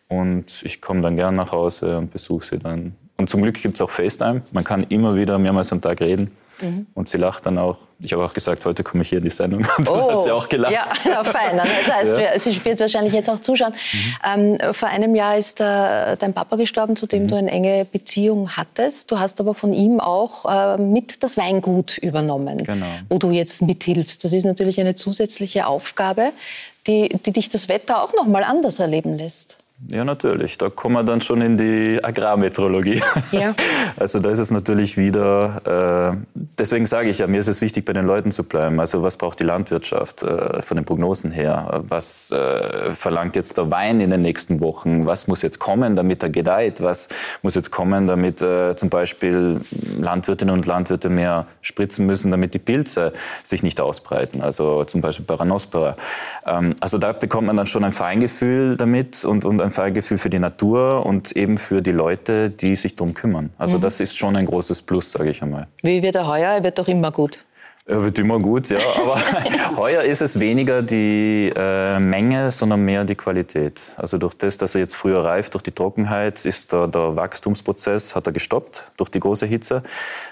Und 0.09 0.62
ich 0.62 0.81
komme 0.81 1.01
dann 1.03 1.17
gern 1.17 1.37
nach 1.37 1.53
Hause 1.53 1.99
und 1.99 2.11
besuche 2.11 2.47
sie 2.47 2.59
dann. 2.59 2.95
Und 3.17 3.31
zum 3.31 3.43
Glück 3.43 3.61
gibt 3.61 3.77
es 3.77 3.81
auch 3.81 3.91
FaceTime. 3.91 4.43
Man 4.53 4.65
kann 4.65 4.85
immer 4.85 5.15
wieder 5.15 5.39
mehrmals 5.39 5.73
am 5.73 5.81
Tag 5.81 6.01
reden. 6.01 6.31
Mhm. 6.62 6.87
Und 6.95 7.09
sie 7.09 7.19
lacht 7.19 7.47
dann 7.47 7.59
auch. 7.59 7.78
Ich 8.00 8.12
habe 8.12 8.25
auch 8.25 8.33
gesagt, 8.33 8.64
heute 8.64 8.83
komme 8.83 9.02
ich 9.02 9.11
hier 9.11 9.19
in 9.19 9.25
die 9.25 9.31
Sendung. 9.31 9.66
Und 9.78 9.88
oh, 9.88 9.97
dann 9.97 10.14
hat 10.14 10.23
sie 10.23 10.31
auch 10.31 10.49
gelacht. 10.49 10.73
Ja, 10.73 11.25
fein. 11.25 11.57
Das 11.57 11.95
heißt, 11.95 12.11
ja. 12.11 12.38
sie 12.38 12.64
wird 12.64 12.81
wahrscheinlich 12.81 13.12
jetzt 13.12 13.28
auch 13.28 13.38
zuschauen. 13.38 13.73
Mhm. 13.92 14.59
Ähm, 14.61 14.75
vor 14.75 14.88
einem 14.88 15.14
Jahr 15.14 15.37
ist 15.37 15.61
äh, 15.61 16.16
dein 16.16 16.33
Papa 16.35 16.57
gestorben, 16.57 16.97
zu 16.97 17.07
dem 17.07 17.25
mhm. 17.25 17.28
du 17.28 17.37
eine 17.37 17.50
enge 17.50 17.85
Beziehung 17.85 18.57
hattest. 18.57 19.11
Du 19.11 19.19
hast 19.19 19.40
aber 19.40 19.54
von 19.54 19.73
ihm 19.73 20.00
auch 20.00 20.47
äh, 20.47 20.78
mit 20.78 21.23
das 21.23 21.37
Weingut 21.37 21.99
übernommen, 21.99 22.59
genau. 22.59 22.87
wo 23.09 23.19
du 23.19 23.31
jetzt 23.31 23.62
mithilfst. 23.62 24.25
Das 24.25 24.33
ist 24.33 24.45
natürlich 24.45 24.81
eine 24.81 24.95
zusätzliche 24.95 25.66
Aufgabe, 25.66 26.33
die, 26.87 27.09
die 27.25 27.33
dich 27.33 27.49
das 27.49 27.69
Wetter 27.69 28.02
auch 28.02 28.12
noch 28.14 28.26
mal 28.26 28.45
anders 28.45 28.78
erleben 28.78 29.19
lässt. 29.19 29.59
Ja, 29.91 30.05
natürlich. 30.05 30.59
Da 30.59 30.71
kommen 30.71 30.95
wir 30.95 31.03
dann 31.03 31.21
schon 31.21 31.43
in 31.43 31.57
die 31.57 31.99
Agrarmetrologie. 32.03 33.03
Ja. 33.31 33.55
Also 33.97 34.21
da 34.21 34.31
ist 34.31 34.39
es 34.39 34.51
natürlich 34.51 34.97
wieder, 34.97 36.15
äh, 36.15 36.17
deswegen 36.59 36.87
sage 36.87 37.11
ich 37.11 37.19
ja, 37.19 37.27
mir 37.27 37.41
ist 37.41 37.49
es 37.49 37.61
wichtig, 37.61 37.85
bei 37.85 37.93
den 37.93 38.07
Leuten 38.07 38.33
zu 38.33 38.45
bleiben. 38.45 38.81
Also 38.81 39.03
was 39.03 39.17
braucht 39.17 39.39
die 39.39 39.45
Landwirtschaft 39.45 40.23
äh, 40.23 40.62
von 40.62 40.77
den 40.77 40.85
Prognosen 40.85 41.31
her? 41.31 41.83
Was 41.89 42.33
äh, 42.33 42.95
verlangt 42.95 43.37
jetzt 43.37 43.59
der 43.59 43.71
Wein 43.71 44.01
in 44.01 44.11
den 44.11 44.23
nächsten 44.23 44.61
Wochen? 44.61 45.07
Was 45.07 45.29
muss 45.29 45.43
jetzt 45.43 45.59
kommen, 45.59 45.95
damit 45.95 46.23
er 46.23 46.31
gedeiht? 46.31 46.83
Was 46.83 47.09
muss 47.43 47.55
jetzt 47.55 47.71
kommen, 47.71 48.07
damit 48.07 48.41
äh, 48.41 48.75
zum 48.77 48.89
Beispiel 48.89 49.61
Landwirtinnen 49.99 50.55
und 50.55 50.67
Landwirte 50.67 51.11
mehr 51.11 51.47
spritzen 51.61 52.07
müssen, 52.07 52.31
damit 52.31 52.55
die 52.55 52.61
Pilze 52.61 53.12
sich 53.43 53.62
nicht 53.62 53.81
ausbreiten? 53.81 54.41
Also 54.41 54.85
zum 54.85 55.01
Beispiel 55.01 55.27
Paranospora. 55.27 55.97
Ähm, 56.47 56.75
also 56.81 56.99
da 56.99 57.12
bekommt 57.12 57.47
man 57.47 57.57
dann 57.57 57.67
schon 57.67 57.85
ein 57.85 57.93
Feingefühl 57.93 58.77
damit 58.77 59.25
und, 59.25 59.45
und 59.45 59.61
ein 59.61 59.72
Feingefühl 59.73 60.19
für 60.19 60.31
die 60.31 60.38
Natur 60.38 61.05
und 61.05 61.33
eben 61.33 61.59
für 61.59 61.83
die 61.83 61.93
Leute, 61.93 62.50
die 62.50 62.76
sich 62.76 62.97
darum 62.97 63.14
kümmern. 63.14 63.50
Also 63.59 63.79
mhm. 63.79 63.83
das 63.83 64.00
ist 64.00 64.17
schon 64.17 64.37
ein 64.37 64.47
großes 64.47 64.83
Plus, 64.83 65.12
sage 65.12 65.31
ich 65.31 65.43
einmal. 65.43 65.67
Wie 65.83 66.02
wird 66.02 66.14
er 66.14 66.26
heuer? 66.26 66.50
Er 66.50 66.62
wird 66.62 66.79
doch 66.79 66.88
immer 66.88 67.11
gut. 67.11 67.41
Er 67.85 68.00
wird 68.05 68.17
immer 68.21 68.38
gut, 68.38 68.69
ja. 68.69 68.79
Aber 68.97 69.21
heuer 69.76 70.02
ist 70.02 70.23
es 70.23 70.38
weniger 70.38 70.83
die 70.83 71.52
äh, 71.55 71.99
Menge, 71.99 72.52
sondern 72.52 72.85
mehr 72.85 73.05
die 73.05 73.17
Qualität. 73.17 73.81
Also 73.97 74.19
durch 74.19 74.35
das, 74.35 74.57
dass 74.57 74.76
er 74.76 74.83
jetzt 74.83 74.95
früher 74.95 75.25
reift, 75.25 75.55
durch 75.55 75.64
die 75.64 75.73
Trockenheit, 75.73 76.45
ist 76.45 76.73
der, 76.73 76.87
der 76.87 77.17
Wachstumsprozess 77.17 78.14
hat 78.14 78.26
er 78.26 78.33
gestoppt 78.33 78.93
durch 78.97 79.11
die 79.11 79.19
große 79.19 79.47
Hitze. 79.47 79.83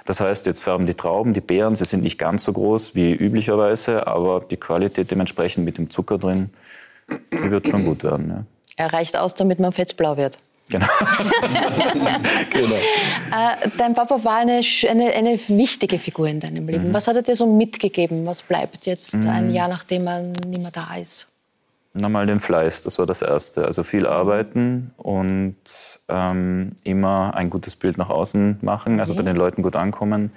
Das 0.04 0.20
heißt, 0.20 0.46
jetzt 0.46 0.62
färben 0.62 0.86
die 0.86 0.94
Trauben, 0.94 1.34
die 1.34 1.40
Beeren, 1.40 1.74
sie 1.74 1.86
sind 1.86 2.04
nicht 2.04 2.18
ganz 2.18 2.44
so 2.44 2.52
groß 2.52 2.94
wie 2.94 3.12
üblicherweise, 3.12 4.06
aber 4.06 4.40
die 4.48 4.56
Qualität 4.56 5.10
dementsprechend 5.10 5.64
mit 5.64 5.76
dem 5.76 5.90
Zucker 5.90 6.18
drin, 6.18 6.50
die 7.32 7.50
wird 7.50 7.66
schon 7.66 7.84
gut 7.84 8.04
werden. 8.04 8.28
Ja. 8.28 8.44
Er 8.80 8.94
reicht 8.94 9.14
aus, 9.14 9.34
damit 9.34 9.60
man 9.60 9.72
fetzblau 9.72 10.16
wird. 10.16 10.38
Genau. 10.70 10.86
genau. 12.50 12.74
Äh, 12.74 13.68
dein 13.76 13.92
Papa 13.92 14.24
war 14.24 14.36
eine, 14.36 14.62
eine, 14.88 15.12
eine, 15.12 15.38
wichtige 15.48 15.98
Figur 15.98 16.28
in 16.28 16.40
deinem 16.40 16.66
Leben. 16.66 16.88
Mhm. 16.88 16.94
Was 16.94 17.06
hat 17.06 17.14
er 17.16 17.20
dir 17.20 17.36
so 17.36 17.44
mitgegeben? 17.44 18.24
Was 18.24 18.40
bleibt 18.40 18.86
jetzt 18.86 19.14
mhm. 19.14 19.28
ein 19.28 19.50
Jahr, 19.50 19.68
nachdem 19.68 20.06
er 20.06 20.22
nicht 20.22 20.62
mehr 20.62 20.70
da 20.70 20.94
ist? 20.96 21.26
Nochmal 21.92 22.24
den 22.24 22.40
Fleiß, 22.40 22.80
das 22.80 22.98
war 22.98 23.04
das 23.04 23.20
Erste. 23.20 23.66
Also 23.66 23.82
viel 23.82 24.06
arbeiten 24.06 24.94
und 24.96 25.56
ähm, 26.08 26.72
immer 26.82 27.34
ein 27.34 27.50
gutes 27.50 27.76
Bild 27.76 27.98
nach 27.98 28.08
außen 28.08 28.60
machen, 28.62 28.98
also 28.98 29.12
mhm. 29.12 29.18
bei 29.18 29.22
den 29.24 29.36
Leuten 29.36 29.60
gut 29.60 29.76
ankommen. 29.76 30.32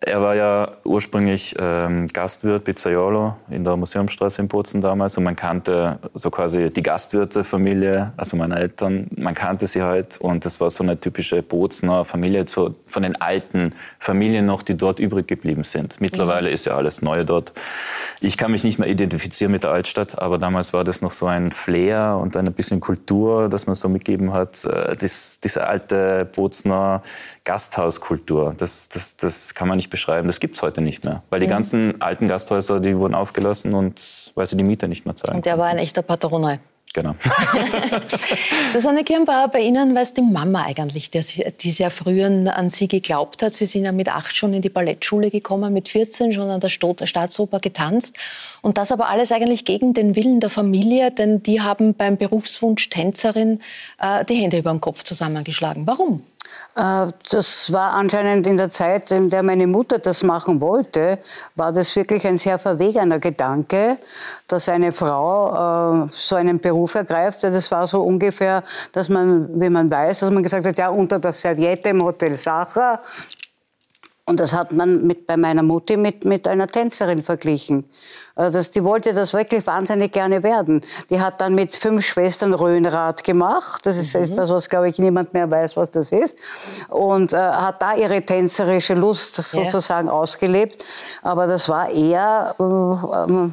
Er 0.00 0.20
war 0.20 0.34
ja 0.34 0.72
ursprünglich 0.84 1.54
ähm, 1.58 2.06
Gastwirt 2.08 2.64
Pizzaiolo 2.64 3.34
in 3.48 3.64
der 3.64 3.76
Museumstraße 3.76 4.42
in 4.42 4.48
Bozen 4.48 4.82
damals 4.82 5.16
und 5.16 5.24
man 5.24 5.36
kannte 5.36 5.98
so 6.12 6.30
quasi 6.30 6.70
die 6.70 6.82
Gastwirtefamilie, 6.82 8.12
also 8.14 8.36
meine 8.36 8.56
Eltern, 8.56 9.08
man 9.16 9.34
kannte 9.34 9.66
sie 9.66 9.82
halt 9.82 10.20
und 10.20 10.44
das 10.44 10.60
war 10.60 10.68
so 10.70 10.84
eine 10.84 11.00
typische 11.00 11.42
Bozener 11.42 12.04
Familie 12.04 12.44
so 12.46 12.74
von 12.86 13.04
den 13.04 13.18
alten 13.22 13.72
Familien 13.98 14.44
noch, 14.44 14.62
die 14.62 14.76
dort 14.76 15.00
übrig 15.00 15.28
geblieben 15.28 15.64
sind. 15.64 15.98
Mittlerweile 16.00 16.50
ist 16.50 16.66
ja 16.66 16.76
alles 16.76 17.00
neu 17.00 17.24
dort. 17.24 17.54
Ich 18.20 18.36
kann 18.36 18.50
mich 18.50 18.64
nicht 18.64 18.78
mehr 18.78 18.88
identifizieren 18.88 19.50
mit 19.50 19.62
der 19.62 19.70
Altstadt, 19.70 20.18
aber 20.18 20.36
damals 20.36 20.74
war 20.74 20.84
das 20.84 21.00
noch 21.00 21.12
so 21.12 21.26
ein 21.26 21.52
Flair 21.52 22.18
und 22.20 22.36
ein 22.36 22.52
bisschen 22.52 22.80
Kultur, 22.80 23.48
das 23.48 23.66
man 23.66 23.74
so 23.74 23.88
mitgegeben 23.88 24.34
hat. 24.34 24.62
Äh, 24.66 24.94
das, 24.94 25.40
diese 25.40 25.66
alte 25.66 26.28
Bozener 26.34 27.02
Gasthauskultur, 27.46 28.54
das, 28.58 28.90
das, 28.90 29.16
das 29.16 29.54
kann 29.54 29.68
man 29.68 29.76
nicht 29.76 29.88
beschreiben. 29.88 30.26
Das 30.26 30.40
gibt 30.40 30.56
es 30.56 30.62
heute 30.62 30.82
nicht 30.82 31.04
mehr. 31.04 31.22
Weil 31.30 31.40
die 31.40 31.46
mhm. 31.46 31.50
ganzen 31.50 32.02
alten 32.02 32.28
Gasthäuser, 32.28 32.80
die 32.80 32.98
wurden 32.98 33.14
aufgelassen 33.14 33.72
und 33.72 34.32
weil 34.34 34.46
sie 34.46 34.56
die 34.56 34.64
Miete 34.64 34.88
nicht 34.88 35.06
mehr 35.06 35.16
zahlen. 35.16 35.36
Und 35.36 35.46
der 35.46 35.56
war 35.56 35.68
ein 35.68 35.78
echter 35.78 36.02
Patronal. 36.02 36.58
Genau. 36.96 37.14
Susanne 38.72 39.04
Kirnbauer, 39.04 39.48
bei 39.48 39.60
Ihnen 39.60 39.94
war 39.94 40.00
es 40.00 40.14
die 40.14 40.22
Mama 40.22 40.64
eigentlich, 40.64 41.10
die 41.10 41.70
sehr 41.70 41.90
früh 41.90 42.24
an 42.24 42.70
Sie 42.70 42.88
geglaubt 42.88 43.42
hat. 43.42 43.52
Sie 43.52 43.66
sind 43.66 43.84
ja 43.84 43.92
mit 43.92 44.08
acht 44.08 44.34
schon 44.34 44.54
in 44.54 44.62
die 44.62 44.70
Ballettschule 44.70 45.30
gekommen, 45.30 45.74
mit 45.74 45.90
14 45.90 46.32
schon 46.32 46.48
an 46.48 46.60
der 46.60 46.70
Staatsoper 46.70 47.60
getanzt. 47.60 48.16
Und 48.62 48.78
das 48.78 48.92
aber 48.92 49.10
alles 49.10 49.30
eigentlich 49.30 49.66
gegen 49.66 49.92
den 49.92 50.16
Willen 50.16 50.40
der 50.40 50.48
Familie, 50.48 51.10
denn 51.10 51.42
die 51.42 51.60
haben 51.60 51.92
beim 51.92 52.16
Berufswunsch 52.16 52.88
Tänzerin 52.88 53.60
äh, 54.00 54.24
die 54.24 54.36
Hände 54.36 54.56
über 54.56 54.70
den 54.70 54.80
Kopf 54.80 55.02
zusammengeschlagen. 55.02 55.86
Warum? 55.86 56.22
Äh, 56.76 57.06
das 57.30 57.72
war 57.72 57.94
anscheinend 57.94 58.46
in 58.46 58.58
der 58.58 58.70
Zeit, 58.70 59.10
in 59.10 59.30
der 59.30 59.42
meine 59.42 59.66
Mutter 59.66 59.98
das 59.98 60.22
machen 60.22 60.60
wollte, 60.60 61.18
war 61.54 61.72
das 61.72 61.96
wirklich 61.96 62.26
ein 62.26 62.36
sehr 62.36 62.58
verwegener 62.58 63.18
Gedanke, 63.18 63.98
dass 64.46 64.68
eine 64.68 64.92
Frau 64.92 66.04
äh, 66.04 66.08
so 66.10 66.36
einen 66.36 66.60
Beruf 66.60 66.94
ergreift. 66.94 67.42
Das 67.44 67.70
war 67.70 67.86
so 67.86 68.02
ungefähr, 68.02 68.62
dass 68.92 69.08
man, 69.08 69.48
wie 69.58 69.70
man 69.70 69.90
weiß, 69.90 70.20
dass 70.20 70.30
man 70.30 70.42
gesagt 70.42 70.66
hat, 70.66 70.76
ja, 70.76 70.90
unter 70.90 71.18
der 71.18 71.32
Serviette 71.32 71.88
im 71.88 72.02
Hotel 72.02 72.36
Sacher 72.36 73.00
und 74.28 74.40
das 74.40 74.52
hat 74.52 74.72
man 74.72 75.06
mit, 75.06 75.28
bei 75.28 75.36
meiner 75.36 75.62
Mutti 75.62 75.96
mit, 75.96 76.24
mit 76.24 76.48
einer 76.48 76.66
Tänzerin 76.66 77.22
verglichen. 77.22 77.88
Also 78.34 78.58
das, 78.58 78.72
die 78.72 78.82
wollte 78.82 79.14
das 79.14 79.32
wirklich 79.32 79.64
wahnsinnig 79.68 80.10
gerne 80.10 80.42
werden. 80.42 80.80
Die 81.10 81.20
hat 81.20 81.40
dann 81.40 81.54
mit 81.54 81.76
fünf 81.76 82.04
Schwestern 82.04 82.52
Röhnrad 82.52 83.22
gemacht. 83.22 83.86
Das 83.86 83.96
ist 83.96 84.16
mhm. 84.16 84.24
etwas, 84.24 84.50
was, 84.50 84.68
glaube 84.68 84.88
ich, 84.88 84.98
niemand 84.98 85.32
mehr 85.32 85.48
weiß, 85.48 85.76
was 85.76 85.92
das 85.92 86.10
ist. 86.10 86.36
Und 86.88 87.32
äh, 87.32 87.36
hat 87.36 87.80
da 87.80 87.94
ihre 87.94 88.20
tänzerische 88.20 88.94
Lust 88.94 89.36
sozusagen 89.36 90.08
ja. 90.08 90.12
ausgelebt. 90.12 90.84
Aber 91.22 91.46
das 91.46 91.68
war 91.68 91.88
eher 91.88 92.56
äh, 92.58 92.64
äh, 92.64 93.50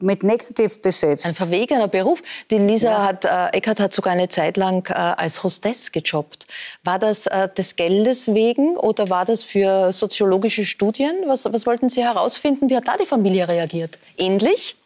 mit 0.00 0.22
negativ 0.22 0.80
besetzt. 0.80 1.26
Ein 1.26 1.34
verwegener 1.34 1.88
Beruf. 1.88 2.22
Die 2.50 2.58
Lisa 2.58 2.90
ja. 2.90 3.04
hat, 3.04 3.24
äh, 3.24 3.56
Eckert 3.56 3.80
hat 3.80 3.92
sogar 3.92 4.12
eine 4.12 4.28
Zeit 4.28 4.56
lang 4.56 4.88
äh, 4.88 4.94
als 4.94 5.42
Hostess 5.42 5.92
gejobbt. 5.92 6.46
War 6.84 6.98
das 6.98 7.26
äh, 7.26 7.48
des 7.48 7.76
Geldes 7.76 8.32
wegen 8.32 8.76
oder 8.76 9.10
war 9.10 9.24
das 9.24 9.44
für 9.44 9.92
soziologische 9.92 10.64
Studien? 10.64 11.14
Was, 11.26 11.44
was 11.44 11.66
wollten 11.66 11.88
Sie 11.88 12.02
herausfinden? 12.02 12.70
Wie 12.70 12.76
hat 12.76 12.88
da 12.88 12.96
die 12.96 13.06
Familie 13.06 13.48
reagiert? 13.48 13.98
Ähnlich? 14.16 14.76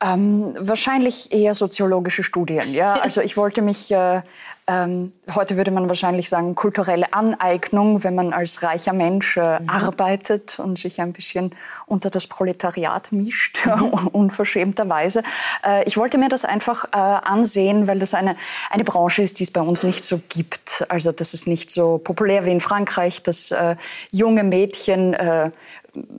Ähm, 0.00 0.54
wahrscheinlich 0.58 1.32
eher 1.32 1.54
soziologische 1.54 2.22
Studien. 2.22 2.72
Ja? 2.72 2.94
Also 3.02 3.20
ich 3.20 3.36
wollte 3.36 3.62
mich 3.62 3.90
äh, 3.90 4.22
ähm, 4.68 5.12
heute 5.34 5.56
würde 5.56 5.70
man 5.70 5.88
wahrscheinlich 5.88 6.28
sagen, 6.28 6.54
kulturelle 6.54 7.14
Aneignung, 7.14 8.04
wenn 8.04 8.14
man 8.14 8.34
als 8.34 8.62
reicher 8.62 8.92
Mensch 8.92 9.38
äh, 9.38 9.60
mhm. 9.60 9.70
arbeitet 9.70 10.58
und 10.58 10.78
sich 10.78 11.00
ein 11.00 11.14
bisschen 11.14 11.54
unter 11.86 12.10
das 12.10 12.26
Proletariat 12.26 13.10
mischt, 13.10 13.64
mhm. 13.64 13.82
unverschämterweise. 14.12 15.22
Äh, 15.64 15.84
ich 15.84 15.96
wollte 15.96 16.18
mir 16.18 16.28
das 16.28 16.44
einfach 16.44 16.84
äh, 16.92 16.98
ansehen, 16.98 17.86
weil 17.86 17.98
das 17.98 18.12
eine, 18.12 18.36
eine 18.68 18.84
Branche 18.84 19.22
ist, 19.22 19.38
die 19.40 19.44
es 19.44 19.50
bei 19.50 19.62
uns 19.62 19.84
nicht 19.84 20.04
so 20.04 20.20
gibt. 20.28 20.84
Also 20.90 21.12
das 21.12 21.32
ist 21.32 21.46
nicht 21.46 21.70
so 21.70 21.96
populär 21.96 22.44
wie 22.44 22.50
in 22.50 22.60
Frankreich, 22.60 23.22
dass 23.22 23.50
äh, 23.50 23.76
junge 24.12 24.44
Mädchen 24.44 25.14
äh, 25.14 25.50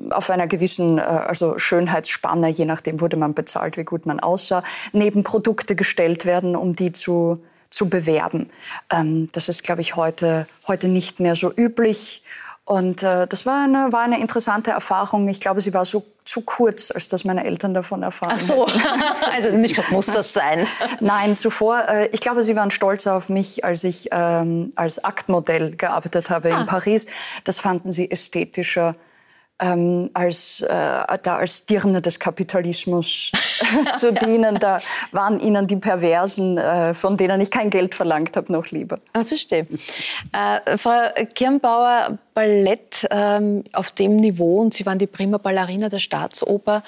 auf 0.10 0.32
einer 0.32 0.48
gewissen 0.48 0.98
äh, 0.98 1.02
also 1.02 1.60
Schönheitsspanne, 1.60 2.50
je 2.50 2.66
nachdem 2.66 3.00
wurde 3.00 3.16
man 3.16 3.36
bezahlt, 3.36 3.78
wie 3.78 3.84
gut 3.84 4.08
man 4.08 4.20
aussah, 4.20 4.64
neben 4.92 5.24
Produkte 5.24 5.76
gestellt 5.76 6.26
werden, 6.26 6.56
um 6.56 6.76
die 6.76 6.92
zu 6.94 7.44
zu 7.70 7.90
bewerben. 7.90 8.50
Ähm, 8.90 9.30
das 9.32 9.50
ist, 9.50 9.64
glaube 9.64 9.82
ich, 9.82 9.96
heute, 9.96 10.48
heute 10.68 10.88
nicht 10.88 11.20
mehr 11.20 11.36
so 11.36 11.52
üblich. 11.56 12.24
Und 12.66 13.02
äh, 13.02 13.26
das 13.26 13.48
war 13.48 13.64
eine, 13.64 13.92
war 13.92 14.02
eine 14.02 14.20
interessante 14.20 14.70
Erfahrung. 14.72 15.28
Ich 15.28 15.40
glaube, 15.40 15.60
sie 15.60 15.74
war 15.74 15.86
so 15.86 16.06
zu 16.24 16.42
kurz, 16.42 16.92
als 16.92 17.08
dass 17.08 17.26
meine 17.26 17.44
Eltern 17.44 17.74
davon 17.74 18.04
erfahren 18.04 18.34
Ach 18.36 18.40
so, 18.40 18.68
also 19.34 19.58
nicht 19.58 19.90
muss 19.90 20.06
das 20.06 20.34
sein? 20.34 20.68
Nein, 21.00 21.36
zuvor, 21.36 21.88
äh, 21.88 22.08
ich 22.12 22.22
glaube, 22.22 22.44
sie 22.44 22.56
waren 22.56 22.70
stolz 22.70 23.08
auf 23.08 23.30
mich, 23.30 23.66
als 23.66 23.84
ich 23.84 24.10
ähm, 24.12 24.72
als 24.76 25.04
Aktmodell 25.04 25.76
gearbeitet 25.76 26.30
habe 26.30 26.54
ah. 26.54 26.62
in 26.62 26.68
Paris. 26.68 27.08
Das 27.44 27.60
fanden 27.60 27.92
sie 27.92 28.12
ästhetischer 28.12 28.96
ähm, 29.60 30.10
als, 30.14 30.62
äh, 30.62 30.68
da 30.70 31.38
als 31.38 31.66
Dirne 31.66 32.02
des 32.02 32.20
Kapitalismus 32.20 33.32
zu 33.98 34.14
dienen. 34.26 34.56
Da 34.60 34.80
waren 35.12 35.40
ihnen 35.40 35.68
die 35.68 35.76
Perversen, 35.76 36.58
äh, 36.58 36.94
von 36.94 37.18
denen 37.18 37.42
ich 37.42 37.52
kein 37.52 37.70
Geld 37.70 37.96
verlangt 37.96 38.38
habe, 38.38 38.52
noch 38.52 38.68
lieber. 38.68 38.98
Ah, 39.14 39.24
verstehe. 39.24 39.68
Äh, 40.32 40.78
Frau 40.78 41.10
Kirnbauer, 41.34 42.18
Ballett 42.34 43.06
ähm, 43.12 43.64
auf 43.74 43.92
dem 43.92 44.16
Niveau, 44.16 44.62
und 44.62 44.74
Sie 44.74 44.86
waren 44.86 44.98
die 44.98 45.08
Prima 45.08 45.38
Ballerina 45.38 45.90
der 45.90 46.00
Staatsoper, 46.00 46.84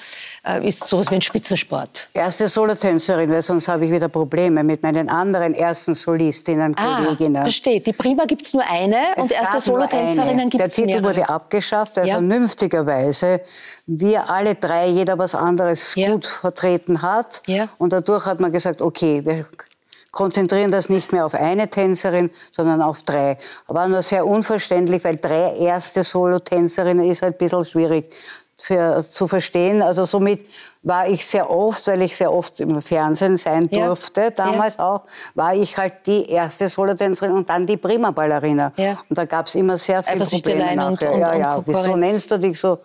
äh, 0.46 0.66
ist 0.66 0.84
sowas 0.84 1.10
wie 1.10 1.16
ein 1.16 1.22
Spitzensport. 1.22 2.08
Erste 2.14 2.48
Solotänzerin, 2.48 3.30
weil 3.30 3.42
sonst 3.42 3.68
habe 3.68 3.84
ich 3.84 3.92
wieder 3.92 4.08
Probleme 4.08 4.64
mit 4.64 4.82
meinen 4.82 5.10
anderen 5.10 5.52
ersten 5.52 5.94
Solistinnen, 5.94 6.74
ah, 6.78 7.02
Kolleginnen. 7.02 7.42
Verstehe. 7.42 7.80
Die 7.80 7.92
Prima 7.92 8.24
gibt 8.24 8.46
es 8.46 8.54
nur 8.54 8.64
eine 8.66 8.96
es 9.16 9.24
und 9.24 9.32
erste 9.32 9.60
Solotänzerinnen 9.60 10.48
gibt 10.48 10.64
es 10.64 10.78
mehrere. 10.78 10.92
Der 10.92 11.00
Titel 11.02 11.18
wurde 11.20 11.28
abgeschafft, 11.28 11.96
weil 11.98 12.08
ja. 12.08 12.20
Vernünftigerweise 12.62 13.40
wir 13.86 14.30
alle 14.30 14.54
drei, 14.54 14.86
jeder 14.88 15.18
was 15.18 15.34
anderes 15.34 15.94
ja. 15.94 16.12
gut 16.12 16.26
vertreten 16.26 17.02
hat. 17.02 17.42
Ja. 17.46 17.68
Und 17.78 17.92
dadurch 17.92 18.26
hat 18.26 18.40
man 18.40 18.52
gesagt, 18.52 18.80
okay, 18.80 19.24
wir 19.24 19.46
konzentrieren 20.10 20.70
das 20.70 20.88
nicht 20.88 21.12
mehr 21.12 21.26
auf 21.26 21.34
eine 21.34 21.68
Tänzerin, 21.68 22.30
sondern 22.52 22.82
auf 22.82 23.02
drei. 23.02 23.38
War 23.66 23.88
nur 23.88 24.02
sehr 24.02 24.26
unverständlich, 24.26 25.02
weil 25.04 25.16
drei 25.16 25.56
erste 25.56 26.04
Solotänzerinnen 26.04 27.10
ist 27.10 27.22
halt 27.22 27.36
ein 27.36 27.38
bisschen 27.38 27.64
schwierig 27.64 28.14
für, 28.62 29.04
zu 29.08 29.26
verstehen. 29.26 29.82
Also 29.82 30.04
somit 30.04 30.46
war 30.84 31.08
ich 31.08 31.26
sehr 31.26 31.50
oft, 31.50 31.86
weil 31.88 32.02
ich 32.02 32.16
sehr 32.16 32.32
oft 32.32 32.60
im 32.60 32.80
Fernsehen 32.80 33.36
sein 33.36 33.68
ja. 33.70 33.86
durfte, 33.86 34.30
damals 34.30 34.76
ja. 34.76 34.88
auch, 34.88 35.02
war 35.34 35.54
ich 35.54 35.76
halt 35.76 36.06
die 36.06 36.30
erste 36.30 36.68
Solotänzerin 36.68 37.32
und 37.32 37.50
dann 37.50 37.66
die 37.66 37.76
Prima-Ballerina. 37.76 38.72
Ja. 38.76 38.98
Und 39.08 39.18
da 39.18 39.24
gab 39.24 39.46
es 39.46 39.56
immer 39.56 39.76
sehr 39.78 40.02
viele 40.02 40.24
Probleme 40.24 40.76
nachher. 40.76 40.86
Und, 40.86 41.02
und, 41.02 41.20
ja, 41.20 41.34
ja. 41.34 41.62
Wieso 41.66 41.96
nennst 41.96 42.30
du 42.30 42.38
dich 42.38 42.58
so 42.58 42.78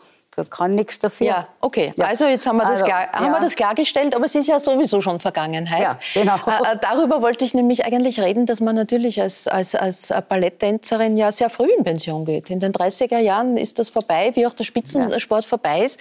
kann 0.46 0.76
nichts 0.76 1.00
dafür. 1.00 1.28
Ja, 1.28 1.48
okay. 1.62 1.94
Ja. 1.98 2.06
Also 2.06 2.26
jetzt 2.26 2.46
haben 2.48 2.58
wir, 2.58 2.64
das, 2.64 2.82
also, 2.82 2.86
klar, 2.86 3.12
haben 3.12 3.32
wir 3.32 3.40
das 3.40 3.56
klargestellt, 3.56 4.16
aber 4.16 4.26
es 4.26 4.36
ist 4.36 4.48
ja 4.48 4.60
sowieso 4.60 5.02
schon 5.02 5.20
Vergangenheit. 5.20 5.82
Ja, 5.82 6.00
genau. 6.14 6.36
Äh, 6.36 6.74
äh, 6.74 6.78
darüber 6.80 7.22
wollte 7.22 7.46
ich 7.46 7.54
nämlich 7.54 7.86
eigentlich 7.86 8.20
reden, 8.20 8.46
dass 8.46 8.60
man 8.60 8.76
natürlich 8.76 9.22
als, 9.22 9.48
als, 9.48 9.76
als 9.76 10.14
Balletttänzerin 10.30 11.18
ja 11.18 11.32
sehr 11.32 11.50
früh 11.50 11.70
in 11.78 11.84
Pension 11.84 12.26
geht. 12.26 12.50
In 12.50 12.60
den 12.60 12.72
30er 12.72 13.20
Jahren 13.20 13.58
ist 13.58 13.80
das 13.80 13.90
vorbei, 13.90 14.32
wie 14.36 14.46
auch 14.46 14.54
der 14.54 14.64
Spitzensport 14.64 15.44
ja. 15.44 15.50
vorbei 15.50 15.84
ist. 15.84 16.00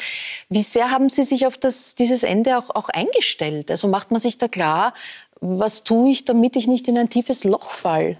Wie 0.49 0.62
sehr 0.62 0.90
haben 0.90 1.09
Sie 1.09 1.22
sich 1.22 1.46
auf 1.46 1.59
das, 1.59 1.94
dieses 1.94 2.22
Ende 2.22 2.59
auch, 2.59 2.70
auch 2.75 2.88
eingestellt? 2.88 3.70
Also 3.70 3.88
macht 3.88 4.11
man 4.11 4.20
sich 4.20 4.38
da 4.38 4.49
klar, 4.49 4.92
was 5.40 5.85
tue 5.85 6.11
ich, 6.11 6.25
damit 6.25 6.57
ich 6.57 6.66
nicht 6.66 6.88
in 6.88 6.99
ein 6.99 7.09
tiefes 7.09 7.44
Loch 7.44 7.70
fall? 7.70 8.18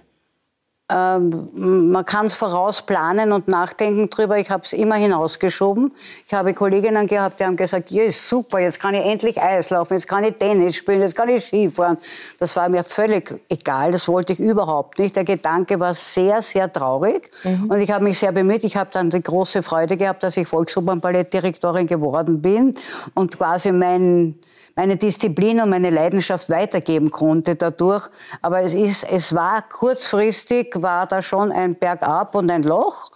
Ähm, 0.89 1.91
man 1.91 2.05
kann 2.05 2.27
es 2.27 2.33
vorausplanen 2.33 3.33
und 3.33 3.49
nachdenken 3.49 4.09
drüber. 4.09 4.37
Ich 4.37 4.49
habe 4.49 4.63
es 4.63 4.71
immer 4.71 4.95
hinausgeschoben. 4.95 5.91
Ich 6.25 6.33
habe 6.33 6.53
Kolleginnen 6.53 7.07
gehabt, 7.07 7.41
die 7.41 7.43
haben 7.43 7.57
gesagt, 7.57 7.91
ja, 7.91 8.03
ist 8.03 8.29
super, 8.29 8.59
jetzt 8.59 8.79
kann 8.79 8.93
ich 8.93 9.05
endlich 9.05 9.41
Eis 9.41 9.69
laufen, 9.69 9.95
jetzt 9.95 10.07
kann 10.07 10.23
ich 10.23 10.35
Tennis 10.35 10.77
spielen, 10.77 11.01
jetzt 11.01 11.15
kann 11.15 11.27
ich 11.27 11.43
Skifahren. 11.43 11.97
Das 12.39 12.55
war 12.55 12.69
mir 12.69 12.85
völlig 12.85 13.37
egal, 13.49 13.91
das 13.91 14.07
wollte 14.07 14.31
ich 14.31 14.39
überhaupt 14.39 14.97
nicht. 14.99 15.17
Der 15.17 15.25
Gedanke 15.25 15.77
war 15.77 15.93
sehr, 15.93 16.41
sehr 16.41 16.71
traurig 16.71 17.31
mhm. 17.43 17.69
und 17.69 17.81
ich 17.81 17.91
habe 17.91 18.05
mich 18.05 18.17
sehr 18.17 18.31
bemüht. 18.31 18.63
Ich 18.63 18.77
habe 18.77 18.89
dann 18.93 19.09
die 19.09 19.21
große 19.21 19.63
Freude 19.63 19.97
gehabt, 19.97 20.23
dass 20.23 20.37
ich 20.37 20.47
Volksopernballettdirektorin 20.47 21.87
geworden 21.87 22.41
bin 22.41 22.75
und 23.13 23.37
quasi 23.37 23.73
mein 23.73 24.39
meine 24.77 24.95
Disziplin 24.95 25.59
und 25.59 25.71
meine 25.71 25.89
Leidenschaft 25.89 26.49
weitergeben 26.49 27.09
konnte 27.09 27.55
dadurch. 27.55 28.07
Aber 28.43 28.61
es 28.61 28.75
ist, 28.75 29.03
es 29.03 29.33
war 29.33 29.63
kurzfristig, 29.63 30.71
war 30.75 31.07
da 31.07 31.21
schon 31.21 31.51
ein 31.51 31.75
Bergab 31.75 32.35
und 32.35 32.49
ein 32.51 32.61
Loch. 32.61 33.09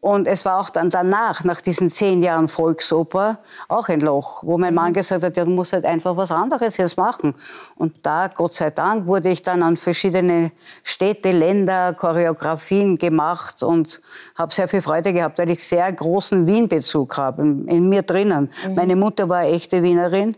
Und 0.00 0.26
es 0.26 0.44
war 0.44 0.58
auch 0.58 0.70
dann 0.70 0.90
danach, 0.90 1.44
nach 1.44 1.60
diesen 1.60 1.88
zehn 1.88 2.22
Jahren 2.22 2.48
Volksoper, 2.48 3.38
auch 3.68 3.88
ein 3.88 4.00
Loch, 4.00 4.42
wo 4.44 4.58
mein 4.58 4.74
Mann 4.74 4.90
mhm. 4.90 4.94
gesagt 4.94 5.22
hat, 5.22 5.36
ja, 5.36 5.44
du 5.44 5.50
musst 5.50 5.72
halt 5.72 5.84
einfach 5.84 6.16
was 6.16 6.32
anderes 6.32 6.76
jetzt 6.76 6.96
machen. 6.96 7.34
Und 7.76 7.94
da, 8.02 8.28
Gott 8.28 8.54
sei 8.54 8.70
Dank, 8.70 9.06
wurde 9.06 9.28
ich 9.28 9.42
dann 9.42 9.62
an 9.62 9.76
verschiedene 9.76 10.50
Städte, 10.82 11.30
Länder, 11.30 11.94
Choreografien 11.94 12.96
gemacht 12.96 13.62
und 13.62 14.00
habe 14.36 14.52
sehr 14.52 14.66
viel 14.66 14.82
Freude 14.82 15.12
gehabt, 15.12 15.38
weil 15.38 15.50
ich 15.50 15.62
sehr 15.62 15.92
großen 15.92 16.48
Wien-Bezug 16.48 17.16
habe, 17.16 17.42
in, 17.42 17.68
in, 17.68 17.88
mir 17.88 18.02
drinnen. 18.02 18.50
Mhm. 18.66 18.74
Meine 18.74 18.96
Mutter 18.96 19.28
war 19.28 19.42
echte 19.42 19.84
Wienerin 19.84 20.36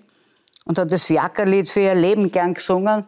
und 0.65 0.79
hat 0.79 0.91
das 0.91 1.05
Fiakerlied 1.07 1.69
für 1.69 1.81
ihr 1.81 1.95
Leben 1.95 2.31
gern 2.31 2.55
gesungen. 2.55 3.05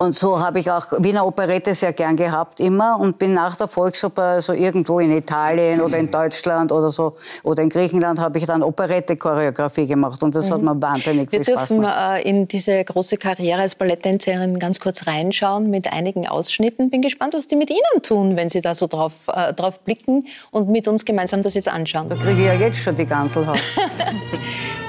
Und 0.00 0.14
so 0.14 0.38
habe 0.38 0.60
ich 0.60 0.70
auch 0.70 0.86
Wiener 0.98 1.26
Operette 1.26 1.74
sehr 1.74 1.92
gern 1.92 2.14
gehabt 2.14 2.60
immer 2.60 3.00
und 3.00 3.18
bin 3.18 3.34
nach 3.34 3.56
der 3.56 3.66
Volksoper 3.66 4.40
so 4.40 4.52
irgendwo 4.52 5.00
in 5.00 5.10
Italien 5.10 5.80
oder 5.80 5.98
in 5.98 6.08
Deutschland 6.12 6.70
oder 6.70 6.90
so 6.90 7.16
oder 7.42 7.64
in 7.64 7.68
Griechenland 7.68 8.20
habe 8.20 8.38
ich 8.38 8.46
dann 8.46 8.62
Operette-Choreografie 8.62 9.88
gemacht 9.88 10.22
und 10.22 10.36
das 10.36 10.50
mhm. 10.50 10.54
hat 10.54 10.62
mir 10.62 10.82
wahnsinnig 10.82 11.32
Wir 11.32 11.44
viel 11.44 11.52
Spaß 11.52 11.70
gemacht. 11.70 11.96
Wir 11.96 12.14
dürfen 12.14 12.38
in 12.38 12.46
diese 12.46 12.84
große 12.84 13.16
Karriere 13.16 13.62
als 13.62 13.74
Balletttänzerin 13.74 14.60
ganz 14.60 14.78
kurz 14.78 15.08
reinschauen 15.08 15.68
mit 15.68 15.92
einigen 15.92 16.28
Ausschnitten. 16.28 16.90
Bin 16.90 17.02
gespannt, 17.02 17.34
was 17.34 17.48
die 17.48 17.56
mit 17.56 17.70
Ihnen 17.70 18.02
tun, 18.04 18.36
wenn 18.36 18.50
Sie 18.50 18.60
da 18.60 18.76
so 18.76 18.86
drauf, 18.86 19.26
äh, 19.26 19.52
drauf 19.52 19.80
blicken 19.80 20.28
und 20.52 20.68
mit 20.68 20.86
uns 20.86 21.06
gemeinsam 21.06 21.42
das 21.42 21.54
jetzt 21.54 21.68
anschauen. 21.68 22.08
Da 22.08 22.14
kriege 22.14 22.38
ich 22.38 22.46
ja 22.46 22.54
jetzt 22.54 22.78
schon 22.78 22.94
die 22.94 23.04
Ganselhaut. 23.04 23.58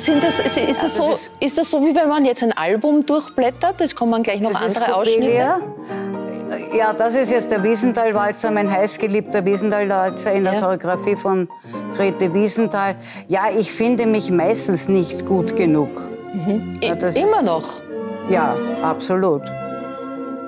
Sind 0.00 0.22
das, 0.22 0.40
ist, 0.40 0.56
das 0.56 0.78
das 0.78 0.96
so, 0.96 1.12
ist, 1.12 1.32
ist, 1.40 1.58
das 1.58 1.70
so, 1.70 1.84
wie 1.84 1.94
wenn 1.94 2.08
man 2.08 2.24
jetzt 2.24 2.42
ein 2.42 2.56
Album 2.56 3.04
durchblättert? 3.04 3.80
Es 3.80 3.94
kommen 3.94 4.22
gleich 4.22 4.40
noch 4.40 4.58
andere 4.58 4.94
Ausschnitte. 4.94 5.60
Ja, 6.72 6.92
das 6.92 7.14
ist 7.16 7.30
jetzt 7.30 7.50
der 7.50 7.62
Wiesenthal-Walzer, 7.62 8.50
mein 8.50 8.70
heißgeliebter 8.70 9.44
Wiesenthal-Walzer 9.44 10.32
in 10.32 10.44
der 10.44 10.54
ja. 10.54 10.60
Choreografie 10.60 11.16
von 11.16 11.48
Grete 11.94 12.32
Wiesenthal. 12.32 12.96
Ja, 13.28 13.42
ich 13.54 13.70
finde 13.70 14.06
mich 14.06 14.30
meistens 14.30 14.88
nicht 14.88 15.26
gut 15.26 15.54
genug. 15.54 15.90
Mhm. 16.32 16.78
Ja, 16.80 16.94
Immer 16.94 17.42
noch? 17.42 17.82
Ja, 18.30 18.56
absolut. 18.82 19.42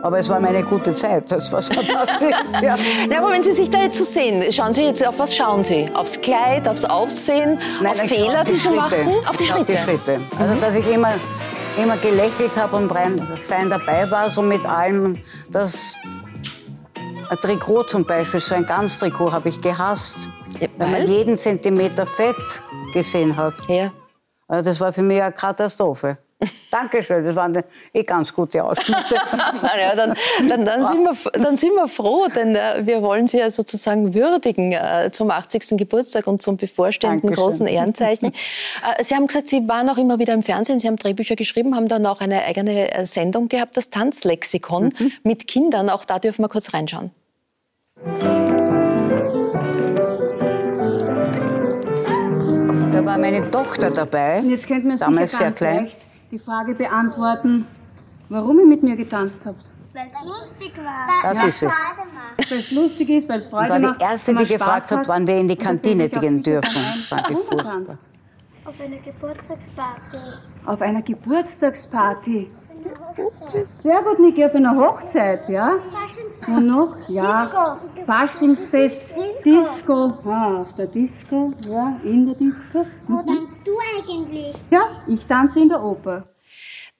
Aber 0.02 0.18
es 0.18 0.28
war 0.28 0.40
meine 0.40 0.64
gute 0.64 0.92
Zeit, 0.94 1.30
das 1.30 1.52
was 1.52 1.68
passiert. 1.68 2.34
ja. 2.60 2.76
ja. 3.10 3.18
aber 3.18 3.30
wenn 3.30 3.42
Sie 3.42 3.52
sich 3.52 3.70
da 3.70 3.82
jetzt 3.82 3.96
so 3.96 4.04
sehen, 4.04 4.52
schauen 4.52 4.72
Sie 4.72 4.82
jetzt, 4.82 5.06
auf 5.06 5.18
was 5.18 5.34
schauen 5.34 5.62
Sie? 5.62 5.88
Aufs 5.94 6.20
Kleid, 6.20 6.66
aufs 6.66 6.84
Aussehen, 6.84 7.60
Nein, 7.80 7.92
auf 7.92 8.00
Fehler, 8.00 8.42
die, 8.42 8.52
die 8.52 8.58
Sie 8.58 8.70
machen? 8.70 9.08
Auf 9.28 9.36
die 9.36 9.44
Schritte? 9.44 9.60
Auf 9.60 9.66
die 9.66 9.76
Schritte. 9.76 10.20
Also, 10.40 10.54
dass 10.60 10.74
ich 10.74 10.92
immer, 10.92 11.14
immer 11.80 11.96
gelächelt 11.98 12.56
habe 12.56 12.76
und 12.76 12.92
fein 13.42 13.70
dabei 13.70 14.10
war, 14.10 14.28
so 14.28 14.42
mit 14.42 14.66
allem, 14.66 15.20
das 15.50 15.96
ein 17.28 17.38
Trikot 17.40 17.84
zum 17.84 18.04
Beispiel, 18.04 18.40
so 18.40 18.56
ein 18.56 18.66
Ganztrikot 18.66 19.32
habe 19.32 19.48
ich 19.48 19.60
gehasst. 19.60 20.28
Ja, 20.58 20.68
weil 20.78 20.88
man 20.88 21.06
jeden 21.06 21.38
Zentimeter 21.38 22.06
Fett 22.06 22.62
gesehen 22.92 23.36
hat. 23.36 23.54
Ja. 23.68 23.92
Also 24.48 24.64
das 24.68 24.80
war 24.80 24.92
für 24.92 25.02
mich 25.02 25.22
eine 25.22 25.32
Katastrophe. 25.32 26.18
Dankeschön, 26.70 27.24
das 27.24 27.36
waren 27.36 27.62
eh 27.92 28.02
ganz 28.02 28.32
gute 28.32 28.64
Ausschnitte. 28.64 29.14
ja, 29.62 29.94
dann, 29.94 30.14
dann, 30.48 30.64
dann, 30.64 30.84
sind 30.84 31.04
wir, 31.04 31.32
dann 31.32 31.56
sind 31.56 31.74
wir 31.74 31.86
froh, 31.86 32.26
denn 32.34 32.56
äh, 32.56 32.82
wir 32.86 33.02
wollen 33.02 33.28
Sie 33.28 33.38
ja 33.38 33.50
sozusagen 33.50 34.14
würdigen 34.14 34.72
äh, 34.72 35.10
zum 35.12 35.30
80. 35.30 35.76
Geburtstag 35.76 36.26
und 36.26 36.42
zum 36.42 36.56
bevorstehenden 36.56 37.20
Dankeschön. 37.20 37.44
großen 37.44 37.66
Ehrenzeichen. 37.66 38.32
Äh, 38.98 39.04
Sie 39.04 39.14
haben 39.14 39.26
gesagt, 39.26 39.48
Sie 39.48 39.68
waren 39.68 39.88
auch 39.88 39.96
immer 39.98 40.18
wieder 40.18 40.32
im 40.34 40.42
Fernsehen, 40.42 40.78
Sie 40.78 40.88
haben 40.88 40.96
Drehbücher 40.96 41.36
geschrieben, 41.36 41.76
haben 41.76 41.88
dann 41.88 42.06
auch 42.06 42.20
eine 42.20 42.42
eigene 42.42 42.92
äh, 42.92 43.06
Sendung 43.06 43.48
gehabt, 43.48 43.76
das 43.76 43.90
Tanzlexikon 43.90 44.92
mhm. 44.98 45.12
mit 45.22 45.46
Kindern. 45.46 45.88
Auch 45.88 46.04
da 46.04 46.18
dürfen 46.18 46.42
wir 46.42 46.48
kurz 46.48 46.72
reinschauen. 46.74 47.10
Da 52.92 53.04
war 53.04 53.18
meine 53.18 53.50
Tochter 53.50 53.90
dabei, 53.90 54.42
damals 54.98 55.36
sehr 55.36 55.52
klein. 55.52 55.84
Leicht 55.84 56.11
die 56.32 56.38
Frage 56.38 56.74
beantworten, 56.74 57.66
warum 58.30 58.58
ihr 58.58 58.66
mit 58.66 58.82
mir 58.82 58.96
getanzt 58.96 59.40
habt. 59.44 59.62
Weil 59.92 60.06
es 60.06 60.26
lustig 60.26 60.72
war. 60.78 61.34
Das 61.34 61.46
ist 61.46 61.62
es. 61.62 62.50
Weil 62.50 62.58
es 62.58 62.70
lustig 62.70 63.10
ist, 63.10 63.28
weil 63.28 63.38
es 63.38 63.46
Freude 63.48 63.68
macht. 63.68 63.82
war 63.82 63.94
die 63.98 64.04
Erste, 64.04 64.34
die 64.34 64.46
gefragt 64.46 64.90
hat, 64.90 65.06
wann 65.06 65.26
wir 65.26 65.36
in 65.36 65.48
die 65.48 65.56
Kantine 65.56 66.08
gehen 66.08 66.42
dürfen. 66.42 66.82
Fand 67.08 67.28
ich 67.28 67.36
furchtbar. 67.36 67.98
Auf 68.64 68.80
einer 68.80 68.96
Geburtstagsparty. 68.96 70.16
Auf 70.64 70.80
einer 70.80 71.02
Geburtstagsparty. 71.02 72.50
Sehr 73.78 74.02
gut, 74.02 74.18
Niki, 74.18 74.44
auf 74.44 74.54
einer 74.54 74.76
Hochzeit, 74.76 75.48
ja? 75.48 75.78
Faschingsfest. 75.92 76.48
Und 76.48 76.66
noch? 76.66 76.96
Ja. 77.08 77.44
Disco. 77.44 78.04
Faschingsfest. 78.04 79.00
Disco. 79.16 80.08
Disco. 80.08 80.30
Ah, 80.30 80.60
auf 80.60 80.74
der 80.74 80.86
Disco, 80.86 81.50
ja, 81.68 81.96
in 82.04 82.26
der 82.26 82.34
Disco. 82.34 82.86
Wo 83.08 83.14
mhm. 83.14 83.26
tanzt 83.26 83.62
du 83.66 83.72
eigentlich? 83.98 84.54
Ja, 84.70 85.02
ich 85.06 85.26
tanze 85.26 85.60
in 85.60 85.68
der 85.68 85.82
Oper. 85.82 86.24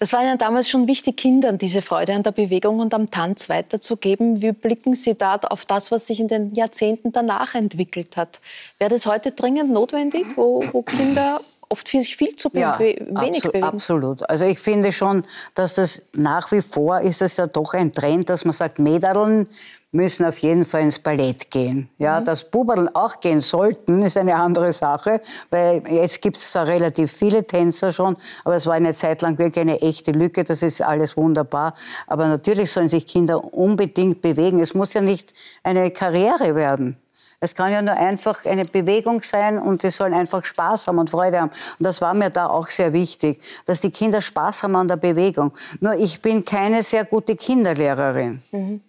Das 0.03 0.13
war 0.13 0.21
Ihnen 0.21 0.37
damals 0.37 0.69
schon 0.69 0.89
wichtig, 0.89 1.17
Kindern 1.17 1.59
diese 1.59 1.81
Freude 1.81 2.13
an 2.13 2.25
der 2.25 2.33
Bewegung 2.33 2.81
und 2.81 2.93
am 2.93 3.13
Tanz 3.13 3.49
weiterzugeben. 3.49 4.43
Wie 4.43 4.51
blicken 4.51 4.95
Sie 4.95 5.15
da 5.15 5.37
auf 5.37 5.65
das, 5.65 5.93
was 5.93 6.09
sich 6.09 6.19
in 6.19 6.27
den 6.27 6.55
Jahrzehnten 6.55 7.13
danach 7.13 7.55
entwickelt 7.55 8.17
hat? 8.17 8.41
Wäre 8.79 8.91
das 8.91 9.07
heute 9.07 9.31
dringend 9.31 9.71
notwendig, 9.71 10.27
wo, 10.35 10.65
wo 10.73 10.83
Kinder 10.83 11.41
oft 11.73 11.89
sich 11.89 12.17
viel 12.17 12.37
zu 12.37 12.51
ja, 12.53 12.79
wenig 12.79 13.07
absolut, 13.17 13.43
bewegen. 13.43 13.65
Absolut. 13.65 14.31
Also 14.31 14.45
ich 14.45 14.59
finde 14.59 14.93
schon, 14.93 15.25
dass 15.55 15.75
das 15.75 16.03
nach 16.13 16.53
wie 16.53 16.63
vor 16.63 17.01
ist 17.01 17.23
es 17.23 17.39
ja 17.39 17.47
doch 17.47 17.75
ein 17.75 17.93
Trend, 17.93 18.29
dass 18.29 18.45
man 18.45 18.53
sagt, 18.53 18.79
Mädeln 18.79 19.49
müssen 19.93 20.25
auf 20.25 20.39
jeden 20.39 20.65
Fall 20.65 20.83
ins 20.83 20.99
Ballett 20.99 21.51
gehen. 21.51 21.89
Ja, 21.99 22.21
mhm. 22.21 22.25
dass 22.25 22.45
Buberl 22.45 22.89
auch 22.95 23.21
gehen 23.21 23.41
sollten, 23.41 24.03
ist 24.03 24.17
eine 24.17 24.35
andere 24.37 24.73
Sache, 24.73 25.21
weil 25.51 25.83
jetzt 25.89 26.23
gibt 26.23 26.39
es 26.39 26.51
zwar 26.51 26.67
relativ 26.67 27.13
viele 27.13 27.45
Tänzer 27.47 27.93
schon, 27.93 28.17
aber 28.45 28.57
es 28.57 28.67
war 28.67 28.75
eine 28.75 28.95
Zeit 28.95 29.23
lang 29.23 29.39
wirklich 29.39 29.61
eine 29.61 29.81
echte 29.81 30.13
Lücke, 30.13 30.45
das 30.45 30.63
ist 30.63 30.83
alles 30.83 31.17
wunderbar. 31.17 31.75
Aber 32.07 32.27
natürlich 32.27 32.73
sollen 32.73 32.89
sich 32.89 33.07
Kinder 33.07 33.53
unbedingt 33.55 34.23
bewegen. 34.23 34.61
Es 34.61 34.73
muss 34.75 34.95
ja 34.95 35.03
nicht 35.03 35.35
eine 35.63 35.91
Karriere 35.91 36.55
werden. 36.55 36.97
Es 37.43 37.57
kann 37.57 37.73
ja 37.73 37.83
nur 37.83 37.97
einfach 37.97 38.45
eine 38.45 38.65
Bewegung 38.65 39.21
sein 39.25 39.59
und 39.59 39.83
die 39.83 39.91
sollen 39.91 40.15
einfach 40.15 40.45
Spaß 40.45 40.87
haben 40.87 40.99
und 40.99 41.11
Freude 41.11 41.41
haben. 41.41 41.51
Und 41.51 41.85
das 41.85 42.01
war 42.01 42.15
mir 42.15 42.31
da 42.31 42.47
auch 42.47 42.69
sehr 42.69 42.93
wichtig, 42.93 43.41
dass 43.67 43.81
die 43.81 43.91
Kinder 43.91 44.21
Spaß 44.21 44.63
haben 44.63 44.77
an 44.77 44.87
der 44.87 44.95
Bewegung. 44.95 45.51
Nur 45.81 45.95
ich 45.95 46.23
bin 46.23 46.45
keine 46.45 46.85
sehr 46.85 47.05
gute 47.05 47.35
Kinderlehrerin. 47.35 48.41
Mhm. 48.53 48.81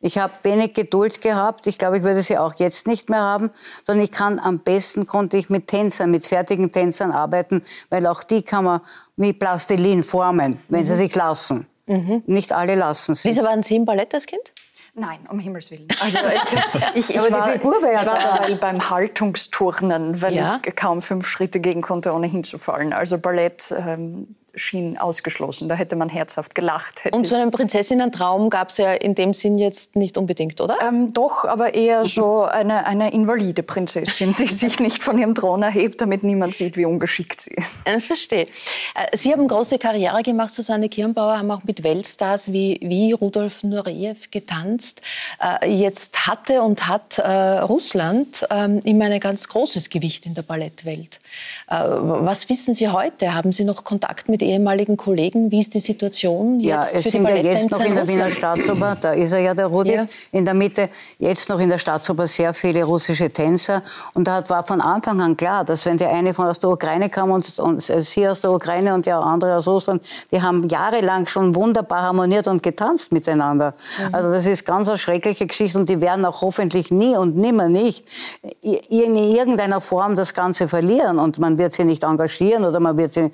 Ich 0.00 0.16
habe 0.16 0.32
wenig 0.42 0.72
Geduld 0.72 1.20
gehabt. 1.20 1.66
Ich 1.66 1.76
glaube, 1.76 1.98
ich 1.98 2.02
würde 2.02 2.22
sie 2.22 2.38
auch 2.38 2.54
jetzt 2.54 2.86
nicht 2.86 3.10
mehr 3.10 3.20
haben. 3.20 3.50
Sondern 3.86 4.02
ich 4.02 4.10
kann 4.10 4.38
am 4.38 4.60
besten 4.60 5.06
konnte 5.06 5.36
ich 5.36 5.50
mit 5.50 5.66
Tänzern, 5.66 6.10
mit 6.10 6.24
fertigen 6.24 6.72
Tänzern 6.72 7.12
arbeiten, 7.12 7.62
weil 7.90 8.06
auch 8.06 8.24
die 8.24 8.40
kann 8.40 8.64
man 8.64 8.80
wie 9.16 9.34
Plastilin 9.34 10.02
formen, 10.02 10.58
wenn 10.70 10.80
mhm. 10.80 10.84
sie 10.86 10.96
sich 10.96 11.14
lassen. 11.14 11.66
Mhm. 11.84 12.22
Nicht 12.24 12.54
alle 12.54 12.74
lassen 12.74 13.14
sich. 13.14 13.30
Wieso 13.30 13.42
waren 13.42 13.62
Sie 13.62 13.76
im 13.76 13.84
Ballett 13.84 14.14
als 14.14 14.24
Kind? 14.24 14.50
Nein, 14.98 15.20
um 15.30 15.38
Himmels 15.38 15.70
Willen. 15.70 15.86
Also 16.00 16.18
ich, 16.18 16.94
ich, 16.94 17.10
ich 17.10 17.18
Aber 17.18 17.28
die 17.28 17.32
war, 17.34 17.50
Figur 17.50 17.80
wäre 17.82 17.92
ja 17.94 18.00
ich 18.00 18.06
war 18.06 18.18
da. 18.18 18.36
dabei 18.38 18.54
beim 18.54 18.90
Haltungsturnen, 18.90 20.20
weil 20.22 20.34
Ja? 20.34 20.60
ich 20.66 20.74
kaum 20.76 21.02
fünf 21.02 21.28
Schritte 21.28 21.60
gehen 21.60 21.82
konnte, 21.82 22.12
ohne 22.12 22.26
hinzufallen. 22.26 22.92
Also 22.92 23.18
Ballett 23.18 23.72
ähm, 23.76 24.28
schien 24.58 24.98
ausgeschlossen. 24.98 25.68
Da 25.68 25.74
hätte 25.74 25.96
man 25.96 26.08
herzhaft 26.08 26.54
gelacht. 26.54 27.02
Und 27.12 27.22
ich- 27.22 27.28
so 27.28 27.36
einen 27.36 27.50
Prinzessinnen-Traum 27.50 28.50
gab 28.50 28.70
es 28.70 28.78
ja 28.78 28.92
in 28.92 29.14
dem 29.14 29.32
Sinn 29.34 29.58
jetzt 29.58 29.96
nicht 29.96 30.18
unbedingt, 30.18 30.60
oder? 30.60 30.76
ähm, 30.86 31.12
doch, 31.12 31.44
aber 31.44 31.74
eher 31.74 32.06
so 32.06 32.42
eine, 32.44 32.86
eine 32.86 33.12
invalide 33.12 33.62
Prinzessin, 33.62 34.34
die 34.38 34.46
sich 34.46 34.78
nicht 34.80 35.02
von 35.02 35.18
ihrem 35.18 35.34
Thron 35.34 35.62
erhebt, 35.62 36.00
damit 36.00 36.22
niemand 36.22 36.54
sieht, 36.54 36.76
wie 36.76 36.84
ungeschickt 36.84 37.40
sie 37.40 37.54
ist. 37.54 37.86
Äh, 37.88 38.00
Verstehe. 38.00 38.42
Äh, 38.94 39.16
Sie 39.16 39.32
haben 39.32 39.46
große 39.48 39.78
Karriere 39.78 40.22
gemacht, 40.22 40.52
Susanne 40.52 40.88
Kirnbauer, 40.88 41.38
haben 41.38 41.50
auch 41.50 41.64
mit 41.64 41.82
Weltstars 41.82 42.52
wie, 42.52 42.78
wie 42.82 43.12
Rudolf 43.12 43.62
Nureyev 43.64 44.30
getanzt. 44.30 45.00
Äh, 45.40 45.68
Jetzt 45.78 46.26
hatte 46.26 46.62
und 46.62 46.88
hat 46.88 47.18
äh, 47.18 47.30
Russland 47.60 48.46
ähm, 48.50 48.80
immer 48.84 49.04
ein 49.06 49.20
ganz 49.20 49.48
großes 49.48 49.90
Gewicht 49.90 50.26
in 50.26 50.34
der 50.34 50.42
Ballettwelt. 50.42 51.20
Was 51.68 52.48
wissen 52.48 52.74
Sie 52.74 52.88
heute? 52.88 53.34
Haben 53.34 53.52
Sie 53.52 53.64
noch 53.64 53.84
Kontakt 53.84 54.28
mit 54.28 54.42
ehemaligen 54.48 54.96
Kollegen? 54.96 55.50
Wie 55.50 55.60
ist 55.60 55.74
die 55.74 55.80
Situation 55.80 56.60
jetzt 56.60 56.68
Ja, 56.68 56.82
für 56.82 56.96
es 56.98 57.04
die 57.04 57.10
sind 57.10 57.28
ja 57.28 57.36
jetzt 57.36 57.70
noch 57.70 57.80
in 57.80 57.94
der 57.94 58.06
Wiener? 58.08 58.30
Staatsoper, 58.30 58.96
da 59.00 59.12
ist 59.12 59.32
er 59.32 59.38
ja 59.40 59.54
der 59.54 59.66
Rudi, 59.66 59.94
Ja. 59.94 60.06
in 60.32 60.44
der 60.44 60.54
Mitte, 60.54 60.88
jetzt 61.18 61.48
noch 61.48 61.60
in 61.60 61.68
der 61.68 61.78
Staatsoper 61.78 62.26
sehr 62.26 62.52
viele 62.54 62.84
russische 62.84 63.30
Tänzer. 63.30 63.82
Und 64.14 64.26
da 64.26 64.48
war 64.48 64.64
von 64.64 64.80
Anfang 64.80 65.20
an 65.20 65.36
klar, 65.36 65.64
dass 65.64 65.86
wenn 65.86 65.98
der 65.98 66.10
eine 66.10 66.34
von 66.34 66.46
aus 66.46 66.58
der 66.58 66.70
Ukraine 66.70 67.08
kam 67.10 67.30
und, 67.30 67.58
und 67.58 67.82
sie 67.82 68.28
aus 68.28 68.40
der 68.40 68.52
Ukraine 68.52 68.94
und 68.94 69.06
der 69.06 69.18
andere 69.18 69.56
aus 69.56 69.68
Russland, 69.68 70.02
die 70.30 70.40
haben 70.40 70.68
jahrelang 70.68 71.26
schon 71.26 71.54
wunderbar 71.54 72.02
harmoniert 72.02 72.48
und 72.48 72.62
getanzt 72.62 73.12
miteinander. 73.12 73.74
Mhm. 74.08 74.14
Also 74.14 74.32
das 74.32 74.46
ist 74.46 74.64
ganz 74.64 74.88
eine 74.88 74.98
schreckliche 74.98 75.46
Geschichte 75.46 75.78
und 75.78 75.88
die 75.88 76.00
werden 76.00 76.24
auch 76.24 76.42
hoffentlich 76.42 76.90
nie 76.90 77.16
und 77.16 77.36
nimmer 77.36 77.68
nicht 77.68 78.04
in 78.62 79.16
irgendeiner 79.16 79.80
Form 79.80 80.16
das 80.16 80.34
Ganze 80.34 80.68
verlieren 80.68 81.18
und 81.18 81.38
man 81.38 81.58
wird 81.58 81.72
sie 81.74 81.84
nicht 81.84 82.04
engagieren 82.04 82.64
oder 82.64 82.80
man 82.80 82.96
wird 82.96 83.12
sie 83.12 83.30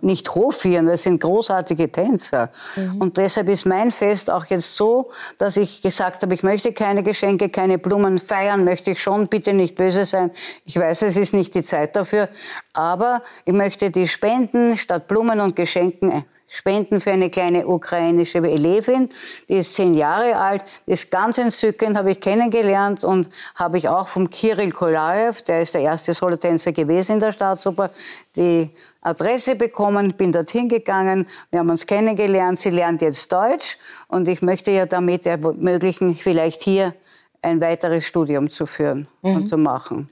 nicht 0.00 0.34
weil 0.38 0.94
es 0.94 1.02
sind 1.02 1.20
großartige 1.20 1.90
Tänzer. 1.90 2.50
Und 2.98 3.16
deshalb 3.16 3.48
ist 3.48 3.66
mein 3.66 3.90
Fest 3.90 4.30
auch 4.30 4.46
jetzt 4.46 4.76
so, 4.76 5.10
dass 5.38 5.56
ich 5.56 5.82
gesagt 5.82 6.22
habe, 6.22 6.34
ich 6.34 6.42
möchte 6.42 6.72
keine 6.72 7.02
Geschenke, 7.02 7.48
keine 7.48 7.78
Blumen 7.78 8.18
feiern, 8.18 8.64
möchte 8.64 8.92
ich 8.92 9.02
schon, 9.02 9.28
bitte 9.28 9.52
nicht 9.52 9.74
böse 9.74 10.04
sein. 10.04 10.30
Ich 10.64 10.78
weiß, 10.78 11.02
es 11.02 11.16
ist 11.16 11.34
nicht 11.34 11.54
die 11.54 11.62
Zeit 11.62 11.96
dafür, 11.96 12.28
aber 12.72 13.22
ich 13.44 13.54
möchte 13.54 13.90
die 13.90 14.06
Spenden 14.06 14.76
statt 14.76 15.08
Blumen 15.08 15.40
und 15.40 15.56
Geschenken 15.56 16.12
äh, 16.12 16.22
Spenden 16.50 16.98
für 17.00 17.12
eine 17.12 17.28
kleine 17.28 17.66
ukrainische 17.66 18.38
Elevin, 18.38 19.10
die 19.50 19.56
ist 19.58 19.74
zehn 19.74 19.92
Jahre 19.92 20.34
alt, 20.36 20.64
die 20.86 20.92
ist 20.92 21.10
ganz 21.10 21.36
entzückend, 21.36 21.98
habe 21.98 22.10
ich 22.10 22.20
kennengelernt 22.20 23.04
und 23.04 23.28
habe 23.54 23.76
ich 23.76 23.88
auch 23.90 24.08
vom 24.08 24.30
Kirill 24.30 24.72
Kolaev, 24.72 25.42
der 25.42 25.60
ist 25.60 25.74
der 25.74 25.82
erste 25.82 26.14
Solotänzer 26.14 26.72
gewesen 26.72 27.12
in 27.12 27.20
der 27.20 27.32
Staatsoper, 27.32 27.90
die 28.34 28.70
Adresse 29.00 29.54
bekommen, 29.54 30.14
bin 30.14 30.32
dorthin 30.32 30.68
gegangen, 30.68 31.26
wir 31.50 31.60
haben 31.60 31.70
uns 31.70 31.86
kennengelernt, 31.86 32.58
sie 32.58 32.70
lernt 32.70 33.00
jetzt 33.02 33.32
Deutsch 33.32 33.78
und 34.08 34.28
ich 34.28 34.42
möchte 34.42 34.70
ihr 34.70 34.86
damit 34.86 35.26
ermöglichen, 35.26 36.14
vielleicht 36.14 36.62
hier 36.62 36.94
ein 37.40 37.60
weiteres 37.60 38.04
Studium 38.04 38.50
zu 38.50 38.66
führen 38.66 39.06
und 39.22 39.48
zu 39.48 39.56
machen. 39.56 40.08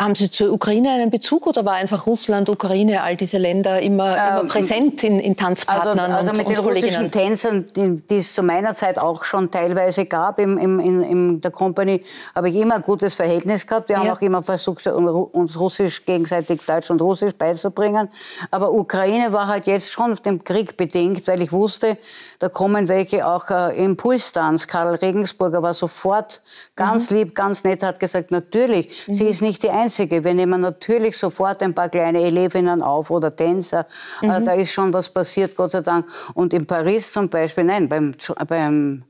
Haben 0.00 0.16
Sie 0.16 0.28
zur 0.28 0.52
Ukraine 0.52 0.90
einen 0.90 1.08
Bezug 1.08 1.46
oder 1.46 1.64
war 1.64 1.74
einfach 1.74 2.08
Russland, 2.08 2.48
Ukraine, 2.48 3.04
all 3.04 3.14
diese 3.16 3.38
Länder 3.38 3.80
immer, 3.80 4.16
immer 4.16 4.44
präsent 4.48 5.04
in, 5.04 5.20
in 5.20 5.32
Also, 5.34 5.44
Tanzpartnern 5.44 6.10
also 6.10 6.30
und, 6.32 6.36
mit 6.36 6.48
den 6.48 6.58
russischen? 6.58 7.10
Tänzern, 7.12 7.66
die, 7.76 8.02
die 8.04 8.16
es 8.16 8.34
zu 8.34 8.42
meiner 8.42 8.72
Zeit 8.72 8.98
auch 8.98 9.24
schon 9.24 9.52
teilweise 9.52 10.04
gab 10.06 10.40
im, 10.40 10.58
im, 10.58 10.80
in, 10.80 11.00
in 11.02 11.40
der 11.40 11.52
Company, 11.52 12.02
habe 12.34 12.48
ich 12.48 12.56
immer 12.56 12.74
ein 12.74 12.82
gutes 12.82 13.14
Verhältnis 13.14 13.68
gehabt. 13.68 13.88
Wir 13.88 13.98
haben 13.98 14.06
Ja. 14.06 14.14
auch 14.14 14.20
immer 14.20 14.42
versucht, 14.42 14.84
uns 14.88 15.60
Russisch 15.60 16.04
gegenseitig 16.04 16.62
Deutsch 16.66 16.90
und 16.90 17.00
Russisch 17.00 17.34
beizubringen. 17.34 18.08
Aber 18.50 18.72
Ukraine 18.72 19.32
war 19.32 19.46
halt 19.46 19.66
jetzt 19.66 19.92
schon 19.92 20.16
dem 20.24 20.42
Krieg 20.42 20.76
bedingt, 20.76 21.24
weil 21.28 21.40
ich 21.40 21.52
wusste, 21.52 21.98
da 22.40 22.48
kommen 22.48 22.88
welche 22.88 23.24
auch 23.28 23.48
äh, 23.48 23.80
Impulstanz. 23.80 24.66
Karl 24.66 24.96
Regensburger 24.96 25.62
war 25.62 25.72
sofort 25.72 26.42
ganz 26.74 27.10
Mhm. 27.12 27.16
lieb, 27.16 27.34
ganz 27.36 27.62
nett, 27.62 27.84
hat 27.84 28.00
gesagt, 28.00 28.32
natürlich, 28.32 29.04
sie 29.06 29.26
ist 29.26 29.40
nicht 29.40 29.62
die 29.62 29.68
Einzige. 29.70 29.83
Wir 29.88 30.34
nehmen 30.34 30.60
natürlich 30.60 31.16
sofort 31.16 31.62
ein 31.62 31.74
paar 31.74 31.88
kleine 31.88 32.20
Elevinnen 32.20 32.82
auf 32.82 33.10
oder 33.10 33.34
Tänzer. 33.34 33.86
Äh, 34.22 34.26
Mhm. 34.40 34.44
Da 34.44 34.52
ist 34.52 34.72
schon 34.72 34.92
was 34.92 35.08
passiert, 35.08 35.54
Gott 35.56 35.70
sei 35.70 35.80
Dank. 35.80 36.06
Und 36.34 36.52
in 36.54 36.66
Paris 36.66 37.12
zum 37.12 37.28
Beispiel, 37.28 37.64
nein, 37.64 37.88
beim, 37.88 38.14
beim 38.48 39.04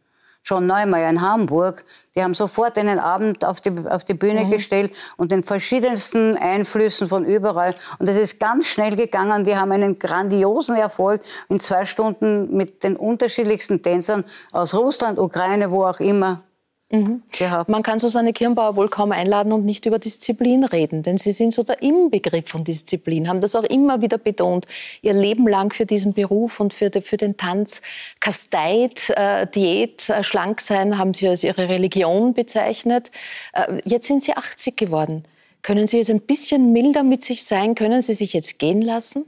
John 0.45 0.67
Neumeier 0.67 1.09
in 1.09 1.23
Hamburg, 1.23 1.85
die 2.15 2.23
haben 2.23 2.35
sofort 2.35 2.77
einen 2.77 2.99
Abend 2.99 3.45
auf 3.47 3.63
die, 3.63 3.73
auf 3.89 4.05
die 4.05 4.13
Bühne 4.13 4.47
gestellt 4.47 4.93
und 5.17 5.33
den 5.33 5.43
verschiedensten 5.43 6.37
Einflüssen 6.37 7.09
von 7.09 7.25
überall. 7.25 7.75
Und 7.99 8.09
das 8.09 8.17
ist 8.17 8.39
ganz 8.39 8.67
schnell 8.67 8.95
gegangen. 8.95 9.45
Die 9.45 9.57
haben 9.57 9.73
einen 9.73 9.99
grandiosen 9.99 10.77
Erfolg 10.77 11.23
in 11.49 11.61
zwei 11.61 11.87
Stunden 11.87 12.55
mit 12.55 12.83
den 12.85 12.97
unterschiedlichsten 12.97 13.83
Tänzern 13.83 14.25
aus 14.53 14.75
Russland, 14.75 15.19
Ukraine, 15.19 15.71
wo 15.71 15.85
auch 15.85 16.01
immer 16.01 16.43
gehabt. 16.89 17.69
Man 17.69 17.83
kann 17.83 17.99
Susanne 17.99 18.33
Kirnbauer 18.33 18.77
wohl 18.77 18.89
kaum 18.89 19.13
einladen 19.13 19.53
und 19.53 19.65
nicht 19.65 19.87
über 19.87 19.99
Disziplin 19.99 20.65
reden, 20.65 21.03
denn 21.03 21.19
Sie 21.19 21.33
sind 21.33 21.53
so 21.53 21.63
der 21.63 21.83
Inbegriff 21.83 22.49
von 22.49 22.65
Disziplin, 22.65 23.29
haben 23.29 23.41
das 23.41 23.55
auch 23.55 23.65
immer 23.65 24.01
wieder 24.01 24.19
betont, 24.19 24.67
Ihr 25.03 25.13
Leben 25.15 25.49
lang 25.49 25.73
für 25.73 25.87
diesen 25.87 26.13
Beruf 26.13 26.61
und 26.61 26.75
für, 26.75 26.91
für 27.03 27.17
den 27.17 27.37
Tanz. 27.37 27.83
Kasteit, 28.21 29.11
äh, 29.17 29.47
Diät, 29.47 30.09
äh, 30.09 30.23
schlank 30.23 30.61
sein 30.61 30.99
haben 30.99 31.15
Sie 31.15 31.29
als 31.29 31.43
Ihre 31.43 31.69
Religion 31.69 32.35
bezeichnet. 32.35 33.11
Äh, 33.53 33.81
jetzt 33.85 34.07
sind 34.07 34.23
Sie 34.23 34.37
80 34.37 34.77
geworden. 34.77 35.25
Können 35.63 35.87
Sie 35.87 35.99
jetzt 35.99 36.11
ein 36.11 36.21
bisschen 36.21 36.73
milder 36.73 37.03
mit 37.03 37.25
sich 37.25 37.45
sein? 37.45 37.75
Können 37.75 38.03
Sie 38.03 38.15
sich 38.15 38.35
jetzt 38.35 38.59
gehen 38.59 38.83
lassen? 38.83 39.25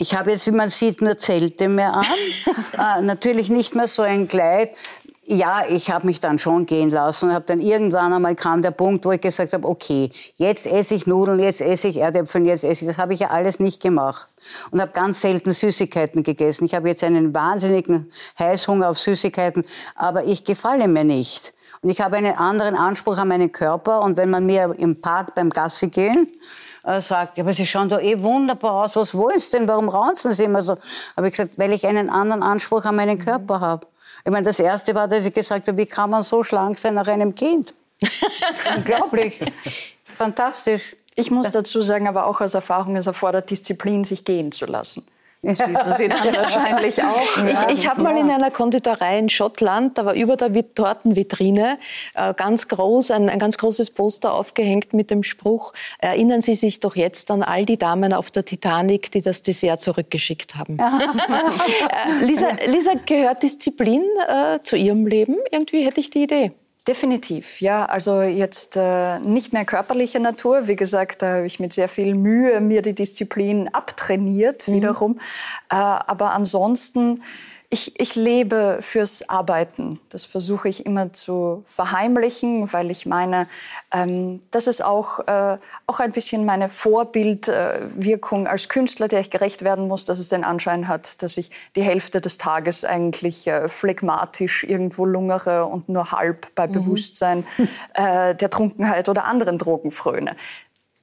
Ich 0.00 0.14
habe 0.14 0.30
jetzt, 0.30 0.46
wie 0.46 0.52
man 0.52 0.70
sieht, 0.70 1.02
nur 1.02 1.18
Zelte 1.18 1.68
mehr 1.68 1.92
an. 1.92 2.04
äh, 2.78 3.02
natürlich 3.02 3.48
nicht 3.48 3.74
mehr 3.74 3.88
so 3.88 4.02
ein 4.02 4.28
Kleid. 4.28 4.70
Ja, 5.30 5.62
ich 5.68 5.90
habe 5.90 6.06
mich 6.06 6.20
dann 6.20 6.38
schon 6.38 6.64
gehen 6.64 6.88
lassen 6.88 7.28
und 7.28 7.34
habe 7.34 7.44
dann 7.44 7.60
irgendwann 7.60 8.14
einmal 8.14 8.34
kam 8.34 8.62
der 8.62 8.70
Punkt, 8.70 9.04
wo 9.04 9.12
ich 9.12 9.20
gesagt 9.20 9.52
habe, 9.52 9.68
okay, 9.68 10.08
jetzt 10.36 10.66
esse 10.66 10.94
ich 10.94 11.06
Nudeln, 11.06 11.38
jetzt 11.38 11.60
esse 11.60 11.88
ich 11.88 11.98
Erdäpfel, 11.98 12.46
jetzt 12.46 12.64
esse 12.64 12.86
ich. 12.86 12.88
Das 12.88 12.96
habe 12.96 13.12
ich 13.12 13.20
ja 13.20 13.28
alles 13.28 13.60
nicht 13.60 13.82
gemacht 13.82 14.26
und 14.70 14.80
habe 14.80 14.90
ganz 14.92 15.20
selten 15.20 15.52
Süßigkeiten 15.52 16.22
gegessen. 16.22 16.64
Ich 16.64 16.74
habe 16.74 16.88
jetzt 16.88 17.04
einen 17.04 17.34
wahnsinnigen 17.34 18.10
Heißhunger 18.38 18.88
auf 18.88 18.98
Süßigkeiten, 18.98 19.66
aber 19.96 20.24
ich 20.24 20.44
gefalle 20.44 20.88
mir 20.88 21.04
nicht. 21.04 21.52
Und 21.82 21.90
ich 21.90 22.00
habe 22.00 22.16
einen 22.16 22.34
anderen 22.34 22.74
Anspruch 22.74 23.18
an 23.18 23.28
meinen 23.28 23.52
Körper 23.52 24.00
und 24.00 24.16
wenn 24.16 24.30
man 24.30 24.46
mir 24.46 24.74
im 24.78 24.98
Park 25.02 25.34
beim 25.34 25.50
Gassi 25.50 25.88
gehen 25.88 26.26
äh, 26.84 27.02
sagt, 27.02 27.36
ja, 27.36 27.44
aber 27.44 27.52
Sie 27.52 27.66
schauen 27.66 27.90
doch 27.90 28.00
eh 28.00 28.18
wunderbar 28.22 28.86
aus, 28.86 28.96
was 28.96 29.14
wollen 29.14 29.38
Sie 29.38 29.50
denn, 29.50 29.68
warum 29.68 29.90
raunzen 29.90 30.32
Sie 30.32 30.44
immer 30.44 30.62
so? 30.62 30.76
Habe 31.18 31.28
ich 31.28 31.34
gesagt, 31.34 31.58
weil 31.58 31.74
ich 31.74 31.86
einen 31.86 32.08
anderen 32.08 32.42
Anspruch 32.42 32.86
an 32.86 32.96
meinen 32.96 33.18
Körper 33.18 33.60
habe. 33.60 33.86
Ich 34.24 34.30
meine, 34.30 34.44
das 34.44 34.60
Erste 34.60 34.94
war, 34.94 35.08
dass 35.08 35.24
ich 35.24 35.32
gesagt 35.32 35.68
habe, 35.68 35.78
wie 35.78 35.86
kann 35.86 36.10
man 36.10 36.22
so 36.22 36.42
schlank 36.42 36.78
sein 36.78 36.94
nach 36.94 37.08
einem 37.08 37.34
Kind? 37.34 37.74
Unglaublich. 38.76 39.40
Fantastisch. 40.04 40.96
Ich 41.14 41.30
muss 41.30 41.50
dazu 41.50 41.82
sagen, 41.82 42.06
aber 42.06 42.26
auch 42.26 42.40
aus 42.40 42.54
Erfahrung, 42.54 42.96
es 42.96 43.06
erfordert 43.06 43.50
Disziplin, 43.50 44.04
sich 44.04 44.24
gehen 44.24 44.52
zu 44.52 44.66
lassen. 44.66 45.04
Das 45.42 45.58
wissen 45.60 45.94
Sie 45.96 46.08
dann 46.08 46.34
wahrscheinlich 46.34 47.02
auch. 47.02 47.68
Ich, 47.68 47.78
ich 47.78 47.88
habe 47.88 48.02
mal 48.02 48.16
in 48.16 48.28
einer 48.28 48.50
Konditorei 48.50 49.18
in 49.18 49.28
Schottland, 49.28 49.96
da 49.96 50.04
war 50.04 50.14
über 50.14 50.36
der 50.36 50.54
Vit- 50.54 50.74
Tortenvitrine 50.74 51.78
äh, 52.14 52.34
ganz 52.34 52.66
groß, 52.68 53.12
ein, 53.12 53.28
ein 53.28 53.38
ganz 53.38 53.56
großes 53.56 53.90
Poster 53.90 54.32
aufgehängt 54.34 54.94
mit 54.94 55.10
dem 55.10 55.22
Spruch, 55.22 55.72
erinnern 55.98 56.40
Sie 56.40 56.54
sich 56.54 56.80
doch 56.80 56.96
jetzt 56.96 57.30
an 57.30 57.42
all 57.42 57.64
die 57.64 57.78
Damen 57.78 58.12
auf 58.12 58.30
der 58.30 58.44
Titanic, 58.44 59.10
die 59.12 59.22
das 59.22 59.42
Dessert 59.42 59.80
zurückgeschickt 59.80 60.56
haben. 60.56 60.78
äh, 60.78 62.24
Lisa, 62.24 62.48
Lisa, 62.66 62.92
gehört 63.06 63.42
Disziplin 63.42 64.02
äh, 64.26 64.58
zu 64.62 64.76
Ihrem 64.76 65.06
Leben? 65.06 65.36
Irgendwie 65.52 65.84
hätte 65.84 66.00
ich 66.00 66.10
die 66.10 66.24
Idee. 66.24 66.52
Definitiv, 66.88 67.60
ja. 67.60 67.84
Also 67.84 68.22
jetzt 68.22 68.74
äh, 68.74 69.18
nicht 69.18 69.52
mehr 69.52 69.66
körperlicher 69.66 70.20
Natur. 70.20 70.68
Wie 70.68 70.76
gesagt, 70.76 71.20
da 71.20 71.36
habe 71.36 71.46
ich 71.46 71.60
mit 71.60 71.74
sehr 71.74 71.86
viel 71.86 72.14
Mühe 72.14 72.62
mir 72.62 72.80
die 72.80 72.94
Disziplin 72.94 73.68
abtrainiert 73.68 74.68
wiederum. 74.68 75.20
Äh, 75.68 75.74
aber 75.74 76.32
ansonsten, 76.32 77.22
ich, 77.70 78.00
ich 78.00 78.14
lebe 78.14 78.78
fürs 78.80 79.28
Arbeiten. 79.28 80.00
Das 80.08 80.24
versuche 80.24 80.70
ich 80.70 80.86
immer 80.86 81.12
zu 81.12 81.64
verheimlichen, 81.66 82.72
weil 82.72 82.90
ich 82.90 83.04
meine, 83.04 83.46
ähm, 83.92 84.40
das 84.50 84.66
ist 84.68 84.82
auch, 84.82 85.20
äh, 85.26 85.58
auch 85.86 86.00
ein 86.00 86.12
bisschen 86.12 86.46
meine 86.46 86.70
Vorbildwirkung 86.70 88.46
als 88.46 88.70
Künstler, 88.70 89.06
der 89.06 89.20
ich 89.20 89.28
gerecht 89.28 89.64
werden 89.64 89.86
muss, 89.86 90.06
dass 90.06 90.18
es 90.18 90.28
den 90.28 90.44
Anschein 90.44 90.88
hat, 90.88 91.22
dass 91.22 91.36
ich 91.36 91.50
die 91.76 91.82
Hälfte 91.82 92.22
des 92.22 92.38
Tages 92.38 92.86
eigentlich 92.86 93.46
äh, 93.46 93.68
phlegmatisch 93.68 94.64
irgendwo 94.64 95.04
lungere 95.04 95.66
und 95.66 95.90
nur 95.90 96.10
halb 96.10 96.54
bei 96.54 96.66
Bewusstsein 96.66 97.46
äh, 97.92 98.34
der 98.34 98.48
Trunkenheit 98.48 99.10
oder 99.10 99.24
anderen 99.24 99.58
Drogen 99.58 99.90
fröne. 99.90 100.36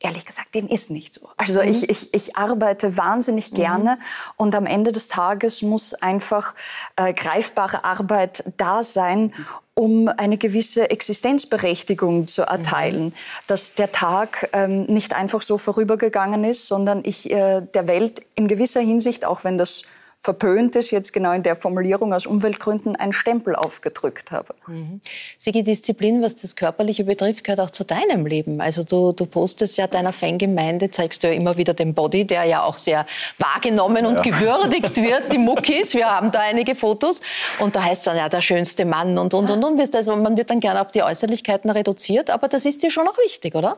Ehrlich 0.06 0.26
gesagt, 0.26 0.54
dem 0.54 0.68
ist 0.68 0.92
nicht 0.92 1.16
so. 1.16 1.30
Also 1.36 1.62
mhm. 1.62 1.70
ich, 1.70 1.90
ich, 1.90 2.14
ich 2.14 2.38
arbeite 2.38 2.96
wahnsinnig 2.96 3.52
mhm. 3.52 3.56
gerne 3.56 4.00
und 4.38 4.54
am 4.54 4.68
Ende 4.68 4.92
des 4.92 5.08
Tages 5.08 5.64
muss 5.64 5.96
einfach 5.96 6.54
äh, 6.96 7.14
greifbare 7.14 7.84
Arbeit 7.84 8.44
da 8.58 8.84
sein, 8.84 9.34
um 9.74 10.08
eine 10.08 10.38
gewisse 10.38 10.90
Existenzberechtigung 10.90 12.28
zu 12.28 12.44
erteilen. 12.44 13.06
Mhm. 13.06 13.14
Dass 13.48 13.74
der 13.74 13.92
Tag 13.92 14.50
ähm, 14.54 14.84
nicht 14.84 15.14
einfach 15.14 15.42
so 15.42 15.58
vorübergegangen 15.58 16.44
ist, 16.44 16.68
sondern 16.68 17.02
ich 17.04 17.32
äh, 17.32 17.62
der 17.62 17.88
Welt 17.88 18.22
in 18.36 18.48
gewisser 18.48 18.82
Hinsicht, 18.82 19.26
auch 19.26 19.44
wenn 19.44 19.58
das 19.58 19.84
verpönt 20.26 20.76
ist, 20.76 20.90
jetzt 20.90 21.14
genau 21.14 21.34
in 21.34 21.44
der 21.44 21.56
Formulierung 21.56 22.12
aus 22.12 22.26
Umweltgründen 22.26 22.96
einen 22.96 23.14
Stempel 23.14 23.56
aufgedrückt 23.56 24.32
habe. 24.32 24.56
Mhm. 24.66 25.00
Sigi, 25.38 25.62
Disziplin, 25.62 26.24
was 26.24 26.36
das 26.36 26.56
Körperliche 26.56 27.04
betrifft, 27.04 27.44
gehört 27.44 27.60
auch 27.60 27.70
zu 27.70 27.84
deinem 27.84 28.26
Leben. 28.26 28.60
Also 28.60 28.84
du, 28.84 29.12
du 29.12 29.28
postest 29.28 29.78
ja 29.78 29.86
deiner 29.86 30.14
Fangemeinde, 30.14 30.90
zeigst 30.90 31.24
du 31.24 31.28
ja 31.28 31.34
immer 31.34 31.58
wieder 31.58 31.76
den 31.76 31.94
Body, 31.94 32.26
der 32.26 32.44
ja 32.46 32.64
auch 32.64 32.80
sehr 32.80 33.06
wahrgenommen 33.38 34.08
und 34.08 34.16
ja. 34.16 34.22
gewürdigt 34.24 34.98
wird, 34.98 35.32
die 35.32 35.38
Muckis. 35.38 35.94
Wir 35.94 36.08
haben 36.08 36.32
da 36.32 36.40
einige 36.40 36.74
Fotos 36.74 37.22
und 37.60 37.76
da 37.76 37.84
heißt 37.84 38.00
es 38.00 38.06
dann 38.06 38.18
ja 38.18 38.28
der 38.28 38.42
schönste 38.42 38.84
Mann 38.84 39.20
und 39.20 39.36
und 39.36 39.50
und 39.52 39.64
und. 39.64 39.96
Also 39.96 40.16
man 40.16 40.36
wird 40.38 40.50
dann 40.50 40.60
gerne 40.60 40.82
auf 40.82 40.92
die 40.92 41.04
Äußerlichkeiten 41.04 41.70
reduziert, 41.70 42.32
aber 42.32 42.48
das 42.48 42.66
ist 42.66 42.82
dir 42.82 42.90
schon 42.90 43.08
auch 43.08 43.18
wichtig, 43.20 43.54
oder? 43.54 43.78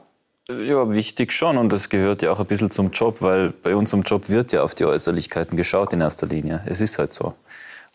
Ja, 0.50 0.90
wichtig 0.90 1.34
schon 1.34 1.58
und 1.58 1.74
das 1.74 1.90
gehört 1.90 2.22
ja 2.22 2.32
auch 2.32 2.40
ein 2.40 2.46
bisschen 2.46 2.72
zum 2.72 2.92
Job, 2.92 3.22
weil 3.22 3.50
bei 3.50 3.76
unserem 3.76 4.04
Job 4.04 4.30
wird 4.30 4.54
ja 4.54 4.64
auf 4.64 4.76
die 4.76 4.86
Äußerlichkeiten 4.86 5.58
geschaut 5.58 5.92
in 5.92 6.00
erster 6.00 6.26
Linie. 6.26 6.64
Es 6.66 6.80
ist 6.80 6.98
halt 6.98 7.12
so. 7.12 7.34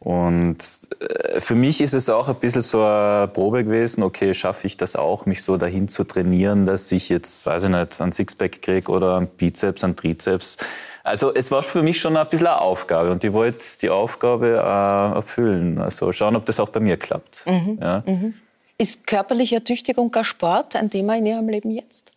Und 0.01 0.59
äh, 1.01 1.41
für 1.41 1.55
mich 1.55 1.81
ist 1.81 1.95
es 1.95 2.11
auch 2.11 2.29
ein 2.29 2.35
bisschen 2.35 2.61
so 2.61 2.83
eine 2.83 3.29
Probe 3.29 3.65
gewesen, 3.65 4.03
okay, 4.03 4.35
schaffe 4.35 4.67
ich 4.67 4.77
das 4.77 4.97
auch, 4.97 5.25
mich 5.25 5.43
so 5.43 5.57
dahin 5.57 5.89
zu 5.89 6.05
trainieren, 6.05 6.67
dass 6.67 6.93
ich 6.93 7.09
jetzt, 7.09 7.47
weiß 7.47 7.65
ich 7.65 7.69
nicht, 7.71 8.01
einen 8.03 8.13
Sixpack 8.13 8.61
kriege 8.61 8.93
oder 8.93 9.17
einen 9.17 9.29
Bizeps, 9.29 9.83
einen 9.83 9.97
Trizeps. 9.97 10.59
Also 11.05 11.33
es 11.33 11.51
war 11.51 11.63
für 11.63 11.83
mich 11.83 12.01
schon 12.01 12.19
ein 12.19 12.29
bisschen 12.29 12.49
eine 12.49 12.61
Aufgabe 12.61 13.13
und 13.13 13.25
ich 13.25 13.33
wollte 13.33 13.65
die 13.81 13.89
Aufgabe 13.89 14.49
äh, 14.49 15.15
erfüllen. 15.17 15.79
Also 15.79 16.13
schauen, 16.13 16.37
ob 16.37 16.45
das 16.45 16.61
auch 16.61 16.69
bei 16.69 16.81
mir 16.81 16.99
klappt. 16.99 17.47
Mhm. 17.47 17.79
Ja. 17.81 18.03
Mhm. 18.05 18.35
Ist 18.77 19.07
körperliche 19.07 19.55
Ertüchtigung 19.55 20.11
gar 20.11 20.25
Sport 20.25 20.77
ein 20.77 20.91
Thema 20.91 21.17
in 21.17 21.25
Ihrem 21.25 21.49
Leben 21.49 21.71
jetzt? 21.71 22.13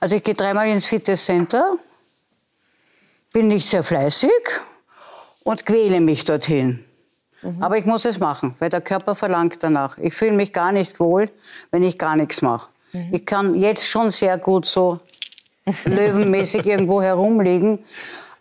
Also 0.00 0.16
ich 0.16 0.22
gehe 0.22 0.34
dreimal 0.34 0.68
ins 0.68 0.86
Fitnesscenter, 0.86 1.76
bin 3.32 3.48
nicht 3.48 3.68
sehr 3.68 3.82
fleißig 3.82 4.30
und 5.44 5.66
quäle 5.66 6.00
mich 6.00 6.24
dorthin. 6.24 6.84
Mhm. 7.42 7.62
Aber 7.62 7.78
ich 7.78 7.84
muss 7.84 8.04
es 8.04 8.18
machen, 8.18 8.54
weil 8.58 8.68
der 8.68 8.80
Körper 8.80 9.14
verlangt 9.14 9.58
danach. 9.60 9.98
Ich 9.98 10.14
fühle 10.14 10.32
mich 10.32 10.52
gar 10.52 10.72
nicht 10.72 11.00
wohl, 11.00 11.30
wenn 11.70 11.82
ich 11.82 11.98
gar 11.98 12.16
nichts 12.16 12.42
mache. 12.42 12.68
Mhm. 12.92 13.08
Ich 13.12 13.26
kann 13.26 13.54
jetzt 13.54 13.86
schon 13.86 14.10
sehr 14.10 14.38
gut 14.38 14.66
so 14.66 15.00
löwenmäßig 15.84 16.66
irgendwo 16.66 17.02
herumliegen, 17.02 17.80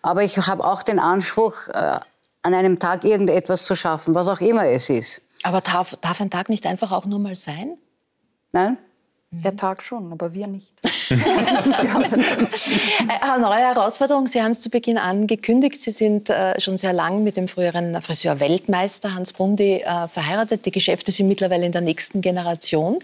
aber 0.02 0.24
ich 0.24 0.38
habe 0.38 0.63
auch 0.63 0.84
den 0.84 1.00
Anspruch, 1.00 1.67
äh, 1.70 2.00
an 2.43 2.54
einem 2.54 2.80
Tag 2.80 3.04
irgendetwas 3.04 3.65
zu 3.65 3.76
schaffen, 3.76 4.15
was 4.15 4.28
auch 4.30 4.39
immer 4.39 4.65
es 4.65 4.89
ist. 4.89 5.22
Aber 5.43 5.60
darf, 5.60 5.98
darf 6.02 6.22
ein 6.22 6.30
Tag 6.30 6.48
nicht 6.50 6.65
einfach 6.65 6.91
auch 6.93 7.06
nur 7.06 7.20
mal 7.20 7.36
sein? 7.36 7.78
Nein. 8.54 8.78
Der 9.30 9.58
Tag 9.58 9.84
schon, 9.84 10.13
aber 10.13 10.34
wir 10.34 10.48
nicht. 10.48 10.74
Eine 13.20 13.42
neue 13.42 13.60
Herausforderung. 13.60 14.28
Sie 14.28 14.42
haben 14.42 14.52
es 14.52 14.62
zu 14.62 14.70
Beginn 14.70 14.98
angekündigt. 14.98 15.82
Sie 15.82 15.92
sind 15.92 16.30
äh, 16.30 16.58
schon 16.62 16.78
sehr 16.78 16.94
lang 16.94 17.26
mit 17.26 17.36
dem 17.36 17.50
früheren 17.50 18.02
Friseur-Weltmeister 18.02 19.13
Hans 19.13 19.34
Bundi 19.34 19.82
äh, 19.82 20.08
verheiratet. 20.08 20.66
Die 20.66 20.72
Geschäfte 20.72 21.12
sind 21.12 21.28
mittlerweile 21.28 21.66
in 21.66 21.74
der 21.74 21.82
nächsten 21.82 22.22
Generation. 22.22 23.00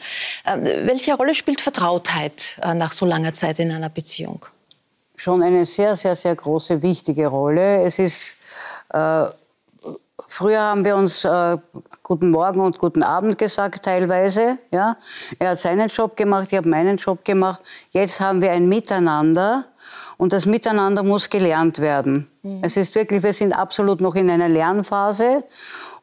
Äh, 0.45 0.85
welche 0.85 1.13
Rolle 1.15 1.35
spielt 1.35 1.59
Vertrautheit 1.59 2.57
äh, 2.63 2.73
nach 2.73 2.93
so 2.93 3.05
langer 3.05 3.33
Zeit 3.33 3.59
in 3.59 3.69
einer 3.73 3.89
Beziehung? 3.89 4.45
Schon 5.17 5.43
eine 5.43 5.65
sehr, 5.65 5.97
sehr, 5.97 6.15
sehr 6.15 6.35
große, 6.35 6.81
wichtige 6.81 7.27
Rolle. 7.27 7.83
Es 7.83 7.99
ist 7.99 8.37
äh, 8.93 9.25
Früher 10.27 10.61
haben 10.61 10.85
wir 10.85 10.95
uns 10.95 11.25
äh, 11.25 11.57
Guten 12.03 12.29
Morgen 12.29 12.59
und 12.59 12.77
Guten 12.77 13.01
Abend 13.01 13.37
gesagt, 13.37 13.83
teilweise. 13.83 14.59
Ja? 14.71 14.95
Er 15.39 15.51
hat 15.51 15.59
seinen 15.59 15.87
Job 15.87 16.15
gemacht, 16.15 16.47
ich 16.51 16.57
habe 16.57 16.69
meinen 16.69 16.97
Job 16.97 17.25
gemacht. 17.25 17.61
Jetzt 17.91 18.19
haben 18.19 18.41
wir 18.41 18.51
ein 18.51 18.69
Miteinander 18.69 19.65
und 20.17 20.31
das 20.31 20.45
Miteinander 20.45 21.01
muss 21.01 21.29
gelernt 21.29 21.79
werden. 21.79 22.29
Mhm. 22.43 22.59
Es 22.61 22.77
ist 22.77 22.93
wirklich, 22.93 23.23
wir 23.23 23.33
sind 23.33 23.53
absolut 23.53 24.01
noch 24.01 24.13
in 24.13 24.29
einer 24.29 24.49
Lernphase 24.49 25.43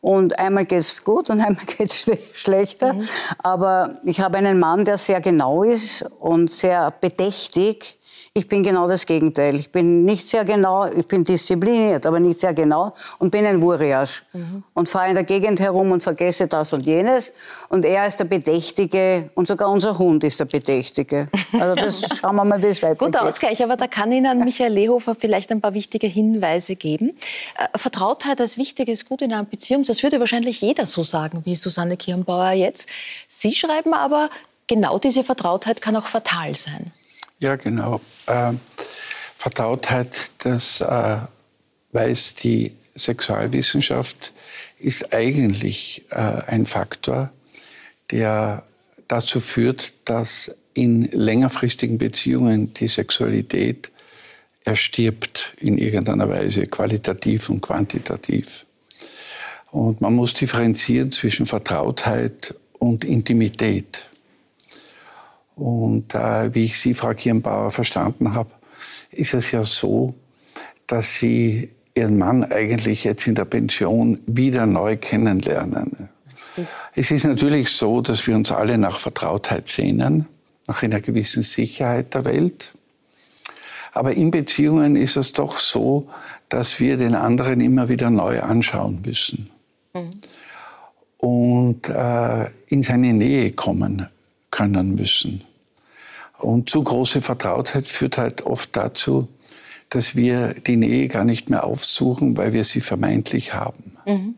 und 0.01 0.37
einmal 0.41 0.65
geht 0.65 0.81
es 0.81 1.05
gut 1.05 1.31
und 1.31 1.41
einmal 1.47 1.65
geht 1.67 1.91
es 1.91 2.07
schlechter. 2.35 2.95
Mhm. 2.95 3.09
Aber 3.39 4.01
ich 4.05 4.21
habe 4.21 4.39
einen 4.39 4.59
Mann, 4.59 4.85
der 4.85 4.99
sehr 4.99 5.21
genau 5.21 5.63
ist 5.63 6.05
und 6.19 6.51
sehr 6.51 6.91
bedächtig 6.91 8.00
ich 8.33 8.47
bin 8.47 8.63
genau 8.63 8.87
das 8.87 9.07
Gegenteil. 9.07 9.57
Ich 9.57 9.73
bin 9.73 10.05
nicht 10.05 10.29
sehr 10.29 10.45
genau, 10.45 10.87
ich 10.87 11.07
bin 11.07 11.25
diszipliniert, 11.25 12.07
aber 12.07 12.21
nicht 12.21 12.39
sehr 12.39 12.55
genau 12.55 12.93
und 13.19 13.31
bin 13.31 13.45
ein 13.45 13.61
Wurriasch. 13.61 14.23
Mhm. 14.33 14.63
Und 14.73 14.89
fahre 14.89 15.09
in 15.09 15.15
der 15.17 15.25
Gegend 15.25 15.59
herum 15.59 15.91
und 15.91 16.01
vergesse 16.01 16.47
das 16.47 16.73
und 16.73 16.87
jenes. 16.87 17.33
Und 17.71 17.85
er 17.85 18.07
ist 18.07 18.21
der 18.21 18.27
Bedächtige 18.27 19.31
und 19.35 19.49
sogar 19.49 19.69
unser 19.69 19.99
Hund 19.99 20.23
ist 20.23 20.39
der 20.39 20.45
Bedächtige. 20.45 21.29
Also 21.59 21.75
das 21.75 22.03
schauen 22.21 22.37
wir 22.37 22.45
mal, 22.45 22.63
wie 22.63 22.69
es 22.69 22.81
weitergeht. 22.83 23.01
Guter 23.01 23.27
Ausgleich, 23.27 23.63
aber 23.65 23.77
da 23.77 23.89
kann 23.89 24.13
Ihnen 24.13 24.39
Michael 24.45 24.75
Lehofer 24.75 25.17
vielleicht 25.17 25.51
ein 25.51 25.61
paar 25.61 25.75
wichtige 25.75 26.07
Hinweise 26.07 26.77
geben. 26.77 27.19
Äh, 27.57 27.77
Vertrautheit 27.77 28.41
als 28.41 28.57
wichtiges 28.57 29.07
Gut 29.07 29.23
in 29.23 29.33
einer 29.33 29.45
Beziehung, 29.45 29.83
das 29.83 30.05
würde 30.05 30.21
wahrscheinlich 30.21 30.61
jeder 30.61 30.87
so 30.87 31.03
sagen, 31.03 31.43
wie 31.45 31.57
Susanne 31.57 31.97
Kirnbauer 31.97 32.53
jetzt. 32.53 32.89
Sie 33.27 33.55
schreiben 33.55 33.93
aber, 33.93 34.31
genau 34.69 34.99
diese 35.01 35.25
Vertrautheit 35.25 35.83
kann 35.83 35.97
auch 35.97 36.07
fatal 36.07 36.55
sein. 36.55 36.93
Ja, 37.41 37.57
genau. 37.57 38.03
Äh, 38.27 38.53
Vertrautheit, 39.35 40.31
das 40.39 40.83
äh, 40.83 41.17
weiß 41.93 42.35
die 42.35 42.73
Sexualwissenschaft, 42.95 44.35
ist 44.79 45.15
eigentlich 45.15 46.05
äh, 46.11 46.17
ein 46.47 46.67
Faktor, 46.67 47.33
der 48.11 48.65
dazu 49.09 49.41
führt, 49.41 49.95
dass 50.05 50.55
in 50.75 51.05
längerfristigen 51.13 51.97
Beziehungen 51.97 52.75
die 52.75 52.89
Sexualität 52.89 53.91
erstirbt 54.65 55.55
in 55.59 55.79
irgendeiner 55.79 56.29
Weise, 56.29 56.67
qualitativ 56.67 57.49
und 57.49 57.63
quantitativ. 57.63 58.67
Und 59.71 60.03
man 60.03 60.15
muss 60.15 60.35
differenzieren 60.35 61.11
zwischen 61.11 61.47
Vertrautheit 61.47 62.55
und 62.79 63.05
Intimität. 63.05 64.10
Und 65.61 66.15
äh, 66.15 66.55
wie 66.55 66.65
ich 66.65 66.81
Sie, 66.81 66.95
Frau 66.95 67.13
Kirnbauer, 67.13 67.71
verstanden 67.71 68.33
habe, 68.33 68.51
ist 69.11 69.35
es 69.35 69.51
ja 69.51 69.63
so, 69.63 70.15
dass 70.87 71.17
Sie 71.17 71.69
Ihren 71.95 72.17
Mann 72.17 72.45
eigentlich 72.45 73.05
jetzt 73.05 73.27
in 73.27 73.35
der 73.35 73.45
Pension 73.45 74.21
wieder 74.27 74.65
neu 74.65 74.97
kennenlernen. 74.97 76.09
Es 76.95 77.11
ist 77.11 77.25
natürlich 77.25 77.69
so, 77.69 78.01
dass 78.01 78.27
wir 78.27 78.37
uns 78.37 78.51
alle 78.51 78.79
nach 78.79 78.99
Vertrautheit 78.99 79.69
sehnen, 79.69 80.27
nach 80.67 80.83
einer 80.83 81.03
gewissen 81.03 81.43
Sicherheit 81.43 82.15
der 82.15 82.25
Welt. 82.25 82.73
Aber 83.93 84.15
in 84.15 84.31
Beziehungen 84.31 84.97
ist 84.97 85.19
es 85.19 85.35
doch 85.35 85.59
so, 85.59 86.09
dass 86.49 86.81
wir 86.81 86.97
den 86.97 87.15
anderen 87.15 87.61
immer 87.61 87.91
wieder 87.91 88.09
neu 88.09 88.41
anschauen 88.41 89.03
müssen 89.05 89.51
mhm. 89.93 90.11
und 91.19 91.89
äh, 91.91 92.47
in 92.69 92.83
seine 92.83 93.13
Nähe 93.13 93.53
kommen 93.53 94.09
können 94.51 94.95
müssen. 94.95 95.45
Und 96.41 96.71
zu 96.71 96.83
große 96.83 97.23
Vertrautheit 97.23 97.87
führt 97.87 98.19
halt 98.19 98.43
oft 98.43 98.77
dazu, 98.77 99.29
dass 99.89 100.15
wir 100.17 100.55
die 100.55 100.77
Nähe 100.77 101.09
gar 101.09 101.25
nicht 101.25 101.51
mehr 101.51 101.65
aufsuchen, 101.65 102.37
weil 102.37 102.53
wir 102.53 102.65
sie 102.65 102.81
vermeintlich 102.81 103.55
haben. 103.55 103.97
Mhm. 104.07 104.35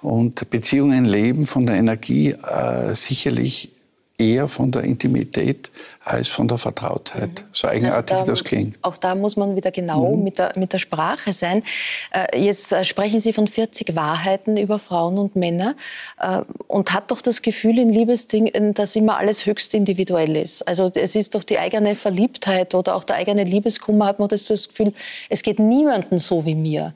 Und 0.00 0.50
Beziehungen 0.50 1.04
leben 1.04 1.44
von 1.44 1.66
der 1.66 1.76
Energie 1.76 2.30
äh, 2.30 2.94
sicherlich 2.94 3.70
eher 4.18 4.48
von 4.48 4.72
der 4.72 4.82
Intimität 4.82 5.70
als 6.04 6.28
von 6.28 6.48
der 6.48 6.58
Vertrautheit. 6.58 7.30
Mhm. 7.30 7.44
So 7.52 7.68
eigenartig 7.68 8.16
also 8.16 8.26
da, 8.26 8.32
das 8.32 8.44
klingt. 8.44 8.78
Auch 8.82 8.96
da 8.96 9.14
muss 9.14 9.36
man 9.36 9.54
wieder 9.54 9.70
genau 9.70 10.16
mhm. 10.16 10.24
mit, 10.24 10.38
der, 10.38 10.52
mit 10.56 10.72
der 10.72 10.78
Sprache 10.78 11.32
sein. 11.32 11.62
Äh, 12.10 12.40
jetzt 12.40 12.72
äh, 12.72 12.84
sprechen 12.84 13.20
Sie 13.20 13.32
von 13.32 13.46
40 13.46 13.94
Wahrheiten 13.94 14.56
über 14.56 14.80
Frauen 14.80 15.18
und 15.18 15.36
Männer 15.36 15.76
äh, 16.18 16.42
und 16.66 16.92
hat 16.92 17.10
doch 17.12 17.20
das 17.20 17.42
Gefühl 17.42 17.78
in 17.78 17.90
Liebesdingen, 17.90 18.74
dass 18.74 18.96
immer 18.96 19.16
alles 19.16 19.46
höchst 19.46 19.72
individuell 19.74 20.36
ist. 20.36 20.66
Also 20.66 20.90
es 20.92 21.14
ist 21.14 21.36
doch 21.36 21.44
die 21.44 21.58
eigene 21.58 21.94
Verliebtheit 21.94 22.74
oder 22.74 22.96
auch 22.96 23.04
der 23.04 23.16
eigene 23.16 23.44
Liebeskummer, 23.44 24.06
hat 24.06 24.18
man 24.18 24.28
das, 24.28 24.46
das 24.46 24.68
Gefühl, 24.68 24.92
es 25.28 25.42
geht 25.42 25.60
niemandem 25.60 26.18
so 26.18 26.44
wie 26.44 26.56
mir. 26.56 26.92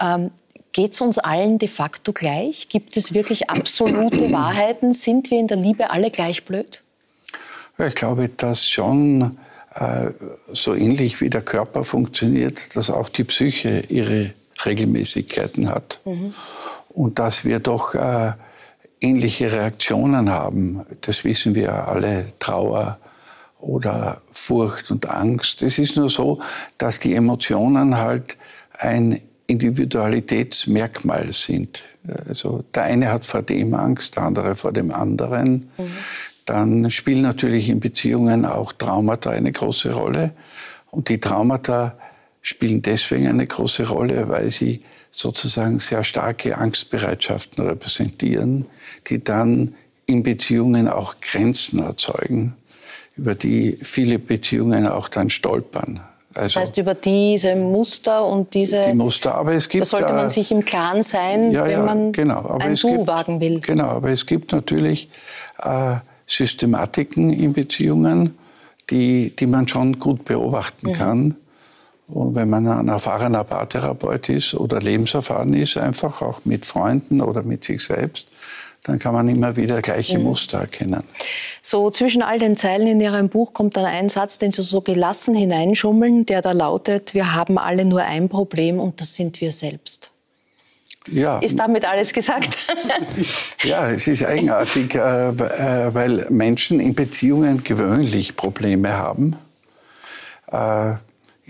Ähm, 0.00 0.30
Geht 0.72 0.92
es 0.92 1.00
uns 1.00 1.18
allen 1.18 1.58
de 1.58 1.68
facto 1.68 2.12
gleich? 2.12 2.68
Gibt 2.68 2.96
es 2.96 3.12
wirklich 3.12 3.50
absolute 3.50 4.30
Wahrheiten? 4.32 4.92
Sind 4.92 5.30
wir 5.30 5.40
in 5.40 5.48
der 5.48 5.56
Liebe 5.56 5.90
alle 5.90 6.10
gleich 6.10 6.44
blöd? 6.44 6.82
Ich 7.78 7.94
glaube, 7.94 8.28
dass 8.28 8.68
schon 8.68 9.38
äh, 9.74 10.10
so 10.52 10.74
ähnlich 10.74 11.20
wie 11.20 11.30
der 11.30 11.42
Körper 11.42 11.84
funktioniert, 11.84 12.76
dass 12.76 12.90
auch 12.90 13.08
die 13.08 13.24
Psyche 13.24 13.84
ihre 13.88 14.32
Regelmäßigkeiten 14.64 15.68
hat. 15.70 16.00
Mhm. 16.04 16.34
Und 16.90 17.18
dass 17.18 17.44
wir 17.44 17.60
doch 17.60 17.94
äh, 17.94 18.32
ähnliche 19.00 19.50
Reaktionen 19.50 20.30
haben. 20.30 20.84
Das 21.00 21.24
wissen 21.24 21.54
wir 21.54 21.88
alle. 21.88 22.26
Trauer 22.38 22.98
oder 23.58 24.20
Furcht 24.30 24.90
und 24.90 25.08
Angst. 25.08 25.62
Es 25.62 25.78
ist 25.78 25.96
nur 25.96 26.10
so, 26.10 26.40
dass 26.78 27.00
die 27.00 27.14
Emotionen 27.14 27.98
halt 27.98 28.36
ein 28.78 29.20
Individualitätsmerkmal 29.50 31.32
sind. 31.32 31.82
Also 32.28 32.64
der 32.74 32.84
eine 32.84 33.10
hat 33.10 33.24
vor 33.24 33.42
dem 33.42 33.74
Angst, 33.74 34.16
der 34.16 34.22
andere 34.22 34.56
vor 34.56 34.72
dem 34.72 34.92
anderen. 34.92 35.70
Mhm. 35.76 35.90
Dann 36.46 36.90
spielen 36.90 37.22
natürlich 37.22 37.68
in 37.68 37.80
Beziehungen 37.80 38.44
auch 38.44 38.72
Traumata 38.72 39.30
eine 39.30 39.52
große 39.52 39.92
Rolle. 39.92 40.32
Und 40.90 41.08
die 41.08 41.20
Traumata 41.20 41.96
spielen 42.42 42.82
deswegen 42.82 43.28
eine 43.28 43.46
große 43.46 43.88
Rolle, 43.88 44.28
weil 44.28 44.50
sie 44.50 44.82
sozusagen 45.10 45.80
sehr 45.80 46.04
starke 46.04 46.56
Angstbereitschaften 46.56 47.64
repräsentieren, 47.64 48.66
die 49.08 49.22
dann 49.22 49.74
in 50.06 50.22
Beziehungen 50.22 50.88
auch 50.88 51.16
Grenzen 51.20 51.80
erzeugen, 51.80 52.56
über 53.16 53.34
die 53.34 53.78
viele 53.82 54.18
Beziehungen 54.18 54.86
auch 54.86 55.08
dann 55.08 55.30
stolpern. 55.30 56.00
Also, 56.34 56.60
das 56.60 56.68
heißt, 56.68 56.78
über 56.78 56.94
diese 56.94 57.56
Muster 57.56 58.24
und 58.24 58.54
diese. 58.54 58.86
Die 58.86 58.94
Muster, 58.94 59.34
aber 59.34 59.54
es 59.54 59.68
gibt. 59.68 59.82
Da 59.82 59.86
sollte 59.86 60.12
man 60.12 60.30
sich 60.30 60.52
im 60.52 60.64
Klaren 60.64 61.02
sein, 61.02 61.50
ja, 61.50 61.64
wenn 61.64 61.84
man 61.84 62.12
genau, 62.12 62.58
ein 62.60 62.76
Du 62.76 62.92
gibt, 62.92 63.06
wagen 63.08 63.40
will. 63.40 63.60
Genau, 63.60 63.86
aber 63.86 64.10
es 64.10 64.24
gibt 64.26 64.52
natürlich 64.52 65.08
äh, 65.58 65.96
Systematiken 66.26 67.30
in 67.30 67.52
Beziehungen, 67.52 68.38
die, 68.90 69.34
die 69.34 69.46
man 69.46 69.66
schon 69.66 69.98
gut 69.98 70.24
beobachten 70.24 70.88
mhm. 70.88 70.92
kann. 70.92 71.36
Und 72.06 72.34
wenn 72.34 72.48
man 72.48 72.66
ein 72.66 72.88
erfahrener 72.88 73.44
Paartherapeut 73.44 74.28
ist 74.28 74.54
oder 74.54 74.80
lebenserfahren 74.80 75.54
ist, 75.54 75.76
einfach 75.76 76.22
auch 76.22 76.44
mit 76.44 76.66
Freunden 76.66 77.20
oder 77.20 77.42
mit 77.42 77.64
sich 77.64 77.84
selbst, 77.84 78.28
dann 78.84 78.98
kann 78.98 79.12
man 79.12 79.28
immer 79.28 79.56
wieder 79.56 79.82
gleiche 79.82 80.18
mhm. 80.18 80.24
Muster 80.24 80.60
erkennen. 80.60 81.02
So 81.62 81.90
zwischen 81.90 82.22
all 82.22 82.38
den 82.38 82.56
Zeilen 82.56 82.86
in 82.86 83.00
Ihrem 83.00 83.28
Buch 83.28 83.52
kommt 83.52 83.76
dann 83.76 83.84
ein 83.84 84.08
Satz, 84.08 84.38
den 84.38 84.52
Sie 84.52 84.62
so 84.62 84.80
gelassen 84.80 85.34
hineinschummeln, 85.34 86.26
der 86.26 86.42
da 86.42 86.52
lautet, 86.52 87.14
wir 87.14 87.34
haben 87.34 87.58
alle 87.58 87.84
nur 87.84 88.02
ein 88.02 88.28
Problem 88.28 88.80
und 88.80 89.00
das 89.00 89.14
sind 89.14 89.40
wir 89.40 89.52
selbst. 89.52 90.10
Ja. 91.10 91.38
Ist 91.38 91.58
damit 91.58 91.88
alles 91.88 92.12
gesagt? 92.12 92.58
ja, 93.64 93.90
es 93.90 94.06
ist 94.06 94.24
eigenartig, 94.24 94.94
äh, 94.94 95.28
äh, 95.28 95.94
weil 95.94 96.26
Menschen 96.30 96.78
in 96.78 96.94
Beziehungen 96.94 97.64
gewöhnlich 97.64 98.36
Probleme 98.36 98.92
haben. 98.92 99.36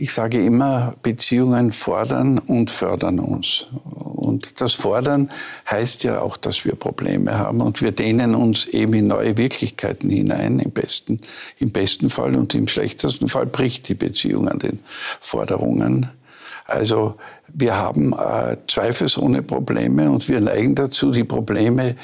Ich 0.00 0.14
sage 0.14 0.42
immer, 0.42 0.94
Beziehungen 1.02 1.72
fordern 1.72 2.38
und 2.38 2.70
fördern 2.70 3.18
uns. 3.18 3.66
Und 3.70 4.62
das 4.62 4.72
Fordern 4.72 5.30
heißt 5.70 6.04
ja 6.04 6.22
auch, 6.22 6.38
dass 6.38 6.64
wir 6.64 6.74
Probleme 6.74 7.38
haben 7.38 7.60
und 7.60 7.82
wir 7.82 7.92
dehnen 7.92 8.34
uns 8.34 8.64
eben 8.64 8.94
in 8.94 9.08
neue 9.08 9.36
Wirklichkeiten 9.36 10.08
hinein, 10.08 10.58
im 10.58 10.70
besten, 10.70 11.20
im 11.58 11.70
besten 11.70 12.08
Fall 12.08 12.34
und 12.34 12.54
im 12.54 12.66
schlechtesten 12.66 13.28
Fall 13.28 13.44
bricht 13.44 13.90
die 13.90 13.94
Beziehung 13.94 14.48
an 14.48 14.58
den 14.58 14.78
Forderungen. 15.20 16.08
Also 16.64 17.16
wir 17.52 17.76
haben 17.76 18.14
äh, 18.14 18.56
zweifelsohne 18.68 19.42
Probleme 19.42 20.10
und 20.10 20.26
wir 20.30 20.40
neigen 20.40 20.76
dazu, 20.76 21.10
die 21.10 21.24
Probleme 21.24 21.94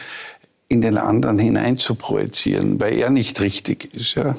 in 0.68 0.82
den 0.82 0.99
anderen 0.99 1.38
hinein 1.38 1.78
zu 1.78 1.94
projizieren, 1.94 2.78
weil 2.78 2.99
er 2.99 3.09
nicht 3.09 3.40
richtig 3.40 3.94
ist. 3.94 4.16
Ja 4.16 4.36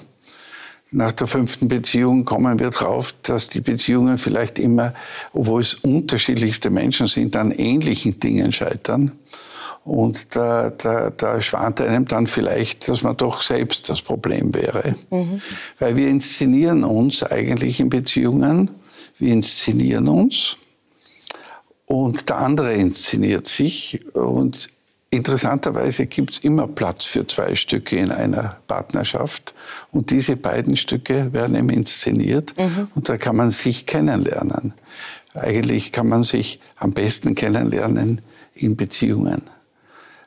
nach 0.91 1.11
der 1.11 1.27
fünften 1.27 1.67
Beziehung 1.67 2.23
kommen 2.23 2.59
wir 2.59 2.69
drauf, 2.69 3.13
dass 3.23 3.49
die 3.49 3.61
Beziehungen 3.61 4.17
vielleicht 4.17 4.57
immer, 4.57 4.93
obwohl 5.33 5.61
es 5.61 5.75
unterschiedlichste 5.75 6.69
Menschen 6.69 7.07
sind, 7.07 7.35
an 7.35 7.51
ähnlichen 7.51 8.19
Dingen 8.19 8.51
scheitern. 8.51 9.11
Und 9.83 10.35
da, 10.35 10.69
da, 10.69 11.11
da 11.11 11.41
schwant 11.41 11.79
einem 11.79 12.05
dann 12.05 12.27
vielleicht, 12.27 12.89
dass 12.89 13.03
man 13.03 13.15
doch 13.15 13.41
selbst 13.41 13.89
das 13.89 14.01
Problem 14.01 14.53
wäre. 14.53 14.95
Mhm. 15.09 15.41
Weil 15.79 15.95
wir 15.95 16.09
inszenieren 16.09 16.83
uns 16.83 17.23
eigentlich 17.23 17.79
in 17.79 17.89
Beziehungen, 17.89 18.69
wir 19.17 19.33
inszenieren 19.33 20.07
uns 20.09 20.57
und 21.85 22.27
der 22.27 22.37
andere 22.37 22.73
inszeniert 22.73 23.47
sich 23.47 24.05
und 24.13 24.69
Interessanterweise 25.17 26.05
gibt 26.05 26.33
es 26.33 26.37
immer 26.39 26.67
Platz 26.67 27.05
für 27.05 27.25
zwei 27.25 27.55
Stücke 27.55 27.97
in 27.97 28.11
einer 28.11 28.57
Partnerschaft. 28.67 29.55
Und 29.91 30.11
diese 30.11 30.35
beiden 30.35 30.77
Stücke 30.77 31.33
werden 31.33 31.55
eben 31.55 31.71
inszeniert. 31.71 32.53
Mhm. 32.55 32.87
Und 32.93 33.09
da 33.09 33.17
kann 33.17 33.35
man 33.35 33.49
sich 33.49 33.87
kennenlernen. 33.87 34.75
Eigentlich 35.33 35.91
kann 35.91 36.07
man 36.07 36.23
sich 36.23 36.59
am 36.75 36.93
besten 36.93 37.33
kennenlernen 37.33 38.21
in 38.53 38.75
Beziehungen. 38.75 39.41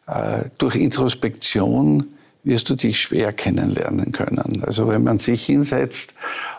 Äh, 0.09 0.51
durch 0.59 0.75
Introspektion 0.75 2.09
wirst 2.43 2.71
du 2.71 2.75
dich 2.75 3.01
schwer 3.01 3.33
kennenlernen 3.33 4.13
können. 4.13 4.63
Also 4.67 4.89
wenn 4.89 5.05
man 5.05 5.19
sich 5.19 5.45
hinsetzt 5.45 6.15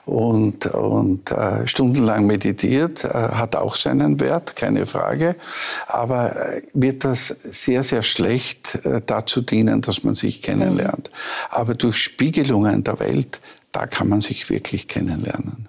und, 0.05 0.67
und 0.67 1.31
äh, 1.31 1.65
stundenlang 1.65 2.27
meditiert, 2.27 3.03
äh, 3.03 3.09
hat 3.09 3.55
auch 3.55 3.75
seinen 3.75 4.19
Wert, 4.19 4.55
keine 4.55 4.85
Frage. 4.85 5.35
Aber 5.87 6.35
äh, 6.35 6.61
wird 6.73 7.03
das 7.03 7.35
sehr, 7.43 7.83
sehr 7.83 8.03
schlecht 8.03 8.85
äh, 8.85 9.01
dazu 9.05 9.41
dienen, 9.41 9.81
dass 9.81 10.03
man 10.03 10.15
sich 10.15 10.41
kennenlernt. 10.41 11.09
Aber 11.49 11.73
durch 11.73 11.97
Spiegelungen 11.97 12.83
der 12.83 12.99
Welt, 12.99 13.41
da 13.71 13.87
kann 13.87 14.09
man 14.09 14.21
sich 14.21 14.49
wirklich 14.49 14.87
kennenlernen 14.87 15.67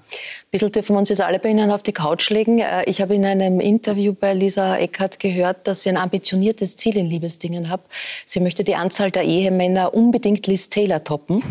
bisschen 0.53 0.71
dürfen 0.71 0.95
wir 0.95 0.99
uns 0.99 1.09
jetzt 1.09 1.23
alle 1.23 1.39
bei 1.39 1.49
Ihnen 1.49 1.71
auf 1.71 1.83
die 1.83 1.93
Couch 1.93 2.29
legen. 2.31 2.59
Äh, 2.59 2.85
ich 2.85 3.01
habe 3.01 3.15
in 3.15 3.25
einem 3.25 3.59
Interview 3.59 4.13
bei 4.13 4.35
Lisa 4.35 4.77
Eckhardt 4.77 5.19
gehört, 5.19 5.67
dass 5.67 5.83
Sie 5.83 5.89
ein 5.89 5.97
ambitioniertes 5.97 6.77
Ziel 6.77 6.97
in 6.97 7.07
Liebesdingen 7.07 7.71
haben. 7.71 7.83
Sie 8.27 8.39
möchte 8.39 8.63
die 8.63 8.77
Anzahl 8.77 9.11
der 9.11 9.25
Ehemänner 9.25 9.95
unbedingt 9.95 10.47
Liz 10.47 10.69
Taylor 10.69 11.03
toppen. 11.03 11.43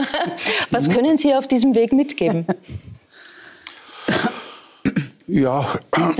Was 0.70 0.88
können 0.88 1.18
Sie 1.18 1.34
auf 1.34 1.46
diesem 1.46 1.74
Weg 1.74 1.92
mitgeben? 1.92 2.46
Ja, 5.32 5.64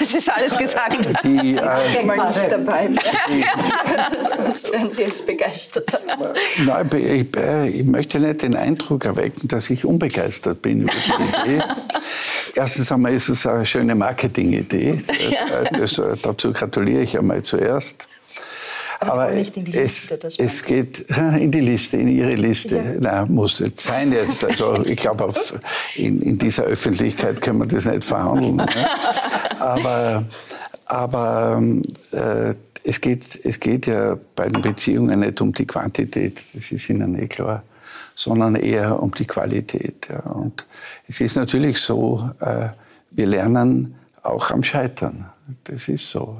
es 0.00 0.14
ist 0.14 0.32
alles 0.32 0.56
gesagt. 0.56 0.96
Die, 1.22 1.56
äh, 1.56 2.04
mal 2.04 2.28
nicht 2.28 2.50
dabei. 2.50 2.88
Die, 2.88 3.44
Sonst 4.36 4.72
wären 4.72 4.90
Sie 4.90 5.02
jetzt 5.02 5.26
begeistert. 5.26 6.00
Nein, 6.64 6.90
ich, 6.92 7.36
äh, 7.36 7.68
ich, 7.68 7.84
möchte 7.84 8.18
nicht 8.18 8.42
den 8.42 8.56
Eindruck 8.56 9.04
erwecken, 9.04 9.46
dass 9.48 9.68
ich 9.68 9.84
unbegeistert 9.84 10.62
bin 10.62 10.82
über 10.82 10.92
die 10.92 11.50
Idee. 11.52 11.62
Erstens 12.54 12.90
einmal 12.90 13.12
ist 13.12 13.28
es 13.28 13.46
eine 13.46 13.66
schöne 13.66 13.94
Marketingidee. 13.94 14.98
Äh, 15.08 16.16
dazu 16.22 16.52
gratuliere 16.52 17.02
ich 17.02 17.18
einmal 17.18 17.42
zuerst. 17.42 18.06
Aber 19.00 19.30
nicht 19.30 19.56
in 19.56 19.64
die 19.64 19.72
Liste, 19.72 20.18
es, 20.22 20.38
es 20.38 20.62
geht 20.62 21.00
in 21.38 21.50
die 21.50 21.60
Liste, 21.60 21.96
in 21.96 22.08
Ihre 22.08 22.34
Liste. 22.34 22.76
Ja. 22.76 23.22
Nein, 23.22 23.32
muss 23.32 23.58
nicht 23.58 23.80
sein 23.80 24.12
jetzt. 24.12 24.44
Also 24.44 24.84
ich 24.84 24.96
glaube, 24.96 25.32
in, 25.96 26.20
in, 26.20 26.36
dieser 26.36 26.64
Öffentlichkeit 26.64 27.40
können 27.40 27.60
wir 27.60 27.66
das 27.66 27.86
nicht 27.86 28.04
verhandeln. 28.04 28.56
Ne? 28.56 28.68
Aber, 29.58 30.24
aber 30.84 31.62
äh, 32.12 32.54
es, 32.84 33.00
geht, 33.00 33.40
es 33.42 33.58
geht 33.58 33.86
ja 33.86 34.18
bei 34.34 34.50
den 34.50 34.60
Beziehungen 34.60 35.20
nicht 35.20 35.40
um 35.40 35.54
die 35.54 35.66
Quantität, 35.66 36.36
das 36.36 36.70
ist 36.70 36.90
Ihnen 36.90 37.18
eh 37.18 37.26
klar, 37.26 37.62
sondern 38.14 38.54
eher 38.54 39.02
um 39.02 39.12
die 39.12 39.26
Qualität. 39.26 40.08
Ja. 40.10 40.20
Und 40.30 40.66
es 41.08 41.22
ist 41.22 41.36
natürlich 41.36 41.78
so, 41.78 42.30
äh, 42.40 42.68
wir 43.12 43.26
lernen 43.26 43.94
auch 44.22 44.50
am 44.50 44.62
Scheitern. 44.62 45.30
Das 45.64 45.88
ist 45.88 46.10
so. 46.10 46.38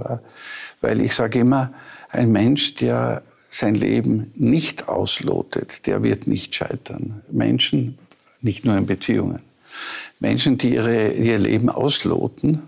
Weil 0.81 1.01
ich 1.01 1.15
sage 1.15 1.41
immer, 1.41 1.73
ein 2.13 2.33
Mensch, 2.33 2.75
der 2.75 3.23
sein 3.49 3.75
Leben 3.75 4.31
nicht 4.35 4.89
auslotet, 4.89 5.87
der 5.87 6.03
wird 6.03 6.27
nicht 6.27 6.55
scheitern. 6.55 7.23
Menschen, 7.31 7.99
nicht 8.43 8.65
nur 8.65 8.77
in 8.77 8.87
Beziehungen. 8.87 9.41
Menschen, 10.21 10.57
die 10.57 10.75
ihre, 10.75 11.13
ihr 11.13 11.39
Leben 11.39 11.69
ausloten, 11.69 12.63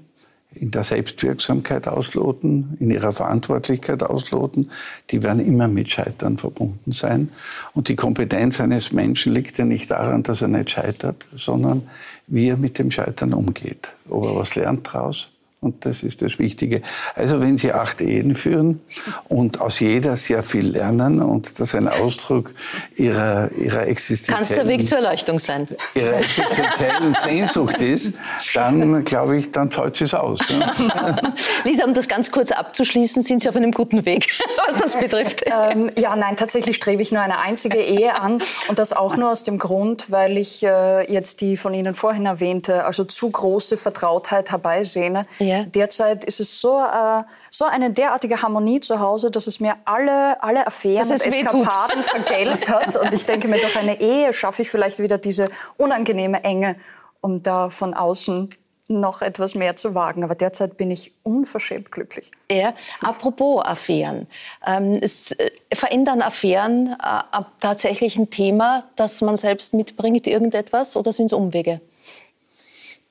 in 0.54 0.70
der 0.70 0.84
Selbstwirksamkeit 0.84 1.88
ausloten, 1.88 2.76
in 2.78 2.90
ihrer 2.90 3.12
Verantwortlichkeit 3.12 4.02
ausloten, 4.02 4.70
die 5.10 5.22
werden 5.22 5.40
immer 5.40 5.66
mit 5.66 5.90
Scheitern 5.90 6.36
verbunden 6.36 6.92
sein. 6.92 7.30
Und 7.72 7.88
die 7.88 7.96
Kompetenz 7.96 8.60
eines 8.60 8.92
Menschen 8.92 9.32
liegt 9.32 9.56
ja 9.56 9.64
nicht 9.64 9.90
daran, 9.90 10.22
dass 10.22 10.42
er 10.42 10.48
nicht 10.48 10.70
scheitert, 10.70 11.26
sondern 11.34 11.88
wie 12.26 12.48
er 12.48 12.58
mit 12.58 12.78
dem 12.78 12.90
Scheitern 12.90 13.32
umgeht. 13.32 13.94
Ob 14.10 14.24
er 14.24 14.36
was 14.36 14.54
lernt 14.54 14.86
daraus 14.88 15.31
und 15.62 15.86
das 15.86 16.02
ist 16.02 16.22
das 16.22 16.40
Wichtige. 16.40 16.82
Also 17.14 17.40
wenn 17.40 17.56
Sie 17.56 17.72
acht 17.72 18.00
Ehen 18.00 18.34
führen 18.34 18.80
und 19.28 19.60
aus 19.60 19.78
jeder 19.78 20.16
sehr 20.16 20.42
viel 20.42 20.66
lernen 20.66 21.22
und 21.22 21.60
das 21.60 21.76
ein 21.76 21.86
Ausdruck 21.86 22.50
Ihrer, 22.96 23.48
Ihrer 23.52 23.86
existenziellen... 23.86 24.42
Kann 24.42 24.42
es 24.42 24.48
der 24.48 24.66
Weg 24.66 24.88
zur 24.88 24.98
Erleuchtung 24.98 25.38
sein. 25.38 25.68
Ihrer 25.94 26.16
existenziellen 26.16 27.14
Sehnsucht 27.14 27.80
ist, 27.80 28.12
dann 28.54 29.04
glaube 29.04 29.36
ich, 29.36 29.52
dann 29.52 29.70
zahlt 29.70 30.00
es 30.00 30.12
aus. 30.14 30.40
Ja. 30.48 30.74
Lisa, 31.64 31.84
um 31.84 31.94
das 31.94 32.08
ganz 32.08 32.32
kurz 32.32 32.50
abzuschließen, 32.50 33.22
sind 33.22 33.40
Sie 33.40 33.48
auf 33.48 33.54
einem 33.54 33.70
guten 33.70 34.04
Weg, 34.04 34.32
was 34.66 34.80
das 34.80 34.98
betrifft. 34.98 35.44
Ähm, 35.46 35.92
ja, 35.96 36.16
nein, 36.16 36.34
tatsächlich 36.36 36.74
strebe 36.74 37.02
ich 37.02 37.12
nur 37.12 37.22
eine 37.22 37.38
einzige 37.38 37.78
Ehe 37.78 38.20
an 38.20 38.42
und 38.66 38.80
das 38.80 38.92
auch 38.92 39.16
nur 39.16 39.30
aus 39.30 39.44
dem 39.44 39.58
Grund, 39.58 40.10
weil 40.10 40.38
ich 40.38 40.64
äh, 40.64 41.08
jetzt 41.12 41.40
die 41.40 41.56
von 41.56 41.72
Ihnen 41.72 41.94
vorhin 41.94 42.26
erwähnte, 42.26 42.84
also 42.84 43.04
zu 43.04 43.30
große 43.30 43.76
Vertrautheit 43.76 44.50
herbeisehne. 44.50 45.26
Ja 45.38 45.51
Ja. 45.52 45.64
Derzeit 45.64 46.24
ist 46.24 46.40
es 46.40 46.60
so, 46.60 46.80
äh, 46.80 47.22
so 47.50 47.64
eine 47.64 47.90
derartige 47.90 48.40
Harmonie 48.40 48.80
zu 48.80 49.00
Hause, 49.00 49.30
dass 49.30 49.46
es 49.46 49.60
mir 49.60 49.76
alle, 49.84 50.42
alle 50.42 50.66
Affären 50.66 51.08
und 51.10 51.20
Eskapaden 51.20 52.02
vergällt 52.02 52.68
hat. 52.68 52.96
Und 52.96 53.12
ich 53.12 53.26
denke 53.26 53.48
mir, 53.48 53.60
durch 53.60 53.76
eine 53.76 54.00
Ehe 54.00 54.32
schaffe 54.32 54.62
ich 54.62 54.70
vielleicht 54.70 54.98
wieder 54.98 55.18
diese 55.18 55.50
unangenehme 55.76 56.42
Enge, 56.44 56.76
um 57.20 57.42
da 57.42 57.70
von 57.70 57.92
außen 57.94 58.50
noch 58.88 59.22
etwas 59.22 59.54
mehr 59.54 59.76
zu 59.76 59.94
wagen. 59.94 60.24
Aber 60.24 60.34
derzeit 60.34 60.76
bin 60.76 60.90
ich 60.90 61.12
unverschämt 61.22 61.92
glücklich. 61.92 62.30
Ja, 62.50 62.74
apropos 63.02 63.64
Affären. 63.64 64.26
Ähm, 64.66 64.98
es, 65.00 65.32
äh, 65.32 65.50
verändern 65.74 66.22
Affären 66.22 66.96
äh, 67.02 67.42
tatsächlich 67.60 68.16
ein 68.16 68.30
Thema, 68.30 68.84
das 68.96 69.20
man 69.20 69.36
selbst 69.36 69.74
mitbringt, 69.74 70.26
irgendetwas, 70.26 70.96
oder 70.96 71.12
sind 71.12 71.26
es 71.26 71.32
Umwege? 71.32 71.80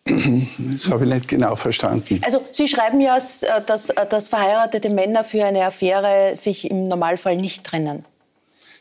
Das 0.04 0.90
habe 0.90 1.06
ich 1.06 1.14
nicht 1.14 1.28
genau 1.28 1.56
verstanden. 1.56 2.22
Also 2.26 2.44
Sie 2.52 2.68
schreiben 2.68 3.02
ja, 3.02 3.18
äh, 3.18 3.62
dass, 3.66 3.90
äh, 3.92 4.06
dass 4.08 4.30
verheiratete 4.30 4.90
Männer 4.90 5.24
für 5.24 5.46
eine 5.46 5.66
Affäre 5.66 6.36
sich 6.36 6.70
im 6.70 6.88
Normalfall 6.88 7.38
nicht 7.38 7.64
trennen. 7.64 8.06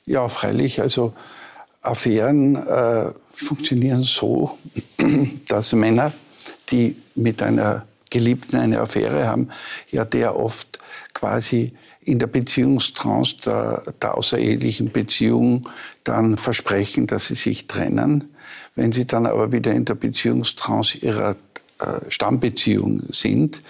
Ja, 0.06 0.28
freilich. 0.28 0.80
Also 0.80 1.12
Affären 1.82 2.56
äh, 2.56 3.10
funktionieren 3.30 4.02
so, 4.02 4.58
dass 5.46 5.72
Männer 5.72 6.12
die 6.70 6.96
mit 7.14 7.42
einer 7.42 7.86
Geliebten 8.10 8.56
eine 8.56 8.80
Affäre 8.80 9.26
haben, 9.26 9.48
ja 9.90 10.04
der 10.04 10.36
oft 10.36 10.78
quasi 11.14 11.72
in 12.02 12.18
der 12.18 12.26
Beziehungstrance 12.26 13.36
der, 13.44 13.82
der 14.02 14.16
außerehelichen 14.16 14.90
Beziehung 14.90 15.62
dann 16.04 16.36
versprechen, 16.36 17.06
dass 17.06 17.26
sie 17.26 17.34
sich 17.34 17.66
trennen. 17.66 18.34
Wenn 18.74 18.92
sie 18.92 19.06
dann 19.06 19.26
aber 19.26 19.52
wieder 19.52 19.72
in 19.72 19.84
der 19.84 19.94
Beziehungstrance 19.94 20.98
ihrer 20.98 21.36
äh, 21.80 21.84
Stammbeziehung 22.08 23.02
sind, 23.10 23.62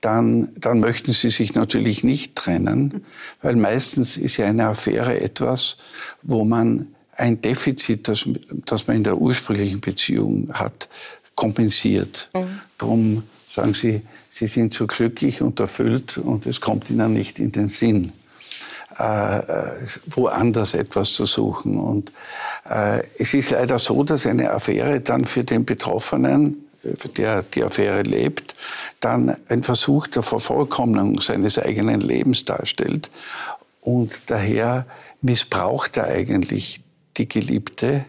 dann, 0.00 0.48
dann 0.58 0.80
möchten 0.80 1.12
sie 1.12 1.30
sich 1.30 1.54
natürlich 1.54 2.04
nicht 2.04 2.34
trennen, 2.34 3.04
weil 3.40 3.56
meistens 3.56 4.16
ist 4.16 4.36
ja 4.36 4.46
eine 4.46 4.66
Affäre 4.66 5.20
etwas, 5.20 5.78
wo 6.22 6.44
man 6.44 6.88
ein 7.16 7.40
Defizit, 7.40 8.08
das, 8.08 8.28
das 8.66 8.86
man 8.86 8.98
in 8.98 9.04
der 9.04 9.18
ursprünglichen 9.18 9.80
Beziehung 9.80 10.52
hat, 10.52 10.88
kompensiert. 11.34 12.30
Mhm. 12.34 12.60
Darum 12.76 13.22
sagen 13.48 13.74
sie, 13.74 14.02
sie 14.28 14.46
sind 14.46 14.74
so 14.74 14.86
glücklich 14.86 15.40
und 15.40 15.60
erfüllt 15.60 16.18
und 16.18 16.46
es 16.46 16.60
kommt 16.60 16.90
ihnen 16.90 17.12
nicht 17.12 17.38
in 17.38 17.52
den 17.52 17.68
Sinn, 17.68 18.12
woanders 20.06 20.74
etwas 20.74 21.12
zu 21.12 21.26
suchen. 21.26 21.78
Und 21.78 22.12
äh, 22.68 23.02
es 23.18 23.34
ist 23.34 23.50
leider 23.50 23.78
so, 23.78 24.04
dass 24.04 24.26
eine 24.26 24.50
Affäre 24.50 25.00
dann 25.00 25.24
für 25.24 25.44
den 25.44 25.64
Betroffenen, 25.64 26.64
für 26.80 27.08
der 27.08 27.42
die 27.42 27.64
Affäre 27.64 28.02
lebt, 28.02 28.54
dann 29.00 29.36
ein 29.48 29.62
Versuch 29.62 30.06
der 30.06 30.22
Vervollkommnung 30.22 31.20
seines 31.20 31.58
eigenen 31.58 32.00
Lebens 32.00 32.44
darstellt. 32.44 33.10
Und 33.80 34.30
daher 34.30 34.86
missbraucht 35.22 35.96
er 35.96 36.06
eigentlich 36.06 36.80
die 37.16 37.28
Geliebte, 37.28 38.04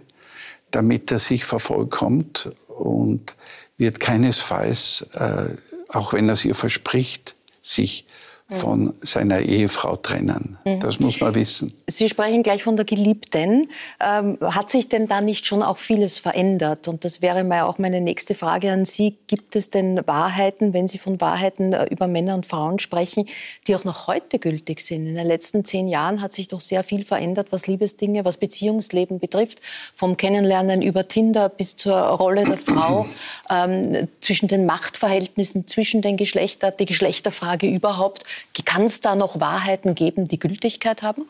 damit 0.72 1.12
er 1.12 1.20
sich 1.20 1.46
vervollkommt 1.46 2.50
und 2.68 3.36
wird 3.78 4.00
keinesfalls, 4.00 5.06
äh, 5.14 5.46
auch 5.90 6.14
wenn 6.14 6.30
er 6.30 6.34
es 6.34 6.46
ihr 6.46 6.56
verspricht, 6.56 7.36
sich 7.62 8.06
von 8.50 8.93
seiner 9.02 9.41
Ehefrau 9.41 9.96
trennen. 9.96 10.58
Mhm. 10.66 10.80
Das 10.80 11.00
muss 11.00 11.20
man 11.20 11.34
wissen. 11.36 11.74
Sie 11.88 12.10
sprechen 12.10 12.42
gleich 12.42 12.64
von 12.64 12.76
der 12.76 12.86
Geliebten. 12.86 13.70
Ähm, 14.00 14.38
hat 14.42 14.72
sich 14.72 14.90
denn 14.90 15.08
da 15.08 15.22
nicht 15.22 15.46
schon 15.46 15.62
auch 15.62 15.78
vieles 15.78 16.18
verändert? 16.18 16.88
Und 16.88 17.06
das 17.06 17.22
wäre 17.22 17.44
mal 17.44 17.62
auch 17.62 17.78
meine 17.78 18.02
nächste 18.02 18.34
Frage 18.34 18.72
an 18.72 18.86
Sie. 18.86 19.16
Gibt 19.28 19.56
es 19.56 19.70
denn 19.70 20.02
Wahrheiten, 20.08 20.74
wenn 20.74 20.88
Sie 20.88 20.98
von 20.98 21.22
Wahrheiten 21.22 21.74
äh, 21.74 21.86
über 21.86 22.08
Männer 22.08 22.34
und 22.34 22.48
Frauen 22.48 22.80
sprechen, 22.80 23.28
die 23.68 23.76
auch 23.76 23.84
noch 23.84 24.08
heute 24.08 24.40
gültig 24.40 24.82
sind? 24.82 25.06
In 25.06 25.14
den 25.14 25.28
letzten 25.28 25.64
zehn 25.64 25.88
Jahren 25.88 26.24
hat 26.24 26.34
sich 26.34 26.48
doch 26.48 26.62
sehr 26.62 26.84
viel 26.84 27.06
verändert, 27.06 27.48
was 27.52 27.68
Liebesdinge, 27.68 28.26
was 28.26 28.38
Beziehungsleben 28.38 29.20
betrifft. 29.20 29.62
Vom 29.94 30.18
Kennenlernen 30.18 30.82
über 30.82 31.08
Tinder 31.08 31.50
bis 31.50 31.78
zur 31.78 31.96
Rolle 31.96 32.46
der 32.46 32.58
Frau, 32.58 33.06
ähm, 33.52 34.08
zwischen 34.22 34.48
den 34.48 34.66
Machtverhältnissen, 34.66 35.68
zwischen 35.68 36.02
den 36.02 36.18
Geschlechtern, 36.18 36.74
die 36.80 36.88
Geschlechterfrage 36.88 37.68
überhaupt. 37.68 38.24
Kann 38.66 38.86
es 38.86 39.02
da 39.02 39.14
noch 39.14 39.40
Wahrheiten 39.40 39.94
geben, 39.94 40.28
die 40.28 40.40
Gültigkeit 40.40 41.04
haben? 41.04 41.28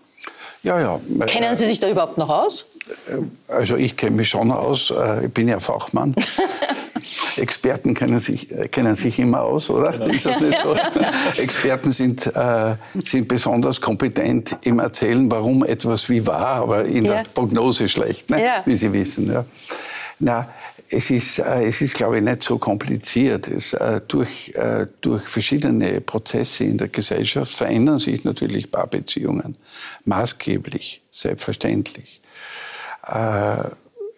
Ja, 0.66 0.80
ja. 0.80 0.99
Kennen 1.28 1.55
Sie 1.55 1.68
sich 1.68 1.80
da 1.80 1.88
überhaupt 1.88 2.18
noch 2.18 2.30
aus? 2.30 2.66
Äh, 3.07 3.53
also 3.53 3.76
ich 3.76 3.95
kenne 3.95 4.16
mich 4.16 4.30
schon 4.30 4.51
aus. 4.51 4.91
Äh, 4.91 5.28
ich 5.28 5.32
bin 5.32 5.47
ja 5.47 5.59
Fachmann. 5.59 6.16
Experten 7.38 7.93
kennen 7.93 8.18
sich, 8.18 8.51
äh, 8.51 8.68
kennen 8.68 8.95
sich 8.95 9.20
immer 9.20 9.41
aus, 9.41 9.70
oder? 9.70 9.91
Genau. 9.91 10.07
Ist 10.07 10.26
das 10.26 10.39
nicht 10.39 10.57
so? 10.57 10.76
Experten 11.41 11.91
sind, 11.91 12.36
äh, 12.36 12.76
sind 13.03 13.28
besonders 13.28 13.80
kompetent 13.80 14.57
im 14.63 14.80
Erzählen, 14.80 15.30
warum 15.30 15.63
etwas 15.63 16.09
wie 16.09 16.26
war, 16.26 16.47
aber 16.47 16.86
in 16.86 17.05
ja. 17.05 17.13
der 17.13 17.24
Prognose 17.32 17.88
schlecht, 17.88 18.32
ne? 18.32 18.43
ja. 18.43 18.63
wie 18.66 18.76
Sie 18.76 18.91
wissen. 18.91 19.32
Ja. 19.32 19.45
Na, 20.18 20.49
es 20.89 21.09
ist, 21.09 21.39
äh, 21.39 21.65
es 21.65 21.81
ist, 21.81 21.95
glaube 21.95 22.17
ich, 22.17 22.23
nicht 22.23 22.43
so 22.43 22.57
kompliziert. 22.57 23.47
Es, 23.47 23.73
äh, 23.73 24.01
durch, 24.07 24.53
äh, 24.55 24.88
durch 25.01 25.23
verschiedene 25.23 26.01
Prozesse 26.01 26.63
in 26.63 26.77
der 26.77 26.89
Gesellschaft 26.89 27.53
verändern 27.53 27.99
sich 27.99 28.23
natürlich 28.23 28.71
Paarbeziehungen 28.71 29.57
maßgeblich, 30.05 31.01
selbstverständlich. 31.11 32.21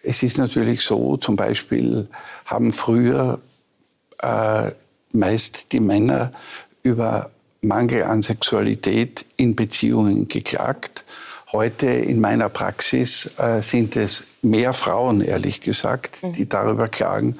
Es 0.02 0.22
ist 0.22 0.38
natürlich 0.38 0.80
so, 0.80 1.18
zum 1.18 1.36
Beispiel 1.36 2.08
haben 2.46 2.72
früher 2.72 3.38
meist 5.12 5.72
die 5.72 5.80
Männer 5.80 6.32
über 6.82 7.30
Mangel 7.60 8.04
an 8.04 8.22
Sexualität 8.22 9.26
in 9.36 9.54
Beziehungen 9.54 10.26
geklagt 10.26 11.04
Heute 11.52 11.86
in 11.86 12.20
meiner 12.20 12.50
Praxis 12.50 13.30
äh, 13.38 13.62
sind 13.62 13.96
es 13.96 14.24
mehr 14.42 14.74
Frauen, 14.74 15.22
ehrlich 15.22 15.62
gesagt, 15.62 16.22
mhm. 16.22 16.32
die 16.32 16.46
darüber 16.46 16.88
klagen, 16.88 17.36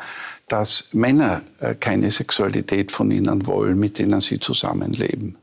dass 0.49 0.85
Männer 0.93 1.43
äh, 1.61 1.75
keine 1.75 2.11
Sexualität 2.11 2.91
von 2.91 3.11
ihnen 3.11 3.47
wollen, 3.47 3.79
mit 3.79 3.99
denen 3.99 4.23
sie 4.23 4.41
zusammenleben. 4.41 5.37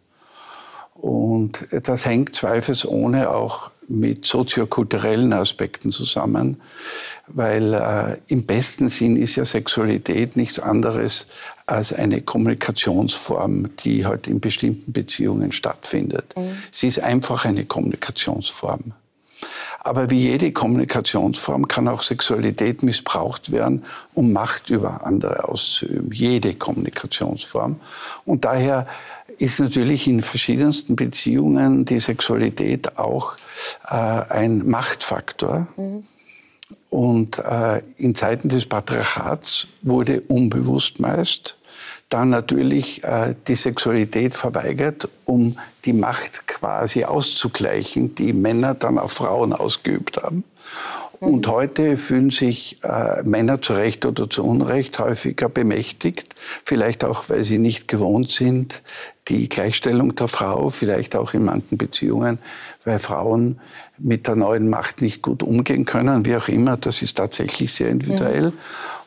Und 0.96 1.68
das 1.84 2.08
hängt 2.08 2.34
zweifelsohne 2.34 3.30
auch 3.30 3.70
mit 3.88 4.26
soziokulturellen 4.26 5.34
Aspekten 5.34 5.92
zusammen, 5.92 6.62
weil 7.28 7.74
äh, 7.74 8.18
im 8.28 8.46
besten 8.46 8.90
Sinn 8.90 9.18
ist 9.18 9.36
ja 9.36 9.46
Sexualität 9.46 10.36
nichts 10.36 10.60
anderes 10.60 11.28
als 11.66 11.94
eine 11.94 12.22
Kommunikationsform, 12.22 13.76
die 13.78 14.06
halt 14.06 14.28
in 14.28 14.40
bestimmten 14.40 14.92
Beziehungen 14.92 15.52
stattfindet. 15.52 16.34
Mhm. 16.38 16.58
Sie 16.72 16.88
ist 16.88 17.00
einfach 17.00 17.46
eine 17.46 17.66
Kommunikationsform. 17.66 18.94
Aber 19.80 20.10
wie 20.10 20.20
jede 20.20 20.52
Kommunikationsform 20.52 21.68
kann 21.68 21.88
auch 21.88 22.02
Sexualität 22.02 22.82
missbraucht 22.82 23.52
werden, 23.52 23.84
um 24.16 24.34
Macht 24.34 24.72
über 24.72 25.06
andere 25.06 25.48
auszuüben. 25.48 26.12
Jede 26.12 26.56
Kommunikationsform. 26.56 27.78
Und 28.26 28.46
daher 28.46 28.88
ist 29.38 29.60
natürlich 29.60 30.08
in 30.08 30.22
verschiedensten 30.22 30.96
Beziehungen 30.96 31.86
die 31.86 32.00
Sexualität 32.00 32.98
auch 32.98 33.38
äh, 33.88 33.96
ein 33.96 34.68
Machtfaktor. 34.68 35.68
Mhm. 35.78 36.04
Und 36.90 37.40
äh, 37.40 37.82
in 37.98 38.16
Zeiten 38.16 38.50
des 38.50 38.66
Patriarchats 38.66 39.68
wurde 39.82 40.22
unbewusst 40.22 41.00
meist 41.00 41.56
dann 42.10 42.30
natürlich 42.30 43.04
äh, 43.04 43.36
die 43.48 43.56
Sexualität 43.56 44.36
verweigert, 44.36 45.10
um 45.26 45.58
die 45.86 45.94
Macht 45.94 46.48
quasi 46.48 47.04
auszugleichen, 47.04 48.16
die 48.16 48.34
Männer 48.34 48.76
dann 48.76 48.98
auf 48.98 49.14
Frauen 49.14 49.54
ausgeübt 49.54 50.18
haben. 50.18 50.44
Und 51.20 51.48
heute 51.48 51.98
fühlen 51.98 52.30
sich 52.30 52.84
äh, 52.84 53.24
Männer 53.24 53.62
zu 53.62 53.74
Recht 53.74 54.06
oder 54.06 54.30
zu 54.30 54.44
Unrecht 54.44 55.00
häufiger 55.00 55.50
bemächtigt, 55.50 56.36
vielleicht 56.64 57.04
auch, 57.04 57.30
weil 57.30 57.44
sie 57.44 57.58
nicht 57.58 57.88
gewohnt 57.88 58.30
sind, 58.30 58.82
die 59.28 59.50
Gleichstellung 59.50 60.16
der 60.16 60.28
Frau, 60.28 60.70
vielleicht 60.70 61.16
auch 61.16 61.34
in 61.34 61.46
manchen 61.46 61.78
Beziehungen, 61.78 62.38
weil 62.84 63.00
Frauen 63.00 63.60
mit 63.98 64.28
der 64.28 64.36
neuen 64.36 64.70
Macht 64.70 65.02
nicht 65.02 65.22
gut 65.22 65.42
umgehen 65.42 65.86
können, 65.86 66.26
wie 66.26 66.36
auch 66.36 66.48
immer, 66.48 66.78
das 66.78 67.02
ist 67.02 67.18
tatsächlich 67.18 67.74
sehr 67.74 67.90
individuell. 67.90 68.46
Ja. 68.46 68.52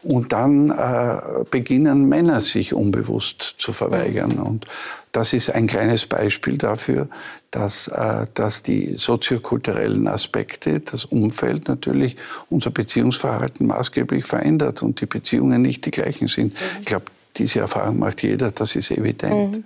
Und 0.03 0.33
dann 0.33 0.71
äh, 0.71 1.45
beginnen 1.51 2.09
Männer 2.09 2.41
sich 2.41 2.73
unbewusst 2.73 3.43
zu 3.59 3.73
verweigern. 3.73 4.35
Ja. 4.37 4.43
Und 4.43 4.67
das 5.13 5.33
ist 5.33 5.51
ein 5.51 5.67
kleines 5.67 6.07
Beispiel 6.07 6.57
dafür, 6.57 7.09
dass, 7.51 7.89
äh, 7.89 8.27
dass 8.35 8.63
die 8.63 8.95
soziokulturellen 8.97 10.07
Aspekte, 10.07 10.81
das 10.81 11.05
Umfeld 11.05 11.69
natürlich 11.69 12.17
unser 12.49 12.71
Beziehungsverhalten 12.71 13.67
maßgeblich 13.67 14.25
verändert 14.25 14.83
und 14.83 15.01
die 15.01 15.07
Beziehungen 15.07 15.63
nicht 15.63 15.85
die 15.85 15.91
gleichen 15.91 16.29
sind. 16.29 16.55
Mhm. 16.55 16.59
Ich 16.81 16.87
glaube, 16.87 17.07
diese 17.37 17.61
Erfahrung 17.61 17.99
macht 17.99 18.23
jeder, 18.23 18.51
das 18.51 18.75
ist 18.77 18.91
evident. 18.91 19.57
Mhm. 19.57 19.65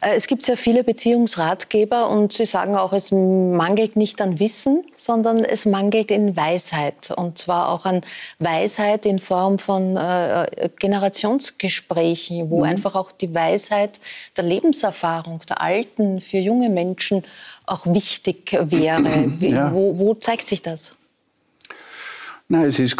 Äh, 0.00 0.14
es 0.14 0.26
gibt 0.26 0.44
sehr 0.44 0.56
viele 0.56 0.84
Beziehungsratgeber 0.84 2.08
und 2.08 2.32
Sie 2.32 2.46
sagen 2.46 2.76
auch, 2.76 2.92
es 2.92 3.10
mangelt 3.10 3.96
nicht 3.96 4.20
an 4.20 4.38
Wissen, 4.38 4.84
sondern 4.96 5.44
es 5.44 5.66
mangelt 5.66 6.10
in 6.10 6.36
Weisheit. 6.36 7.10
Und 7.16 7.38
zwar 7.38 7.68
auch 7.68 7.84
an 7.84 8.02
Weisheit 8.38 9.06
in 9.06 9.18
Form 9.18 9.58
von 9.58 9.96
äh, 9.96 10.68
Generationsgesprächen, 10.78 12.50
wo 12.50 12.58
mhm. 12.58 12.64
einfach 12.64 12.94
auch 12.94 13.12
die 13.12 13.32
Weisheit 13.34 14.00
der 14.36 14.44
Lebenserfahrung 14.44 15.40
der 15.48 15.60
Alten 15.60 16.20
für 16.20 16.38
junge 16.38 16.68
Menschen 16.68 17.24
auch 17.66 17.86
wichtig 17.86 18.52
wäre. 18.52 19.32
Ja. 19.46 19.72
wo, 19.72 19.96
wo 19.98 20.14
zeigt 20.14 20.48
sich 20.48 20.62
das? 20.62 20.94
Nein, 22.48 22.64
es, 22.64 22.78
ist 22.78 22.96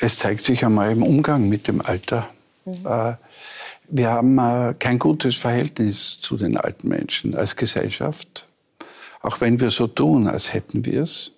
es 0.00 0.18
zeigt 0.18 0.44
sich 0.44 0.64
einmal 0.64 0.90
im 0.90 1.02
Umgang 1.02 1.48
mit 1.48 1.68
dem 1.68 1.80
Alter. 1.80 2.28
Mhm. 2.64 2.86
Äh, 2.86 3.14
wir 3.90 4.10
haben 4.10 4.38
äh, 4.38 4.74
kein 4.78 4.98
gutes 4.98 5.36
Verhältnis 5.36 6.18
zu 6.20 6.36
den 6.36 6.56
alten 6.56 6.88
Menschen 6.88 7.34
als 7.34 7.56
Gesellschaft, 7.56 8.46
auch 9.22 9.40
wenn 9.40 9.60
wir 9.60 9.70
so 9.70 9.86
tun, 9.86 10.28
als 10.28 10.52
hätten 10.52 10.84
wir 10.84 11.02
es. 11.02 11.32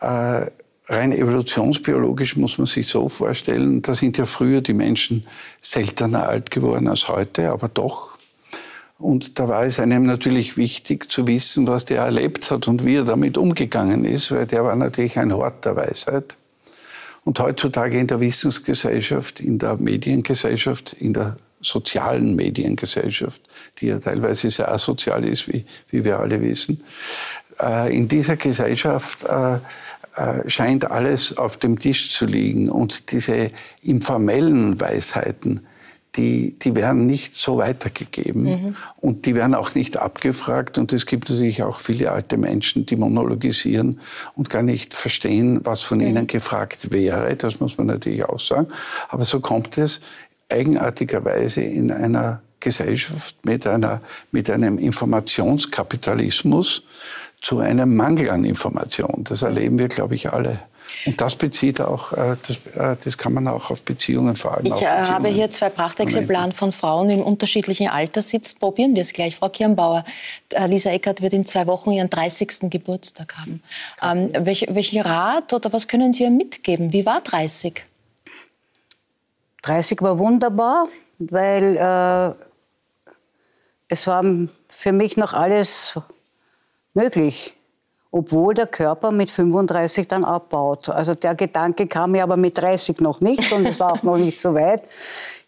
Äh, 0.00 0.50
rein 0.88 1.12
evolutionsbiologisch 1.12 2.36
muss 2.36 2.58
man 2.58 2.66
sich 2.66 2.88
so 2.88 3.08
vorstellen, 3.08 3.80
da 3.82 3.94
sind 3.94 4.18
ja 4.18 4.26
früher 4.26 4.60
die 4.60 4.74
Menschen 4.74 5.24
seltener 5.62 6.28
alt 6.28 6.50
geworden 6.50 6.88
als 6.88 7.08
heute, 7.08 7.50
aber 7.50 7.68
doch. 7.68 8.18
Und 8.98 9.38
da 9.38 9.48
war 9.48 9.64
es 9.64 9.80
einem 9.80 10.04
natürlich 10.04 10.56
wichtig 10.56 11.10
zu 11.10 11.26
wissen, 11.26 11.66
was 11.66 11.84
der 11.84 12.02
erlebt 12.02 12.50
hat 12.50 12.68
und 12.68 12.84
wie 12.84 12.96
er 12.96 13.04
damit 13.04 13.36
umgegangen 13.36 14.04
ist, 14.04 14.30
weil 14.30 14.46
der 14.46 14.64
war 14.64 14.76
natürlich 14.76 15.18
ein 15.18 15.32
Hort 15.32 15.64
der 15.64 15.76
Weisheit. 15.76 16.36
Und 17.24 17.38
heutzutage 17.38 17.98
in 17.98 18.08
der 18.08 18.20
Wissensgesellschaft, 18.20 19.40
in 19.40 19.58
der 19.58 19.76
Mediengesellschaft, 19.76 20.92
in 20.92 21.14
der 21.14 21.36
sozialen 21.62 22.36
Mediengesellschaft, 22.36 23.40
die 23.78 23.86
ja 23.86 23.98
teilweise 23.98 24.50
sehr 24.50 24.70
asozial 24.70 25.24
ist, 25.24 25.48
wie, 25.48 25.64
wie 25.90 26.04
wir 26.04 26.20
alle 26.20 26.40
wissen. 26.40 26.82
Äh, 27.60 27.96
in 27.96 28.08
dieser 28.08 28.36
Gesellschaft 28.36 29.24
äh, 29.24 29.58
äh, 30.16 30.48
scheint 30.50 30.90
alles 30.90 31.38
auf 31.38 31.56
dem 31.56 31.78
Tisch 31.78 32.10
zu 32.10 32.26
liegen 32.26 32.68
und 32.68 33.12
diese 33.12 33.50
informellen 33.82 34.78
Weisheiten, 34.78 35.66
die, 36.16 36.54
die 36.54 36.74
werden 36.74 37.06
nicht 37.06 37.34
so 37.34 37.56
weitergegeben 37.56 38.42
mhm. 38.42 38.76
und 38.98 39.24
die 39.24 39.34
werden 39.34 39.54
auch 39.54 39.74
nicht 39.74 39.96
abgefragt. 39.96 40.76
Und 40.76 40.92
es 40.92 41.06
gibt 41.06 41.30
natürlich 41.30 41.62
auch 41.62 41.80
viele 41.80 42.12
alte 42.12 42.36
Menschen, 42.36 42.84
die 42.84 42.96
monologisieren 42.96 44.00
und 44.34 44.50
gar 44.50 44.62
nicht 44.62 44.92
verstehen, 44.92 45.60
was 45.64 45.82
von 45.82 45.98
mhm. 45.98 46.08
ihnen 46.08 46.26
gefragt 46.26 46.92
wäre. 46.92 47.34
Das 47.36 47.60
muss 47.60 47.78
man 47.78 47.86
natürlich 47.86 48.24
auch 48.26 48.40
sagen. 48.40 48.68
Aber 49.08 49.24
so 49.24 49.40
kommt 49.40 49.78
es 49.78 50.00
eigenartigerweise 50.52 51.62
in 51.62 51.90
einer 51.90 52.42
Gesellschaft 52.60 53.44
mit, 53.44 53.66
einer, 53.66 54.00
mit 54.30 54.48
einem 54.48 54.78
Informationskapitalismus 54.78 56.84
zu 57.40 57.58
einem 57.58 57.96
Mangel 57.96 58.30
an 58.30 58.44
Information. 58.44 59.24
Das 59.24 59.42
erleben 59.42 59.78
wir, 59.78 59.88
glaube 59.88 60.14
ich, 60.14 60.32
alle. 60.32 60.60
Und 61.06 61.20
das 61.20 61.34
bezieht 61.34 61.80
auch, 61.80 62.12
äh, 62.12 62.36
das, 62.46 62.56
äh, 62.76 62.96
das 63.02 63.18
kann 63.18 63.32
man 63.32 63.48
auch 63.48 63.70
auf 63.70 63.82
Beziehungen 63.82 64.36
vor 64.36 64.56
allem. 64.56 64.66
Ich 64.66 64.82
äh, 64.82 64.86
habe 64.86 65.28
hier 65.28 65.50
zwei 65.50 65.68
Prachtexemplare 65.68 66.52
von 66.52 66.70
Frauen 66.70 67.10
in 67.10 67.22
unterschiedlichen 67.22 67.88
Alterssitz. 67.88 68.54
Probieren 68.54 68.94
wir 68.94 69.02
es 69.02 69.12
gleich. 69.12 69.36
Frau 69.36 69.48
Kirnbauer, 69.48 70.04
Lisa 70.68 70.90
Eckert 70.90 71.20
wird 71.20 71.32
in 71.32 71.44
zwei 71.44 71.66
Wochen 71.66 71.90
ihren 71.90 72.10
30. 72.10 72.70
Geburtstag 72.70 73.34
haben. 73.36 73.62
Ähm, 74.02 74.30
welch, 74.44 74.66
welchen 74.70 75.00
Rat 75.00 75.52
oder 75.52 75.72
was 75.72 75.88
können 75.88 76.12
Sie 76.12 76.24
ihr 76.24 76.30
mitgeben? 76.30 76.92
Wie 76.92 77.06
war 77.06 77.20
30? 77.20 77.84
30 79.62 80.02
war 80.02 80.18
wunderbar, 80.18 80.88
weil 81.18 81.76
äh, 81.76 82.34
es 83.88 84.06
war 84.06 84.24
für 84.68 84.92
mich 84.92 85.16
noch 85.16 85.34
alles 85.34 85.98
möglich, 86.94 87.56
obwohl 88.10 88.54
der 88.54 88.66
Körper 88.66 89.10
mit 89.10 89.30
35 89.30 90.08
dann 90.08 90.24
abbaut. 90.24 90.88
Also 90.88 91.14
der 91.14 91.34
Gedanke 91.34 91.86
kam 91.86 92.12
mir 92.12 92.22
aber 92.22 92.36
mit 92.36 92.58
30 92.58 93.00
noch 93.00 93.20
nicht 93.20 93.52
und 93.52 93.66
es 93.66 93.78
war 93.80 93.92
auch 93.92 94.02
noch 94.02 94.18
nicht 94.18 94.40
so 94.40 94.54
weit. 94.54 94.82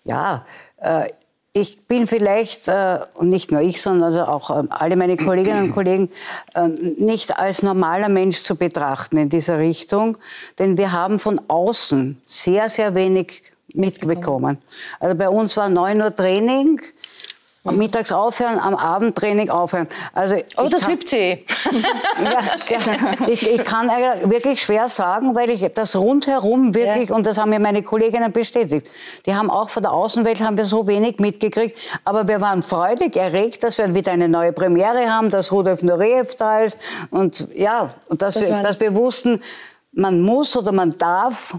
Ja, 0.04 0.44
äh, 0.78 1.08
ich 1.56 1.86
bin 1.86 2.08
vielleicht, 2.08 2.66
äh, 2.66 2.98
und 3.14 3.30
nicht 3.30 3.52
nur 3.52 3.60
ich, 3.60 3.80
sondern 3.80 4.02
also 4.02 4.24
auch 4.24 4.50
äh, 4.50 4.66
alle 4.70 4.96
meine 4.96 5.16
Kolleginnen 5.16 5.66
und 5.66 5.72
Kollegen, 5.72 6.10
äh, 6.54 6.66
nicht 6.66 7.38
als 7.38 7.62
normaler 7.62 8.08
Mensch 8.08 8.42
zu 8.42 8.56
betrachten 8.56 9.18
in 9.18 9.28
dieser 9.28 9.58
Richtung. 9.58 10.18
Denn 10.58 10.76
wir 10.76 10.90
haben 10.90 11.20
von 11.20 11.40
außen 11.46 12.20
sehr, 12.26 12.68
sehr 12.70 12.96
wenig 12.96 13.53
mitbekommen. 13.74 14.58
Also 15.00 15.14
bei 15.16 15.28
uns 15.28 15.56
war 15.56 15.68
9 15.68 16.00
Uhr 16.00 16.14
Training, 16.14 16.80
am 17.64 17.78
Mittags 17.78 18.12
aufhören, 18.12 18.58
am 18.58 18.74
Abendtraining 18.74 19.48
aufhören. 19.48 19.88
Also 20.12 20.36
oh, 20.58 20.68
das 20.68 20.82
kann, 20.82 20.90
liebt 20.90 21.08
sie. 21.08 21.16
ja, 22.22 23.26
ich, 23.26 23.50
ich, 23.50 23.64
kann 23.64 23.88
wirklich 24.24 24.60
schwer 24.60 24.88
sagen, 24.90 25.34
weil 25.34 25.48
ich 25.48 25.66
das 25.74 25.96
rundherum 25.96 26.74
wirklich, 26.74 27.08
ja. 27.08 27.16
und 27.16 27.26
das 27.26 27.38
haben 27.38 27.50
mir 27.50 27.60
meine 27.60 27.82
Kolleginnen 27.82 28.32
bestätigt, 28.32 28.88
die 29.24 29.34
haben 29.34 29.50
auch 29.50 29.70
von 29.70 29.82
der 29.82 29.92
Außenwelt 29.92 30.42
haben 30.42 30.58
wir 30.58 30.66
so 30.66 30.86
wenig 30.86 31.18
mitgekriegt, 31.20 31.78
aber 32.04 32.28
wir 32.28 32.42
waren 32.42 32.62
freudig 32.62 33.16
erregt, 33.16 33.62
dass 33.62 33.78
wir 33.78 33.94
wieder 33.94 34.12
eine 34.12 34.28
neue 34.28 34.52
Premiere 34.52 35.08
haben, 35.10 35.30
dass 35.30 35.50
Rudolf 35.50 35.82
Nureyev 35.82 36.34
da 36.36 36.60
ist 36.60 36.76
und 37.10 37.48
ja, 37.54 37.94
und 38.08 38.20
dass, 38.20 38.34
das 38.34 38.46
wir, 38.46 38.62
dass 38.62 38.78
wir 38.80 38.94
wussten, 38.94 39.40
man 39.92 40.20
muss 40.20 40.54
oder 40.54 40.72
man 40.72 40.98
darf 40.98 41.56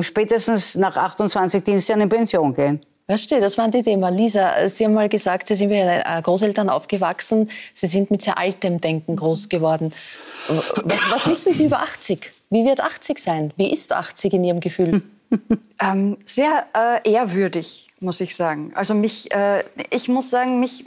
spätestens 0.00 0.74
nach 0.74 0.96
28 0.96 1.62
Dienstjahren 1.62 2.02
in 2.02 2.08
Pension 2.08 2.54
gehen. 2.54 2.80
Verstehe, 3.06 3.40
das 3.40 3.58
war 3.58 3.68
die 3.68 3.82
Thema. 3.82 4.08
Lisa, 4.08 4.66
Sie 4.68 4.84
haben 4.84 4.94
mal 4.94 5.10
gesagt, 5.10 5.48
Sie 5.48 5.54
sind 5.54 5.68
mit 5.68 5.78
Ihren 5.78 6.22
Großeltern 6.22 6.70
aufgewachsen. 6.70 7.50
Sie 7.74 7.86
sind 7.86 8.10
mit 8.10 8.22
sehr 8.22 8.38
altem 8.38 8.80
Denken 8.80 9.16
groß 9.16 9.50
geworden. 9.50 9.92
Was, 10.48 11.10
was 11.10 11.28
wissen 11.28 11.52
Sie 11.52 11.66
über 11.66 11.80
80? 11.80 12.30
Wie 12.48 12.64
wird 12.64 12.80
80 12.80 13.18
sein? 13.18 13.52
Wie 13.56 13.70
ist 13.70 13.92
80 13.92 14.32
in 14.32 14.44
Ihrem 14.44 14.60
Gefühl? 14.60 15.02
ähm, 15.80 16.16
sehr 16.24 16.66
äh, 16.74 17.10
ehrwürdig, 17.10 17.90
muss 18.00 18.20
ich 18.20 18.36
sagen. 18.36 18.72
Also 18.74 18.94
mich, 18.94 19.32
äh, 19.34 19.64
ich 19.90 20.08
muss 20.08 20.30
sagen, 20.30 20.60
mich, 20.60 20.84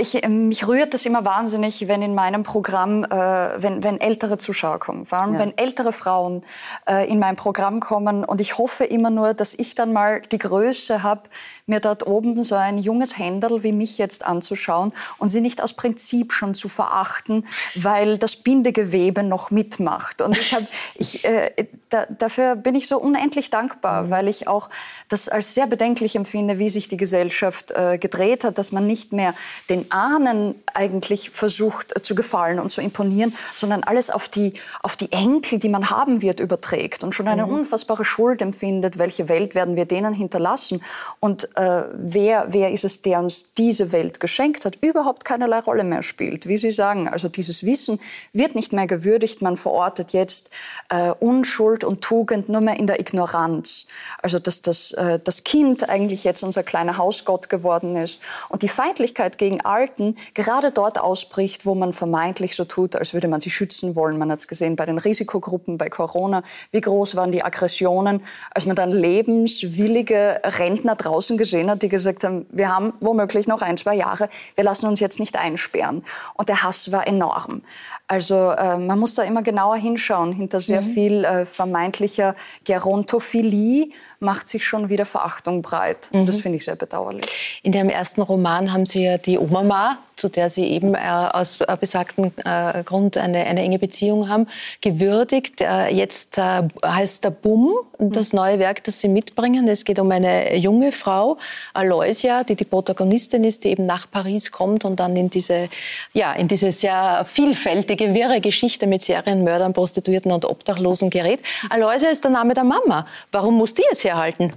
ich, 0.00 0.24
ähm, 0.24 0.48
mich 0.48 0.66
rührt 0.66 0.94
das 0.94 1.06
immer 1.06 1.24
wahnsinnig, 1.24 1.86
wenn 1.86 2.02
in 2.02 2.14
meinem 2.14 2.42
Programm, 2.42 3.04
äh, 3.04 3.08
wenn, 3.10 3.84
wenn 3.84 4.00
ältere 4.00 4.38
Zuschauer 4.38 4.78
kommen, 4.78 5.06
vor 5.06 5.20
allem 5.20 5.34
ja. 5.34 5.40
wenn 5.40 5.56
ältere 5.56 5.92
Frauen 5.92 6.42
äh, 6.88 7.08
in 7.10 7.18
mein 7.18 7.36
Programm 7.36 7.80
kommen. 7.80 8.24
Und 8.24 8.40
ich 8.40 8.58
hoffe 8.58 8.84
immer 8.84 9.10
nur, 9.10 9.34
dass 9.34 9.54
ich 9.54 9.74
dann 9.74 9.92
mal 9.92 10.22
die 10.22 10.38
Größe 10.38 11.02
habe, 11.02 11.22
mir 11.70 11.80
dort 11.80 12.06
oben 12.06 12.42
so 12.42 12.54
ein 12.54 12.76
junges 12.76 13.16
Händel 13.16 13.62
wie 13.62 13.72
mich 13.72 13.96
jetzt 13.96 14.26
anzuschauen 14.26 14.92
und 15.16 15.30
sie 15.30 15.40
nicht 15.40 15.62
aus 15.62 15.72
Prinzip 15.72 16.32
schon 16.32 16.54
zu 16.54 16.68
verachten, 16.68 17.46
weil 17.74 18.18
das 18.18 18.36
Bindegewebe 18.36 19.22
noch 19.22 19.50
mitmacht. 19.50 20.20
Und 20.20 20.38
ich 20.38 20.54
hab, 20.54 20.62
ich, 20.96 21.24
äh, 21.24 21.50
da, 21.88 22.06
dafür 22.06 22.56
bin 22.56 22.74
ich 22.74 22.86
so 22.86 22.98
unendlich 22.98 23.50
dankbar, 23.50 24.02
mhm. 24.02 24.10
weil 24.10 24.28
ich 24.28 24.46
auch 24.48 24.68
das 25.08 25.28
als 25.28 25.54
sehr 25.54 25.66
bedenklich 25.66 26.16
empfinde, 26.16 26.58
wie 26.58 26.70
sich 26.70 26.88
die 26.88 26.96
Gesellschaft 26.96 27.72
äh, 27.72 27.98
gedreht 27.98 28.44
hat, 28.44 28.58
dass 28.58 28.72
man 28.72 28.86
nicht 28.86 29.12
mehr 29.12 29.34
den 29.68 29.90
Ahnen 29.90 30.54
eigentlich 30.74 31.30
versucht 31.30 31.96
äh, 31.96 32.02
zu 32.02 32.14
gefallen 32.14 32.58
und 32.58 32.70
zu 32.70 32.80
imponieren, 32.80 33.34
sondern 33.54 33.82
alles 33.82 34.10
auf 34.10 34.28
die, 34.28 34.54
auf 34.82 34.96
die 34.96 35.10
Enkel, 35.12 35.58
die 35.58 35.68
man 35.68 35.90
haben 35.90 36.22
wird, 36.22 36.40
überträgt 36.40 37.04
und 37.04 37.14
schon 37.14 37.28
eine 37.28 37.46
mhm. 37.46 37.54
unfassbare 37.54 38.04
Schuld 38.04 38.42
empfindet, 38.42 38.98
welche 38.98 39.28
Welt 39.28 39.54
werden 39.54 39.76
wir 39.76 39.84
denen 39.84 40.14
hinterlassen. 40.14 40.82
Und 41.18 41.48
äh, 41.60 41.84
wer, 41.92 42.46
wer 42.48 42.70
ist 42.70 42.84
es, 42.84 43.02
der 43.02 43.18
uns 43.18 43.52
diese 43.52 43.92
Welt 43.92 44.18
geschenkt 44.18 44.64
hat, 44.64 44.78
überhaupt 44.80 45.26
keinerlei 45.26 45.58
Rolle 45.58 45.84
mehr 45.84 46.02
spielt. 46.02 46.48
Wie 46.48 46.56
Sie 46.56 46.70
sagen, 46.70 47.06
also 47.06 47.28
dieses 47.28 47.66
Wissen 47.66 48.00
wird 48.32 48.54
nicht 48.54 48.72
mehr 48.72 48.86
gewürdigt. 48.86 49.42
Man 49.42 49.58
verortet 49.58 50.14
jetzt 50.14 50.48
äh, 50.88 51.10
Unschuld 51.10 51.84
und 51.84 52.00
Tugend 52.00 52.48
nur 52.48 52.62
mehr 52.62 52.78
in 52.78 52.86
der 52.86 52.98
Ignoranz. 52.98 53.88
Also 54.22 54.38
dass 54.38 54.62
das, 54.62 54.92
äh, 54.92 55.18
das 55.22 55.44
Kind 55.44 55.86
eigentlich 55.90 56.24
jetzt 56.24 56.42
unser 56.42 56.62
kleiner 56.62 56.96
Hausgott 56.96 57.50
geworden 57.50 57.94
ist 57.94 58.20
und 58.48 58.62
die 58.62 58.68
Feindlichkeit 58.68 59.36
gegen 59.36 59.60
Alten 59.60 60.16
gerade 60.32 60.70
dort 60.70 60.98
ausbricht, 60.98 61.66
wo 61.66 61.74
man 61.74 61.92
vermeintlich 61.92 62.56
so 62.56 62.64
tut, 62.64 62.96
als 62.96 63.12
würde 63.12 63.28
man 63.28 63.42
sie 63.42 63.50
schützen 63.50 63.96
wollen. 63.96 64.16
Man 64.16 64.32
hat 64.32 64.40
es 64.40 64.48
gesehen 64.48 64.76
bei 64.76 64.86
den 64.86 64.96
Risikogruppen, 64.96 65.76
bei 65.76 65.90
Corona. 65.90 66.42
Wie 66.70 66.80
groß 66.80 67.16
waren 67.16 67.32
die 67.32 67.44
Aggressionen, 67.44 68.22
als 68.50 68.64
man 68.64 68.76
dann 68.76 68.92
lebenswillige 68.92 70.40
Rentner 70.42 70.96
draußen 70.96 71.36
gesehen 71.36 71.49
hat, 71.52 71.82
die 71.82 71.88
gesagt 71.88 72.24
haben, 72.24 72.46
wir 72.50 72.68
haben 72.68 72.92
womöglich 73.00 73.46
noch 73.46 73.62
ein, 73.62 73.76
zwei 73.76 73.94
Jahre, 73.94 74.28
wir 74.54 74.64
lassen 74.64 74.86
uns 74.86 75.00
jetzt 75.00 75.20
nicht 75.20 75.36
einsperren. 75.36 76.04
Und 76.34 76.48
der 76.48 76.62
Hass 76.62 76.92
war 76.92 77.06
enorm. 77.06 77.62
Also 78.06 78.50
äh, 78.50 78.76
man 78.76 78.98
muss 78.98 79.14
da 79.14 79.22
immer 79.22 79.42
genauer 79.42 79.76
hinschauen. 79.76 80.32
Hinter 80.32 80.60
sehr 80.60 80.82
mhm. 80.82 80.90
viel 80.90 81.24
äh, 81.24 81.46
vermeintlicher 81.46 82.34
Gerontophilie 82.64 83.90
macht 84.20 84.48
sich 84.48 84.66
schon 84.66 84.90
wieder 84.90 85.06
Verachtung 85.06 85.62
breit. 85.62 86.10
Mhm. 86.12 86.26
Das 86.26 86.40
finde 86.40 86.58
ich 86.58 86.64
sehr 86.64 86.76
bedauerlich. 86.76 87.60
In 87.62 87.72
dem 87.72 87.88
ersten 87.88 88.20
Roman 88.20 88.72
haben 88.72 88.86
Sie 88.86 89.02
ja 89.04 89.18
die 89.18 89.38
Oma 89.38 89.98
zu 90.20 90.28
der 90.28 90.50
Sie 90.50 90.66
eben 90.66 90.94
äh, 90.94 90.98
aus 90.98 91.60
äh, 91.60 91.76
besagtem 91.80 92.30
äh, 92.44 92.84
Grund 92.84 93.16
eine, 93.16 93.46
eine 93.46 93.62
enge 93.62 93.78
Beziehung 93.78 94.28
haben, 94.28 94.46
gewürdigt. 94.80 95.60
Äh, 95.60 95.88
jetzt 95.88 96.38
äh, 96.38 96.62
heißt 96.84 97.24
der 97.24 97.30
Bumm, 97.30 97.74
das 97.98 98.32
neue 98.32 98.58
Werk, 98.58 98.84
das 98.84 99.00
Sie 99.00 99.08
mitbringen. 99.08 99.66
Es 99.66 99.84
geht 99.84 99.98
um 99.98 100.10
eine 100.10 100.56
junge 100.56 100.92
Frau, 100.92 101.38
Aloysia, 101.72 102.44
die 102.44 102.54
die 102.54 102.64
Protagonistin 102.64 103.44
ist, 103.44 103.64
die 103.64 103.70
eben 103.70 103.86
nach 103.86 104.10
Paris 104.10 104.52
kommt 104.52 104.84
und 104.84 105.00
dann 105.00 105.16
in 105.16 105.30
diese, 105.30 105.68
ja, 106.12 106.32
in 106.34 106.48
diese 106.48 106.70
sehr 106.70 107.24
vielfältige, 107.24 108.14
wirre 108.14 108.40
Geschichte 108.40 108.86
mit 108.86 109.02
Serienmördern, 109.02 109.72
Prostituierten 109.72 110.30
und 110.32 110.44
Obdachlosen 110.44 111.08
gerät. 111.08 111.40
Aloysia 111.70 112.10
ist 112.10 112.24
der 112.24 112.30
Name 112.30 112.52
der 112.54 112.64
Mama. 112.64 113.06
Warum 113.32 113.56
muss 113.56 113.72
die 113.72 113.82
jetzt 113.90 114.02
herhalten? 114.10 114.50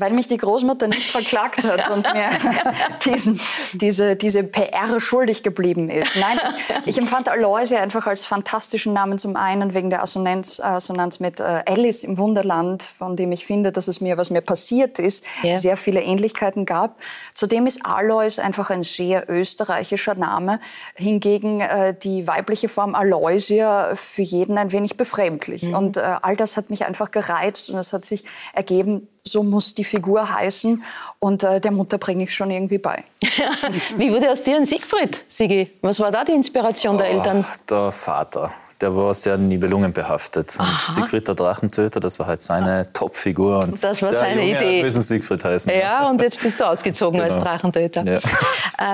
Weil 0.00 0.12
mich 0.12 0.28
die 0.28 0.36
Großmutter 0.36 0.88
nicht 0.88 1.10
verklagt 1.10 1.62
hat 1.62 1.90
und 1.90 2.12
mir 2.12 2.30
diesen, 3.04 3.40
diese, 3.72 4.16
diese 4.16 4.42
PR 4.44 5.00
schuldig 5.00 5.42
geblieben 5.42 5.90
ist. 5.90 6.16
Nein, 6.16 6.38
ich 6.86 6.98
empfand 6.98 7.28
Aloysia 7.28 7.80
einfach 7.80 8.06
als 8.06 8.24
fantastischen 8.24 8.92
Namen. 8.92 9.18
Zum 9.18 9.36
einen 9.36 9.74
wegen 9.74 9.90
der 9.90 10.02
Assonanz, 10.02 10.60
Assonanz 10.60 11.20
mit 11.20 11.40
äh, 11.40 11.62
Alice 11.66 12.02
im 12.02 12.18
Wunderland, 12.18 12.82
von 12.82 13.16
dem 13.16 13.30
ich 13.32 13.46
finde, 13.46 13.72
dass 13.72 13.88
es 13.88 14.00
mir, 14.00 14.16
was 14.16 14.30
mir 14.30 14.40
passiert 14.40 14.98
ist, 14.98 15.24
ja. 15.42 15.56
sehr 15.56 15.76
viele 15.76 16.02
Ähnlichkeiten 16.02 16.66
gab. 16.66 16.98
Zudem 17.34 17.66
ist 17.66 17.84
Alois 17.84 18.38
einfach 18.38 18.70
ein 18.70 18.82
sehr 18.82 19.28
österreichischer 19.28 20.14
Name. 20.14 20.60
Hingegen 20.94 21.60
äh, 21.60 21.94
die 21.94 22.26
weibliche 22.26 22.68
Form 22.68 22.94
Aloysia 22.94 23.94
für 23.94 24.22
jeden 24.22 24.58
ein 24.58 24.72
wenig 24.72 24.96
befremdlich. 24.96 25.64
Mhm. 25.64 25.74
Und 25.74 25.96
äh, 25.96 26.16
all 26.22 26.36
das 26.36 26.56
hat 26.56 26.70
mich 26.70 26.84
einfach 26.86 27.10
gereizt 27.10 27.70
und 27.70 27.78
es 27.78 27.92
hat 27.92 28.04
sich 28.04 28.24
ergeben, 28.52 29.08
so 29.24 29.42
muss 29.42 29.74
die 29.74 29.84
Figur 29.84 30.32
heißen. 30.34 30.82
Und 31.18 31.42
äh, 31.42 31.60
der 31.60 31.70
Mutter 31.70 31.98
bringe 31.98 32.24
ich 32.24 32.34
schon 32.34 32.50
irgendwie 32.50 32.78
bei. 32.78 33.04
Wie 33.96 34.12
wurde 34.12 34.30
aus 34.30 34.42
dir 34.42 34.56
ein 34.56 34.64
Siegfried, 34.64 35.24
Sigi? 35.28 35.70
Was 35.82 36.00
war 36.00 36.10
da 36.10 36.24
die 36.24 36.32
Inspiration 36.32 36.98
der 36.98 37.08
Eltern? 37.08 37.44
Der 37.68 37.92
Vater 37.92 38.52
der 38.80 38.96
war 38.96 39.14
sehr 39.14 39.36
nibelungenbehaftet. 39.36 40.56
Und 40.58 40.82
Siegfried 40.82 41.28
der 41.28 41.34
Drachentöter, 41.34 42.00
das 42.00 42.18
war 42.18 42.26
halt 42.26 42.42
seine 42.42 42.90
Top-Figur. 42.92 43.68
das 43.80 44.02
war 44.02 44.12
seine 44.12 44.42
Junge 44.42 44.56
Idee. 44.56 44.82
müssen 44.82 45.02
Siegfried 45.02 45.44
heißen. 45.44 45.72
Ja, 45.78 46.08
und 46.08 46.20
jetzt 46.22 46.40
bist 46.40 46.60
du 46.60 46.64
ausgezogen 46.64 47.20
genau. 47.20 47.32
als 47.32 47.42
Drachentöter. 47.42 48.04
Ja. 48.04 48.20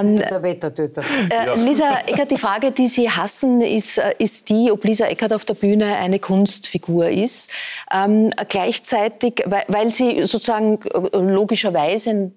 Ähm, 0.00 0.18
der 0.18 0.42
Wettertöter. 0.42 1.02
Äh, 1.30 1.46
ja. 1.46 1.54
Lisa 1.54 1.98
Eckert, 2.06 2.30
die 2.30 2.38
Frage, 2.38 2.72
die 2.72 2.88
Sie 2.88 3.08
hassen, 3.08 3.60
ist, 3.60 3.98
äh, 3.98 4.14
ist 4.18 4.48
die, 4.48 4.70
ob 4.72 4.84
Lisa 4.84 5.06
Eckert 5.06 5.32
auf 5.32 5.44
der 5.44 5.54
Bühne 5.54 5.96
eine 5.96 6.18
Kunstfigur 6.18 7.08
ist. 7.08 7.50
Ähm, 7.92 8.30
gleichzeitig, 8.48 9.44
weil, 9.46 9.64
weil 9.68 9.92
sie 9.92 10.26
sozusagen 10.26 10.80
äh, 10.82 11.18
logischerweise 11.18 12.32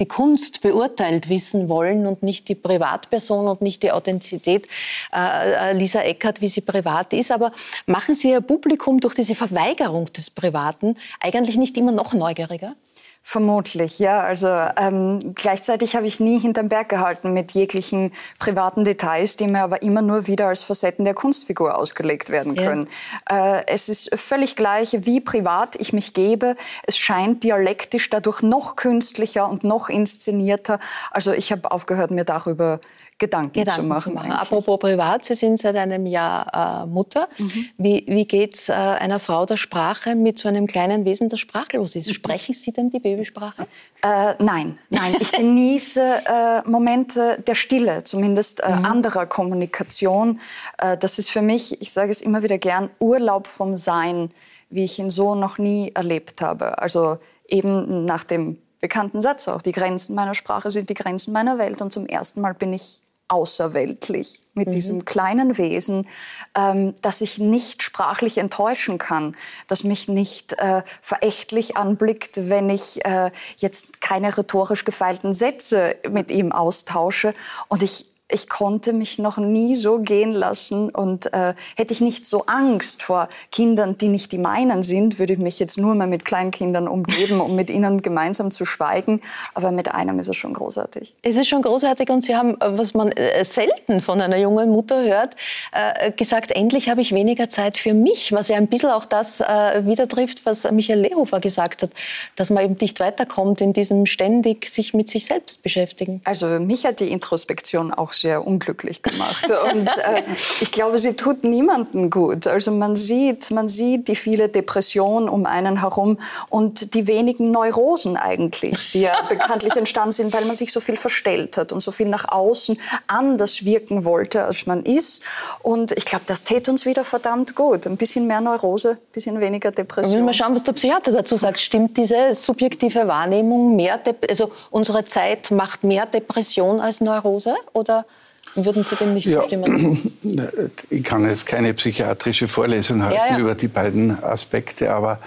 die 0.00 0.06
Kunst 0.06 0.62
beurteilt 0.62 1.28
wissen 1.28 1.68
wollen 1.68 2.06
und 2.06 2.22
nicht 2.22 2.48
die 2.48 2.54
Privatperson 2.54 3.46
und 3.46 3.60
nicht 3.60 3.82
die 3.82 3.92
Authentizität 3.92 4.66
äh, 5.14 5.72
Lisa 5.74 6.00
Eckert, 6.00 6.40
wie 6.40 6.48
sie 6.48 6.62
privat 6.62 7.12
ist. 7.12 7.30
Aber 7.30 7.52
machen 7.86 8.14
Sie 8.14 8.30
Ihr 8.30 8.40
Publikum 8.40 9.00
durch 9.00 9.14
diese 9.14 9.34
Verweigerung 9.34 10.06
des 10.06 10.30
Privaten 10.30 10.96
eigentlich 11.20 11.56
nicht 11.56 11.76
immer 11.76 11.92
noch 11.92 12.14
neugieriger? 12.14 12.74
Vermutlich, 13.22 13.98
ja. 13.98 14.22
Also 14.22 14.48
ähm, 14.48 15.34
gleichzeitig 15.34 15.94
habe 15.94 16.06
ich 16.06 16.18
nie 16.18 16.40
hinterm 16.40 16.68
Berg 16.68 16.88
gehalten 16.88 17.32
mit 17.32 17.52
jeglichen 17.52 18.12
privaten 18.38 18.82
Details, 18.82 19.36
die 19.36 19.46
mir 19.46 19.62
aber 19.62 19.82
immer 19.82 20.02
nur 20.02 20.26
wieder 20.26 20.48
als 20.48 20.62
Facetten 20.62 21.04
der 21.04 21.14
Kunstfigur 21.14 21.76
ausgelegt 21.76 22.30
werden 22.30 22.56
können. 22.56 22.88
Ja. 23.28 23.58
Äh, 23.58 23.64
es 23.68 23.88
ist 23.88 24.10
völlig 24.18 24.56
gleich, 24.56 24.96
wie 25.06 25.20
privat 25.20 25.76
ich 25.76 25.92
mich 25.92 26.12
gebe. 26.12 26.56
Es 26.86 26.98
scheint 26.98 27.44
dialektisch 27.44 28.10
dadurch 28.10 28.42
noch 28.42 28.74
künstlicher 28.74 29.48
und 29.48 29.62
noch 29.64 29.88
inszenierter. 29.88 30.80
Also 31.10 31.32
ich 31.32 31.52
habe 31.52 31.70
aufgehört, 31.70 32.10
mir 32.10 32.24
darüber 32.24 32.80
Gedanken, 33.20 33.52
Gedanken 33.52 33.82
zu 33.82 33.86
machen. 33.86 34.00
Zu 34.00 34.10
machen. 34.10 34.32
Apropos 34.32 34.80
privat, 34.80 35.24
Sie 35.26 35.34
sind 35.34 35.58
seit 35.58 35.76
einem 35.76 36.06
Jahr 36.06 36.84
äh, 36.84 36.86
Mutter. 36.86 37.28
Mhm. 37.38 37.66
Wie, 37.76 38.04
wie 38.08 38.24
geht 38.24 38.54
es 38.54 38.68
äh, 38.68 38.72
einer 38.72 39.20
Frau 39.20 39.46
der 39.46 39.58
Sprache 39.58 40.16
mit 40.16 40.38
so 40.38 40.48
einem 40.48 40.66
kleinen 40.66 41.04
Wesen, 41.04 41.28
das 41.28 41.38
sprachlos 41.38 41.94
ist? 41.94 42.08
Mhm. 42.08 42.12
Sprechen 42.14 42.54
Sie 42.54 42.72
denn 42.72 42.90
die 42.90 42.98
Babysprache? 42.98 43.66
Äh, 44.02 44.34
nein, 44.38 44.78
nein. 44.88 45.16
Ich 45.20 45.32
genieße 45.32 46.00
äh, 46.00 46.68
Momente 46.68 47.42
der 47.46 47.54
Stille, 47.54 48.02
zumindest 48.04 48.62
äh, 48.62 48.74
mhm. 48.74 48.84
anderer 48.86 49.26
Kommunikation. 49.26 50.40
Äh, 50.78 50.96
das 50.96 51.18
ist 51.18 51.30
für 51.30 51.42
mich, 51.42 51.80
ich 51.80 51.92
sage 51.92 52.10
es 52.10 52.22
immer 52.22 52.42
wieder 52.42 52.58
gern, 52.58 52.90
Urlaub 52.98 53.46
vom 53.46 53.76
Sein, 53.76 54.30
wie 54.70 54.84
ich 54.84 54.98
ihn 54.98 55.10
so 55.10 55.34
noch 55.34 55.58
nie 55.58 55.92
erlebt 55.94 56.40
habe. 56.40 56.78
Also 56.78 57.18
eben 57.46 58.06
nach 58.06 58.24
dem 58.24 58.58
bekannten 58.80 59.20
Satz 59.20 59.46
auch, 59.46 59.60
die 59.60 59.72
Grenzen 59.72 60.14
meiner 60.14 60.34
Sprache 60.34 60.72
sind 60.72 60.88
die 60.88 60.94
Grenzen 60.94 61.32
meiner 61.32 61.58
Welt. 61.58 61.82
Und 61.82 61.92
zum 61.92 62.06
ersten 62.06 62.40
Mal 62.40 62.54
bin 62.54 62.72
ich 62.72 63.00
außerweltlich 63.30 64.42
mit 64.54 64.68
mhm. 64.68 64.72
diesem 64.72 65.04
kleinen 65.04 65.56
Wesen, 65.56 66.08
ähm, 66.54 66.94
das 67.02 67.20
ich 67.20 67.38
nicht 67.38 67.82
sprachlich 67.82 68.38
enttäuschen 68.38 68.98
kann, 68.98 69.36
das 69.68 69.84
mich 69.84 70.08
nicht 70.08 70.54
äh, 70.54 70.82
verächtlich 71.00 71.76
anblickt, 71.76 72.48
wenn 72.48 72.68
ich 72.68 73.04
äh, 73.04 73.30
jetzt 73.56 74.00
keine 74.00 74.36
rhetorisch 74.36 74.84
gefeilten 74.84 75.32
Sätze 75.32 75.96
mit 76.10 76.30
ihm 76.30 76.52
austausche. 76.52 77.32
Und 77.68 77.82
ich 77.82 78.09
ich 78.30 78.48
konnte 78.48 78.92
mich 78.92 79.18
noch 79.18 79.38
nie 79.38 79.74
so 79.76 79.98
gehen 79.98 80.32
lassen 80.32 80.90
und 80.90 81.32
äh, 81.32 81.54
hätte 81.76 81.92
ich 81.92 82.00
nicht 82.00 82.26
so 82.26 82.44
Angst 82.46 83.02
vor 83.02 83.28
Kindern, 83.50 83.98
die 83.98 84.08
nicht 84.08 84.32
die 84.32 84.38
meinen 84.38 84.82
sind, 84.82 85.18
würde 85.18 85.34
ich 85.34 85.38
mich 85.38 85.58
jetzt 85.58 85.78
nur 85.78 85.94
mal 85.94 86.06
mit 86.06 86.24
Kleinkindern 86.24 86.88
umgeben, 86.88 87.40
um 87.40 87.56
mit 87.56 87.70
ihnen 87.70 88.02
gemeinsam 88.02 88.50
zu 88.50 88.64
schweigen. 88.64 89.20
Aber 89.54 89.70
mit 89.72 89.92
einem 89.92 90.18
ist 90.18 90.28
es 90.28 90.36
schon 90.36 90.54
großartig. 90.54 91.14
Es 91.22 91.36
ist 91.36 91.48
schon 91.48 91.62
großartig 91.62 92.08
und 92.10 92.22
Sie 92.22 92.36
haben, 92.36 92.56
was 92.60 92.94
man 92.94 93.10
äh, 93.12 93.44
selten 93.44 94.00
von 94.00 94.20
einer 94.20 94.38
jungen 94.38 94.70
Mutter 94.70 95.02
hört, 95.02 95.36
äh, 95.72 96.12
gesagt, 96.12 96.52
endlich 96.52 96.88
habe 96.88 97.00
ich 97.00 97.12
weniger 97.12 97.48
Zeit 97.48 97.76
für 97.76 97.94
mich, 97.94 98.32
was 98.32 98.48
ja 98.48 98.56
ein 98.56 98.68
bisschen 98.68 98.90
auch 98.90 99.04
das 99.04 99.40
äh, 99.40 99.86
wieder 99.86 100.08
trifft, 100.08 100.46
was 100.46 100.70
Michael 100.70 101.00
Lehofer 101.00 101.40
gesagt 101.40 101.82
hat, 101.82 101.90
dass 102.36 102.50
man 102.50 102.64
eben 102.64 102.76
nicht 102.80 103.00
weiterkommt 103.00 103.60
in 103.60 103.72
diesem 103.72 104.06
ständig 104.06 104.68
sich 104.68 104.94
mit 104.94 105.08
sich 105.08 105.26
selbst 105.26 105.62
beschäftigen. 105.62 106.20
Also 106.24 106.46
mich 106.60 106.86
hat 106.86 107.00
die 107.00 107.10
Introspektion 107.10 107.92
auch 107.92 108.12
sehr 108.20 108.46
unglücklich 108.46 109.02
gemacht. 109.02 109.46
Und 109.72 109.86
äh, 109.86 110.22
ich 110.60 110.72
glaube, 110.72 110.98
sie 110.98 111.14
tut 111.14 111.44
niemandem 111.44 112.10
gut. 112.10 112.46
Also 112.46 112.70
man 112.70 112.96
sieht, 112.96 113.50
man 113.50 113.68
sieht 113.68 114.08
die 114.08 114.16
viele 114.16 114.48
Depression 114.48 115.28
um 115.28 115.46
einen 115.46 115.80
herum 115.80 116.18
und 116.48 116.94
die 116.94 117.06
wenigen 117.06 117.50
Neurosen 117.50 118.16
eigentlich, 118.16 118.92
die 118.92 119.02
ja 119.02 119.12
bekanntlich 119.28 119.74
entstanden 119.76 120.12
sind, 120.12 120.32
weil 120.32 120.44
man 120.44 120.56
sich 120.56 120.72
so 120.72 120.80
viel 120.80 120.96
verstellt 120.96 121.56
hat 121.56 121.72
und 121.72 121.80
so 121.80 121.90
viel 121.90 122.08
nach 122.08 122.30
außen 122.30 122.78
anders 123.06 123.64
wirken 123.64 124.04
wollte, 124.04 124.44
als 124.44 124.66
man 124.66 124.82
ist. 124.82 125.24
Und 125.62 125.92
ich 125.92 126.04
glaube, 126.04 126.24
das 126.26 126.44
täte 126.44 126.70
uns 126.70 126.86
wieder 126.86 127.04
verdammt 127.04 127.54
gut. 127.54 127.86
Ein 127.86 127.96
bisschen 127.96 128.26
mehr 128.26 128.40
Neurose, 128.40 128.92
ein 128.92 129.12
bisschen 129.12 129.40
weniger 129.40 129.70
Depression. 129.70 130.16
Wir 130.16 130.22
mal 130.22 130.34
schauen, 130.34 130.54
was 130.54 130.62
der 130.62 130.72
Psychiater 130.72 131.12
dazu 131.12 131.36
sagt. 131.36 131.60
Stimmt 131.60 131.96
diese 131.96 132.34
subjektive 132.34 133.08
Wahrnehmung 133.08 133.76
mehr, 133.76 134.00
also 134.28 134.50
unsere 134.70 135.04
Zeit 135.04 135.50
macht 135.50 135.84
mehr 135.84 136.06
Depression 136.06 136.80
als 136.80 137.00
Neurose? 137.00 137.54
Oder 137.72 138.06
würden 138.54 138.82
Sie 138.82 138.96
dem 138.96 139.14
nicht 139.14 139.26
ja, 139.26 139.40
zustimmen? 139.40 140.12
Ich 140.90 141.04
kann 141.04 141.28
jetzt 141.28 141.46
keine 141.46 141.72
psychiatrische 141.74 142.48
Vorlesung 142.48 143.02
halten 143.02 143.16
ja, 143.16 143.32
ja. 143.36 143.38
über 143.38 143.54
die 143.54 143.68
beiden 143.68 144.22
Aspekte, 144.22 144.92
aber 144.92 145.18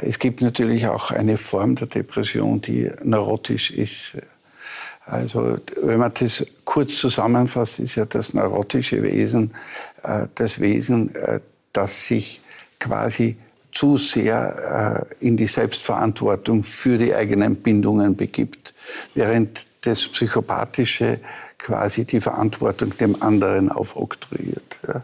es 0.00 0.18
gibt 0.18 0.42
natürlich 0.42 0.86
auch 0.86 1.10
eine 1.10 1.36
Form 1.36 1.74
der 1.74 1.86
Depression, 1.86 2.60
die 2.60 2.90
neurotisch 3.02 3.70
ist. 3.70 4.12
Also 5.06 5.58
wenn 5.82 5.98
man 5.98 6.12
das 6.18 6.44
kurz 6.64 6.98
zusammenfasst, 6.98 7.78
ist 7.78 7.94
ja 7.94 8.04
das 8.04 8.34
neurotische 8.34 9.02
Wesen 9.02 9.54
äh, 10.02 10.26
das 10.34 10.60
Wesen, 10.60 11.14
äh, 11.14 11.40
das 11.72 12.06
sich 12.06 12.40
quasi 12.78 13.36
zu 13.72 13.96
sehr 13.96 15.06
äh, 15.20 15.26
in 15.26 15.36
die 15.36 15.46
Selbstverantwortung 15.46 16.64
für 16.64 16.98
die 16.98 17.14
eigenen 17.14 17.56
Bindungen 17.56 18.16
begibt, 18.16 18.74
während 19.14 19.66
das 19.82 20.08
Psychopathische 20.08 21.20
quasi 21.58 22.04
die 22.04 22.20
Verantwortung 22.20 22.96
dem 22.96 23.20
anderen 23.22 23.70
aufoktroyiert. 23.70 24.78
Ja. 24.86 25.02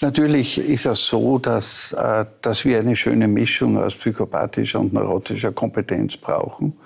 Natürlich 0.00 0.58
ist 0.58 0.86
es 0.86 1.06
so, 1.06 1.38
dass, 1.38 1.92
äh, 1.92 2.24
dass 2.40 2.64
wir 2.64 2.78
eine 2.78 2.96
schöne 2.96 3.28
Mischung 3.28 3.78
aus 3.78 3.94
psychopathischer 3.94 4.80
und 4.80 4.92
neurotischer 4.92 5.52
Kompetenz 5.52 6.16
brauchen. 6.16 6.76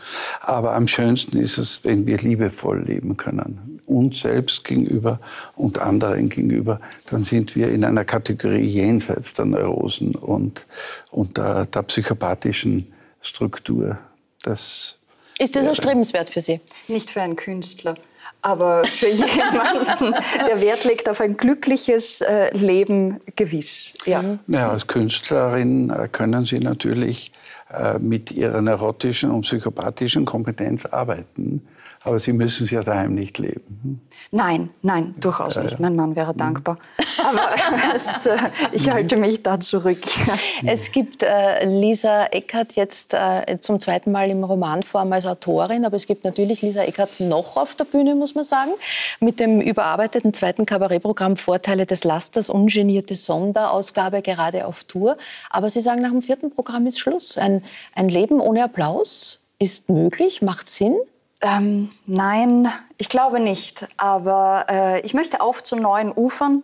Aber 0.41 0.75
am 0.75 0.89
schönsten 0.89 1.39
ist 1.39 1.59
es, 1.59 1.85
wenn 1.85 2.07
wir 2.07 2.19
liebevoll 2.19 2.83
leben 2.83 3.17
können. 3.17 3.81
Uns 3.87 4.21
selbst 4.21 4.65
gegenüber 4.65 5.21
und 5.55 5.79
anderen 5.79 6.29
gegenüber. 6.29 6.81
Dann 7.11 7.23
sind 7.23 7.55
wir 7.55 7.69
in 7.69 7.85
einer 7.85 8.05
Kategorie 8.05 8.67
jenseits 8.67 9.35
der 9.35 9.45
Neurosen 9.45 10.15
und, 10.15 10.67
und 11.11 11.37
der, 11.37 11.67
der 11.67 11.83
psychopathischen 11.83 12.93
Struktur. 13.21 13.99
Das 14.43 14.99
ist 15.39 15.57
das 15.57 15.67
erstrebenswert 15.67 16.31
für 16.31 16.41
Sie? 16.41 16.61
Nicht 16.89 17.11
für 17.11 17.23
einen 17.23 17.37
Künstler 17.37 17.97
aber 18.47 18.85
für 18.85 19.09
jemanden, 19.11 20.15
der 20.47 20.61
Wert 20.61 20.85
legt 20.85 21.09
auf 21.09 21.21
ein 21.21 21.37
glückliches 21.37 22.21
äh, 22.21 22.57
Leben, 22.57 23.19
gewiss. 23.35 23.93
Ja. 24.05 24.23
ja, 24.47 24.71
als 24.71 24.87
Künstlerin 24.87 25.91
äh, 25.91 26.09
können 26.09 26.45
Sie 26.45 26.61
natürlich 26.61 27.33
äh, 27.71 27.99
mit 27.99 28.31
ihrer 28.31 28.63
neurotischen 28.63 29.33
und 29.33 29.41
psychopathischen 29.43 30.25
Kompetenz 30.25 30.87
arbeiten. 30.87 31.67
Aber 32.07 32.21
sie 32.21 32.33
müssen 32.33 32.65
es 32.65 32.71
ja 32.71 32.85
daheim 32.85 33.15
nicht 33.15 33.39
leben. 33.39 34.01
Nein, 34.31 34.71
nein, 34.83 35.15
durchaus 35.19 35.57
nicht. 35.57 35.81
Mein 35.81 35.97
Mann 35.97 36.15
wäre 36.15 36.35
dankbar. 36.35 36.79
Aber 37.19 37.51
es, 37.97 38.27
äh, 38.27 38.37
ich 38.71 38.89
halte 38.89 39.17
mich 39.17 39.43
da 39.43 39.59
zurück. 39.59 39.99
Es 40.65 40.91
gibt 40.93 41.23
äh, 41.23 41.65
Lisa 41.65 42.27
Eckert 42.27 42.75
jetzt 42.77 43.15
äh, 43.15 43.59
zum 43.61 43.79
zweiten 43.81 44.11
Mal 44.13 44.31
im 44.31 44.43
Romanform 44.43 45.13
als 45.13 45.27
Autorin, 45.27 45.85
aber 45.85 45.97
es 45.97 46.07
gibt 46.07 46.25
natürlich 46.25 46.63
Lisa 46.63 46.83
Eckert 46.83 47.21
noch 47.21 47.57
auf 47.57 47.75
der 47.75 47.85
Bühne, 47.85 48.15
muss 48.15 48.35
man 48.35 48.45
sagen, 48.45 48.71
mit 49.21 49.41
dem 49.41 49.61
überarbeiteten 49.61 50.33
zweiten 50.33 50.65
Kabarettprogramm 50.67 51.37
Vorteile 51.37 51.87
des 51.87 52.05
Lasters, 52.05 52.51
ungenierte 52.51 53.17
Sonderausgabe 53.17 54.23
gerade 54.23 54.67
auf 54.67 54.85
Tour. 54.85 55.17
Aber 55.51 55.71
Sie 55.71 55.81
sagen, 55.81 56.03
nach 56.03 56.11
dem 56.11 56.23
vierten 56.23 56.51
Programm 56.51 56.87
ist 56.87 56.99
Schluss. 56.99 57.37
Ein, 57.37 57.63
ein 57.95 58.09
Leben 58.09 58.41
ohne 58.41 58.65
Applaus 58.65 59.41
ist 59.59 59.89
möglich, 59.89 60.43
macht 60.43 60.69
Sinn. 60.69 60.97
Ähm, 61.41 61.91
nein, 62.07 62.73
ich 62.97 63.09
glaube 63.09 63.41
nicht. 63.41 63.87
Aber 63.97 64.67
äh, 64.69 65.01
ich 65.01 65.15
möchte 65.15 65.41
auf 65.41 65.63
zu 65.63 65.77
neuen 65.77 66.13
Ufern. 66.13 66.63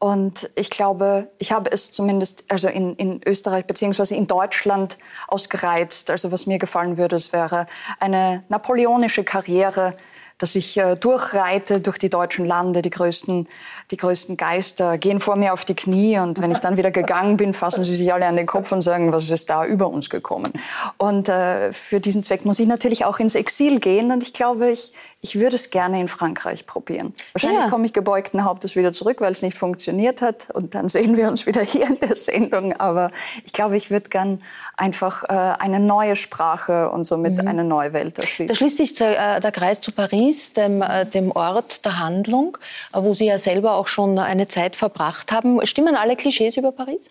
Und 0.00 0.48
ich 0.54 0.70
glaube, 0.70 1.28
ich 1.38 1.50
habe 1.50 1.72
es 1.72 1.90
zumindest 1.90 2.44
also 2.48 2.68
in, 2.68 2.94
in 2.94 3.20
Österreich 3.26 3.66
beziehungsweise 3.66 4.14
in 4.14 4.28
Deutschland 4.28 4.96
ausgereizt. 5.26 6.10
Also 6.10 6.30
was 6.30 6.46
mir 6.46 6.58
gefallen 6.58 6.96
würde, 6.98 7.16
es 7.16 7.32
wäre 7.32 7.66
eine 7.98 8.44
napoleonische 8.48 9.24
Karriere, 9.24 9.94
dass 10.38 10.54
ich 10.54 10.76
äh, 10.76 10.94
durchreite 10.94 11.80
durch 11.80 11.98
die 11.98 12.10
deutschen 12.10 12.46
Lande, 12.46 12.80
die 12.80 12.90
größten, 12.90 13.48
die 13.90 13.96
größten 13.96 14.36
Geister 14.36 14.98
gehen 14.98 15.18
vor 15.18 15.36
mir 15.36 15.52
auf 15.54 15.64
die 15.64 15.74
Knie 15.74 16.18
und 16.18 16.40
wenn 16.42 16.50
ich 16.50 16.58
dann 16.58 16.76
wieder 16.76 16.90
gegangen 16.90 17.36
bin, 17.38 17.54
fassen 17.54 17.84
sie 17.84 17.94
sich 17.94 18.12
alle 18.12 18.26
an 18.26 18.36
den 18.36 18.46
Kopf 18.46 18.70
und 18.70 18.82
sagen, 18.82 19.12
was 19.12 19.30
ist 19.30 19.48
da 19.48 19.64
über 19.64 19.88
uns 19.88 20.10
gekommen? 20.10 20.52
Und 20.98 21.28
äh, 21.28 21.72
für 21.72 22.00
diesen 22.00 22.22
Zweck 22.22 22.44
muss 22.44 22.58
ich 22.58 22.66
natürlich 22.66 23.04
auch 23.04 23.18
ins 23.18 23.34
Exil 23.34 23.80
gehen 23.80 24.12
und 24.12 24.22
ich 24.22 24.34
glaube, 24.34 24.68
ich, 24.70 24.92
ich 25.20 25.36
würde 25.36 25.56
es 25.56 25.70
gerne 25.70 26.00
in 26.00 26.06
Frankreich 26.06 26.64
probieren. 26.64 27.12
Wahrscheinlich 27.32 27.64
ja. 27.64 27.70
komme 27.70 27.86
ich 27.86 27.92
gebeugten 27.92 28.44
Hauptes 28.44 28.76
wieder 28.76 28.92
zurück, 28.92 29.20
weil 29.20 29.32
es 29.32 29.42
nicht 29.42 29.56
funktioniert 29.56 30.22
hat. 30.22 30.48
Und 30.54 30.76
dann 30.76 30.88
sehen 30.88 31.16
wir 31.16 31.28
uns 31.28 31.44
wieder 31.44 31.60
hier 31.62 31.88
in 31.88 31.98
der 31.98 32.14
Sendung. 32.14 32.72
Aber 32.74 33.10
ich 33.44 33.52
glaube, 33.52 33.76
ich 33.76 33.90
würde 33.90 34.10
gern 34.10 34.40
einfach 34.76 35.24
äh, 35.24 35.32
eine 35.32 35.80
neue 35.80 36.14
Sprache 36.14 36.90
und 36.90 37.02
somit 37.02 37.42
mhm. 37.42 37.48
eine 37.48 37.64
neue 37.64 37.92
Welt 37.92 38.16
erschließen. 38.18 38.46
Da 38.46 38.54
schließt 38.54 38.76
sich 38.76 39.00
äh, 39.00 39.40
der 39.40 39.50
Kreis 39.50 39.80
zu 39.80 39.90
Paris, 39.90 40.52
dem, 40.52 40.82
äh, 40.82 41.04
dem 41.04 41.32
Ort 41.32 41.84
der 41.84 41.98
Handlung, 41.98 42.56
äh, 42.92 43.02
wo 43.02 43.12
Sie 43.12 43.26
ja 43.26 43.38
selber 43.38 43.74
auch 43.78 43.86
schon 43.86 44.18
eine 44.18 44.48
Zeit 44.48 44.76
verbracht 44.76 45.32
haben. 45.32 45.64
Stimmen 45.64 45.96
alle 45.96 46.16
Klischees 46.16 46.56
über 46.56 46.72
Paris? 46.72 47.10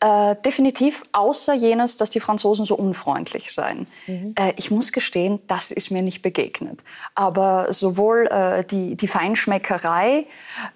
Äh, 0.00 0.36
definitiv, 0.44 1.02
außer 1.12 1.54
jenes, 1.54 1.96
dass 1.96 2.10
die 2.10 2.20
Franzosen 2.20 2.64
so 2.64 2.74
unfreundlich 2.74 3.52
seien. 3.52 3.86
Mhm. 4.06 4.34
Äh, 4.36 4.52
ich 4.56 4.70
muss 4.70 4.92
gestehen, 4.92 5.40
das 5.46 5.70
ist 5.70 5.90
mir 5.90 6.02
nicht 6.02 6.20
begegnet. 6.20 6.80
Aber 7.14 7.72
sowohl 7.72 8.26
äh, 8.26 8.64
die, 8.64 8.96
die 8.96 9.06
Feinschmeckerei 9.06 10.26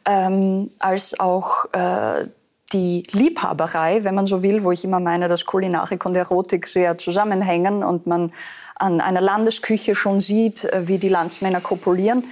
ähm, 0.04 0.70
als 0.78 1.18
auch 1.18 1.66
äh, 1.72 2.26
die 2.72 3.02
Liebhaberei, 3.10 4.04
wenn 4.04 4.14
man 4.14 4.26
so 4.26 4.42
will, 4.42 4.62
wo 4.62 4.72
ich 4.72 4.84
immer 4.84 5.00
meine, 5.00 5.28
dass 5.28 5.44
Kulinarik 5.44 6.06
und 6.06 6.14
Erotik 6.14 6.66
sehr 6.66 6.96
zusammenhängen 6.96 7.82
und 7.82 8.06
man 8.06 8.32
an 8.76 9.00
einer 9.00 9.20
Landesküche 9.20 9.94
schon 9.94 10.20
sieht, 10.20 10.64
äh, 10.64 10.86
wie 10.86 10.98
die 10.98 11.08
Landsmänner 11.08 11.60
kopulieren 11.60 12.24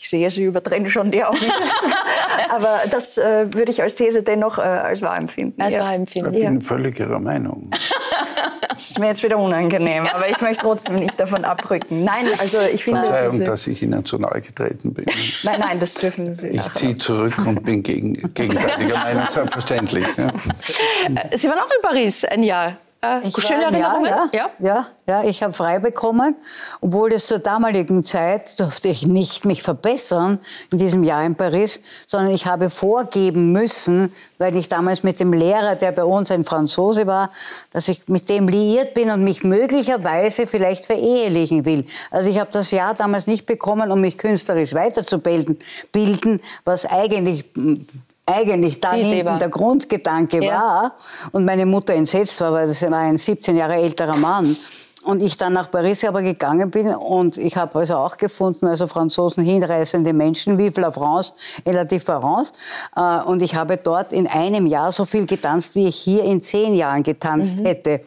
ich 0.00 0.08
sehe, 0.08 0.30
Sie 0.30 0.44
überdrehen 0.44 0.88
schon 0.88 1.10
die 1.10 1.22
Augen. 1.22 1.36
Aber 2.48 2.80
das 2.90 3.18
äh, 3.18 3.52
würde 3.52 3.70
ich 3.70 3.82
als 3.82 3.96
These 3.96 4.22
dennoch 4.22 4.56
äh, 4.56 4.62
als 4.62 5.02
wahr 5.02 5.18
empfinden. 5.18 5.60
Als 5.60 5.78
wahr 5.78 5.94
empfinden. 5.94 6.32
Ich 6.32 6.40
bin 6.42 6.54
ja. 6.54 6.60
völlig 6.60 6.98
Ihrer 6.98 7.18
Meinung. 7.18 7.70
Das 8.70 8.88
ist 8.88 8.98
mir 8.98 9.08
jetzt 9.08 9.22
wieder 9.22 9.36
unangenehm, 9.36 10.06
aber 10.06 10.30
ich 10.30 10.40
möchte 10.40 10.62
trotzdem 10.62 10.94
nicht 10.94 11.18
davon 11.20 11.44
abrücken. 11.44 12.04
Nein, 12.04 12.26
also 12.38 12.60
ich 12.60 12.82
finde... 12.82 13.02
Verzeihung, 13.02 13.32
diese... 13.32 13.44
dass 13.44 13.66
ich 13.66 13.82
Ihnen 13.82 14.06
zu 14.06 14.16
nahe 14.16 14.40
getreten 14.40 14.94
bin. 14.94 15.04
Nein, 15.42 15.60
nein, 15.60 15.80
das 15.80 15.94
dürfen 15.94 16.34
Sie 16.34 16.48
Ich 16.48 16.72
ziehe 16.72 16.96
zurück 16.96 17.36
und 17.44 17.62
bin 17.62 17.82
gegen, 17.82 18.14
gegenteiliger 18.34 18.96
Meinung, 18.96 19.24
selbstverständlich. 19.28 20.06
Ja. 20.16 20.32
Sie 21.36 21.48
waren 21.48 21.58
auch 21.58 21.70
in 21.76 21.82
Paris 21.82 22.24
ein 22.24 22.42
Jahr. 22.42 22.78
Äh, 23.02 23.26
ich 23.26 23.34
schöne 23.34 23.62
war, 23.62 23.72
Erinnerungen? 23.72 24.10
Ja, 24.10 24.28
ja, 24.32 24.50
ja. 24.58 24.86
ja, 25.06 25.24
ich 25.24 25.42
habe 25.42 25.54
frei 25.54 25.78
bekommen, 25.78 26.36
obwohl 26.82 27.12
es 27.12 27.26
zur 27.26 27.38
damaligen 27.38 28.04
Zeit 28.04 28.60
durfte 28.60 28.88
ich 28.88 29.06
nicht 29.06 29.46
mich 29.46 29.62
verbessern 29.62 30.38
in 30.70 30.76
diesem 30.76 31.02
Jahr 31.02 31.24
in 31.24 31.34
Paris, 31.34 31.80
sondern 32.06 32.30
ich 32.34 32.44
habe 32.44 32.68
vorgeben 32.68 33.52
müssen, 33.52 34.12
weil 34.36 34.54
ich 34.54 34.68
damals 34.68 35.02
mit 35.02 35.18
dem 35.18 35.32
Lehrer, 35.32 35.76
der 35.76 35.92
bei 35.92 36.04
uns 36.04 36.30
ein 36.30 36.44
Franzose 36.44 37.06
war, 37.06 37.30
dass 37.72 37.88
ich 37.88 38.06
mit 38.08 38.28
dem 38.28 38.48
liiert 38.48 38.92
bin 38.92 39.10
und 39.10 39.24
mich 39.24 39.44
möglicherweise 39.44 40.46
vielleicht 40.46 40.84
verehelichen 40.84 41.64
will. 41.64 41.86
Also 42.10 42.28
ich 42.28 42.38
habe 42.38 42.50
das 42.52 42.70
Jahr 42.70 42.92
damals 42.92 43.26
nicht 43.26 43.46
bekommen, 43.46 43.90
um 43.90 44.02
mich 44.02 44.18
künstlerisch 44.18 44.74
weiterzubilden, 44.74 45.58
bilden, 45.90 46.40
was 46.66 46.84
eigentlich 46.84 47.46
eigentlich 48.30 48.80
da 48.80 48.92
hinten 48.92 49.38
der 49.38 49.48
Grundgedanke 49.48 50.42
ja. 50.42 50.52
war 50.52 50.92
und 51.32 51.44
meine 51.44 51.66
Mutter 51.66 51.94
entsetzt 51.94 52.40
war, 52.40 52.52
weil 52.52 52.66
das 52.66 52.82
war 52.82 52.98
ein 52.98 53.16
17 53.16 53.56
Jahre 53.56 53.74
älterer 53.74 54.16
Mann. 54.16 54.56
Und 55.02 55.22
ich 55.22 55.38
dann 55.38 55.54
nach 55.54 55.70
Paris 55.70 56.04
aber 56.04 56.20
gegangen 56.20 56.70
bin 56.70 56.94
und 56.94 57.38
ich 57.38 57.56
habe 57.56 57.78
also 57.78 57.96
auch 57.96 58.18
gefunden, 58.18 58.66
also 58.66 58.86
Franzosen 58.86 59.42
hinreißende 59.42 60.12
Menschen, 60.12 60.58
vive 60.58 60.78
la 60.78 60.92
France 60.92 61.32
et 61.64 61.72
la 61.72 61.84
différence. 61.84 62.52
Äh, 62.94 63.22
und 63.22 63.40
ich 63.40 63.54
habe 63.54 63.78
dort 63.78 64.12
in 64.12 64.26
einem 64.26 64.66
Jahr 64.66 64.92
so 64.92 65.06
viel 65.06 65.24
getanzt, 65.24 65.74
wie 65.74 65.88
ich 65.88 65.96
hier 65.96 66.24
in 66.24 66.42
zehn 66.42 66.74
Jahren 66.74 67.02
getanzt 67.02 67.60
mhm. 67.60 67.66
hätte. 67.66 68.02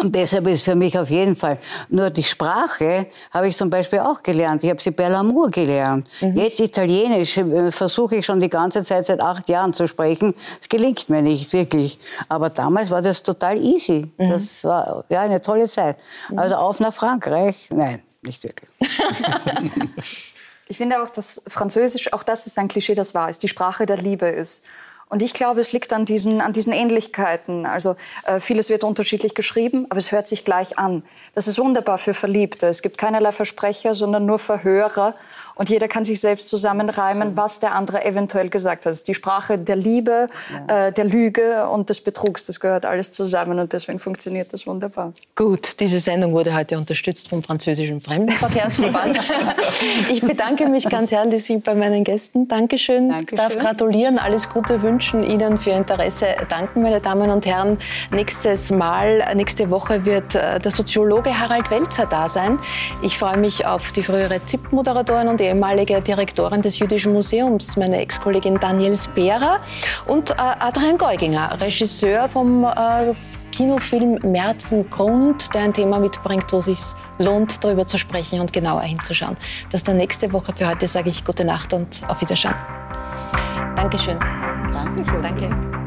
Und 0.00 0.14
deshalb 0.14 0.46
ist 0.46 0.64
für 0.64 0.74
mich 0.74 0.98
auf 0.98 1.10
jeden 1.10 1.36
Fall 1.36 1.58
nur 1.88 2.10
die 2.10 2.22
Sprache 2.22 3.06
habe 3.30 3.48
ich 3.48 3.56
zum 3.56 3.68
Beispiel 3.68 4.00
auch 4.00 4.22
gelernt. 4.22 4.64
Ich 4.64 4.70
habe 4.70 4.80
sie 4.80 4.90
per 4.90 5.10
l'amour 5.10 5.50
gelernt. 5.50 6.08
Mhm. 6.20 6.36
Jetzt 6.36 6.60
Italienisch 6.60 7.36
äh, 7.38 7.70
versuche 7.70 8.16
ich 8.16 8.26
schon 8.26 8.40
die 8.40 8.48
ganze 8.48 8.82
Zeit 8.82 9.06
seit 9.06 9.20
acht 9.20 9.48
Jahren 9.48 9.72
zu 9.72 9.86
sprechen. 9.86 10.34
Es 10.60 10.68
gelingt 10.68 11.08
mir 11.10 11.22
nicht 11.22 11.52
wirklich. 11.52 11.98
Aber 12.28 12.50
damals 12.50 12.90
war 12.90 13.02
das 13.02 13.22
total 13.22 13.58
easy. 13.58 14.10
Mhm. 14.16 14.30
Das 14.30 14.64
war 14.64 15.04
ja 15.08 15.20
eine 15.20 15.40
tolle 15.40 15.68
Zeit. 15.68 15.98
Mhm. 16.30 16.38
Also 16.38 16.54
auf 16.56 16.80
nach 16.80 16.92
Frankreich? 16.92 17.68
Nein, 17.70 18.02
nicht 18.22 18.42
wirklich. 18.42 18.70
ich 20.68 20.76
finde 20.76 21.02
auch, 21.02 21.10
dass 21.10 21.42
Französisch, 21.46 22.12
auch 22.12 22.22
das 22.22 22.46
ist 22.46 22.58
ein 22.58 22.68
Klischee, 22.68 22.94
das 22.94 23.14
wahr 23.14 23.28
ist, 23.28 23.42
die 23.42 23.48
Sprache 23.48 23.86
der 23.86 23.98
Liebe 23.98 24.26
ist. 24.26 24.64
Und 25.10 25.22
ich 25.22 25.34
glaube, 25.34 25.60
es 25.60 25.72
liegt 25.72 25.92
an 25.92 26.04
diesen, 26.04 26.40
an 26.40 26.52
diesen 26.52 26.72
Ähnlichkeiten. 26.72 27.66
Also 27.66 27.96
äh, 28.24 28.38
vieles 28.38 28.70
wird 28.70 28.84
unterschiedlich 28.84 29.34
geschrieben, 29.34 29.86
aber 29.90 29.98
es 29.98 30.12
hört 30.12 30.28
sich 30.28 30.44
gleich 30.44 30.78
an. 30.78 31.02
Das 31.34 31.48
ist 31.48 31.58
wunderbar 31.58 31.98
für 31.98 32.14
Verliebte. 32.14 32.68
Es 32.68 32.80
gibt 32.80 32.96
keinerlei 32.96 33.32
Versprecher, 33.32 33.96
sondern 33.96 34.24
nur 34.24 34.38
Verhörer. 34.38 35.16
Und 35.60 35.68
jeder 35.68 35.88
kann 35.88 36.06
sich 36.06 36.20
selbst 36.20 36.48
zusammenreimen, 36.48 37.36
was 37.36 37.60
der 37.60 37.74
andere 37.74 38.02
eventuell 38.06 38.48
gesagt 38.48 38.86
hat. 38.86 38.92
Das 38.92 38.96
ist 38.96 39.08
die 39.08 39.14
Sprache 39.14 39.58
der 39.58 39.76
Liebe, 39.76 40.26
ja. 40.68 40.86
äh, 40.86 40.90
der 40.90 41.04
Lüge 41.04 41.68
und 41.68 41.90
des 41.90 42.00
Betrugs. 42.00 42.46
Das 42.46 42.60
gehört 42.60 42.86
alles 42.86 43.12
zusammen 43.12 43.58
und 43.58 43.74
deswegen 43.74 43.98
funktioniert 43.98 44.54
das 44.54 44.66
wunderbar. 44.66 45.12
Gut, 45.36 45.78
diese 45.78 46.00
Sendung 46.00 46.32
wurde 46.32 46.56
heute 46.56 46.78
unterstützt 46.78 47.28
vom 47.28 47.42
französischen 47.42 48.00
Fremdenverkehrsverband. 48.00 49.20
ich 50.10 50.22
bedanke 50.22 50.66
mich 50.66 50.88
ganz 50.88 51.12
herzlich 51.12 51.62
bei 51.62 51.74
meinen 51.74 52.04
Gästen. 52.04 52.48
Dankeschön. 52.48 53.10
Dankeschön. 53.10 53.36
Darf 53.36 53.58
gratulieren, 53.58 54.18
alles 54.18 54.48
Gute 54.48 54.80
wünschen, 54.80 55.22
Ihnen 55.22 55.58
für 55.58 55.70
Ihr 55.70 55.76
Interesse 55.76 56.36
danken, 56.48 56.80
meine 56.80 57.02
Damen 57.02 57.28
und 57.28 57.44
Herren. 57.44 57.76
Nächstes 58.12 58.70
Mal, 58.70 59.22
nächste 59.34 59.68
Woche 59.68 60.06
wird 60.06 60.34
äh, 60.34 60.58
der 60.58 60.70
Soziologe 60.70 61.38
Harald 61.38 61.70
Welzer 61.70 62.06
da 62.06 62.30
sein. 62.30 62.58
Ich 63.02 63.18
freue 63.18 63.36
mich 63.36 63.66
auf 63.66 63.92
die 63.92 64.02
frühere 64.02 64.42
ZIP-Moderatorin 64.42 65.28
und 65.28 65.38
ehemalige 65.50 66.00
Direktorin 66.00 66.62
des 66.62 66.78
Jüdischen 66.78 67.12
Museums, 67.12 67.76
meine 67.76 67.98
Ex-Kollegin 68.00 68.58
Daniel 68.60 68.96
Sperer 68.96 69.58
und 70.06 70.30
äh, 70.30 70.34
Adrian 70.38 70.96
Geuginger, 70.96 71.60
Regisseur 71.60 72.28
vom 72.28 72.64
äh, 72.64 73.12
Kinofilm 73.50 74.20
Märzengrund, 74.22 75.52
der 75.54 75.62
ein 75.62 75.72
Thema 75.72 75.98
mitbringt, 75.98 76.52
wo 76.52 76.58
es 76.58 76.66
sich 76.66 76.78
lohnt, 77.18 77.62
darüber 77.64 77.86
zu 77.86 77.98
sprechen 77.98 78.40
und 78.40 78.52
genauer 78.52 78.82
hinzuschauen. 78.82 79.36
Das 79.70 79.80
ist 79.80 79.88
dann 79.88 79.96
nächste 79.96 80.32
Woche. 80.32 80.52
Für 80.54 80.68
heute 80.68 80.86
sage 80.86 81.10
ich 81.10 81.24
gute 81.24 81.44
Nacht 81.44 81.72
und 81.72 82.00
auf 82.06 82.20
Wiedersehen. 82.20 82.54
Dankeschön. 83.74 84.18
Dankeschön. 84.72 85.22
Danke. 85.22 85.79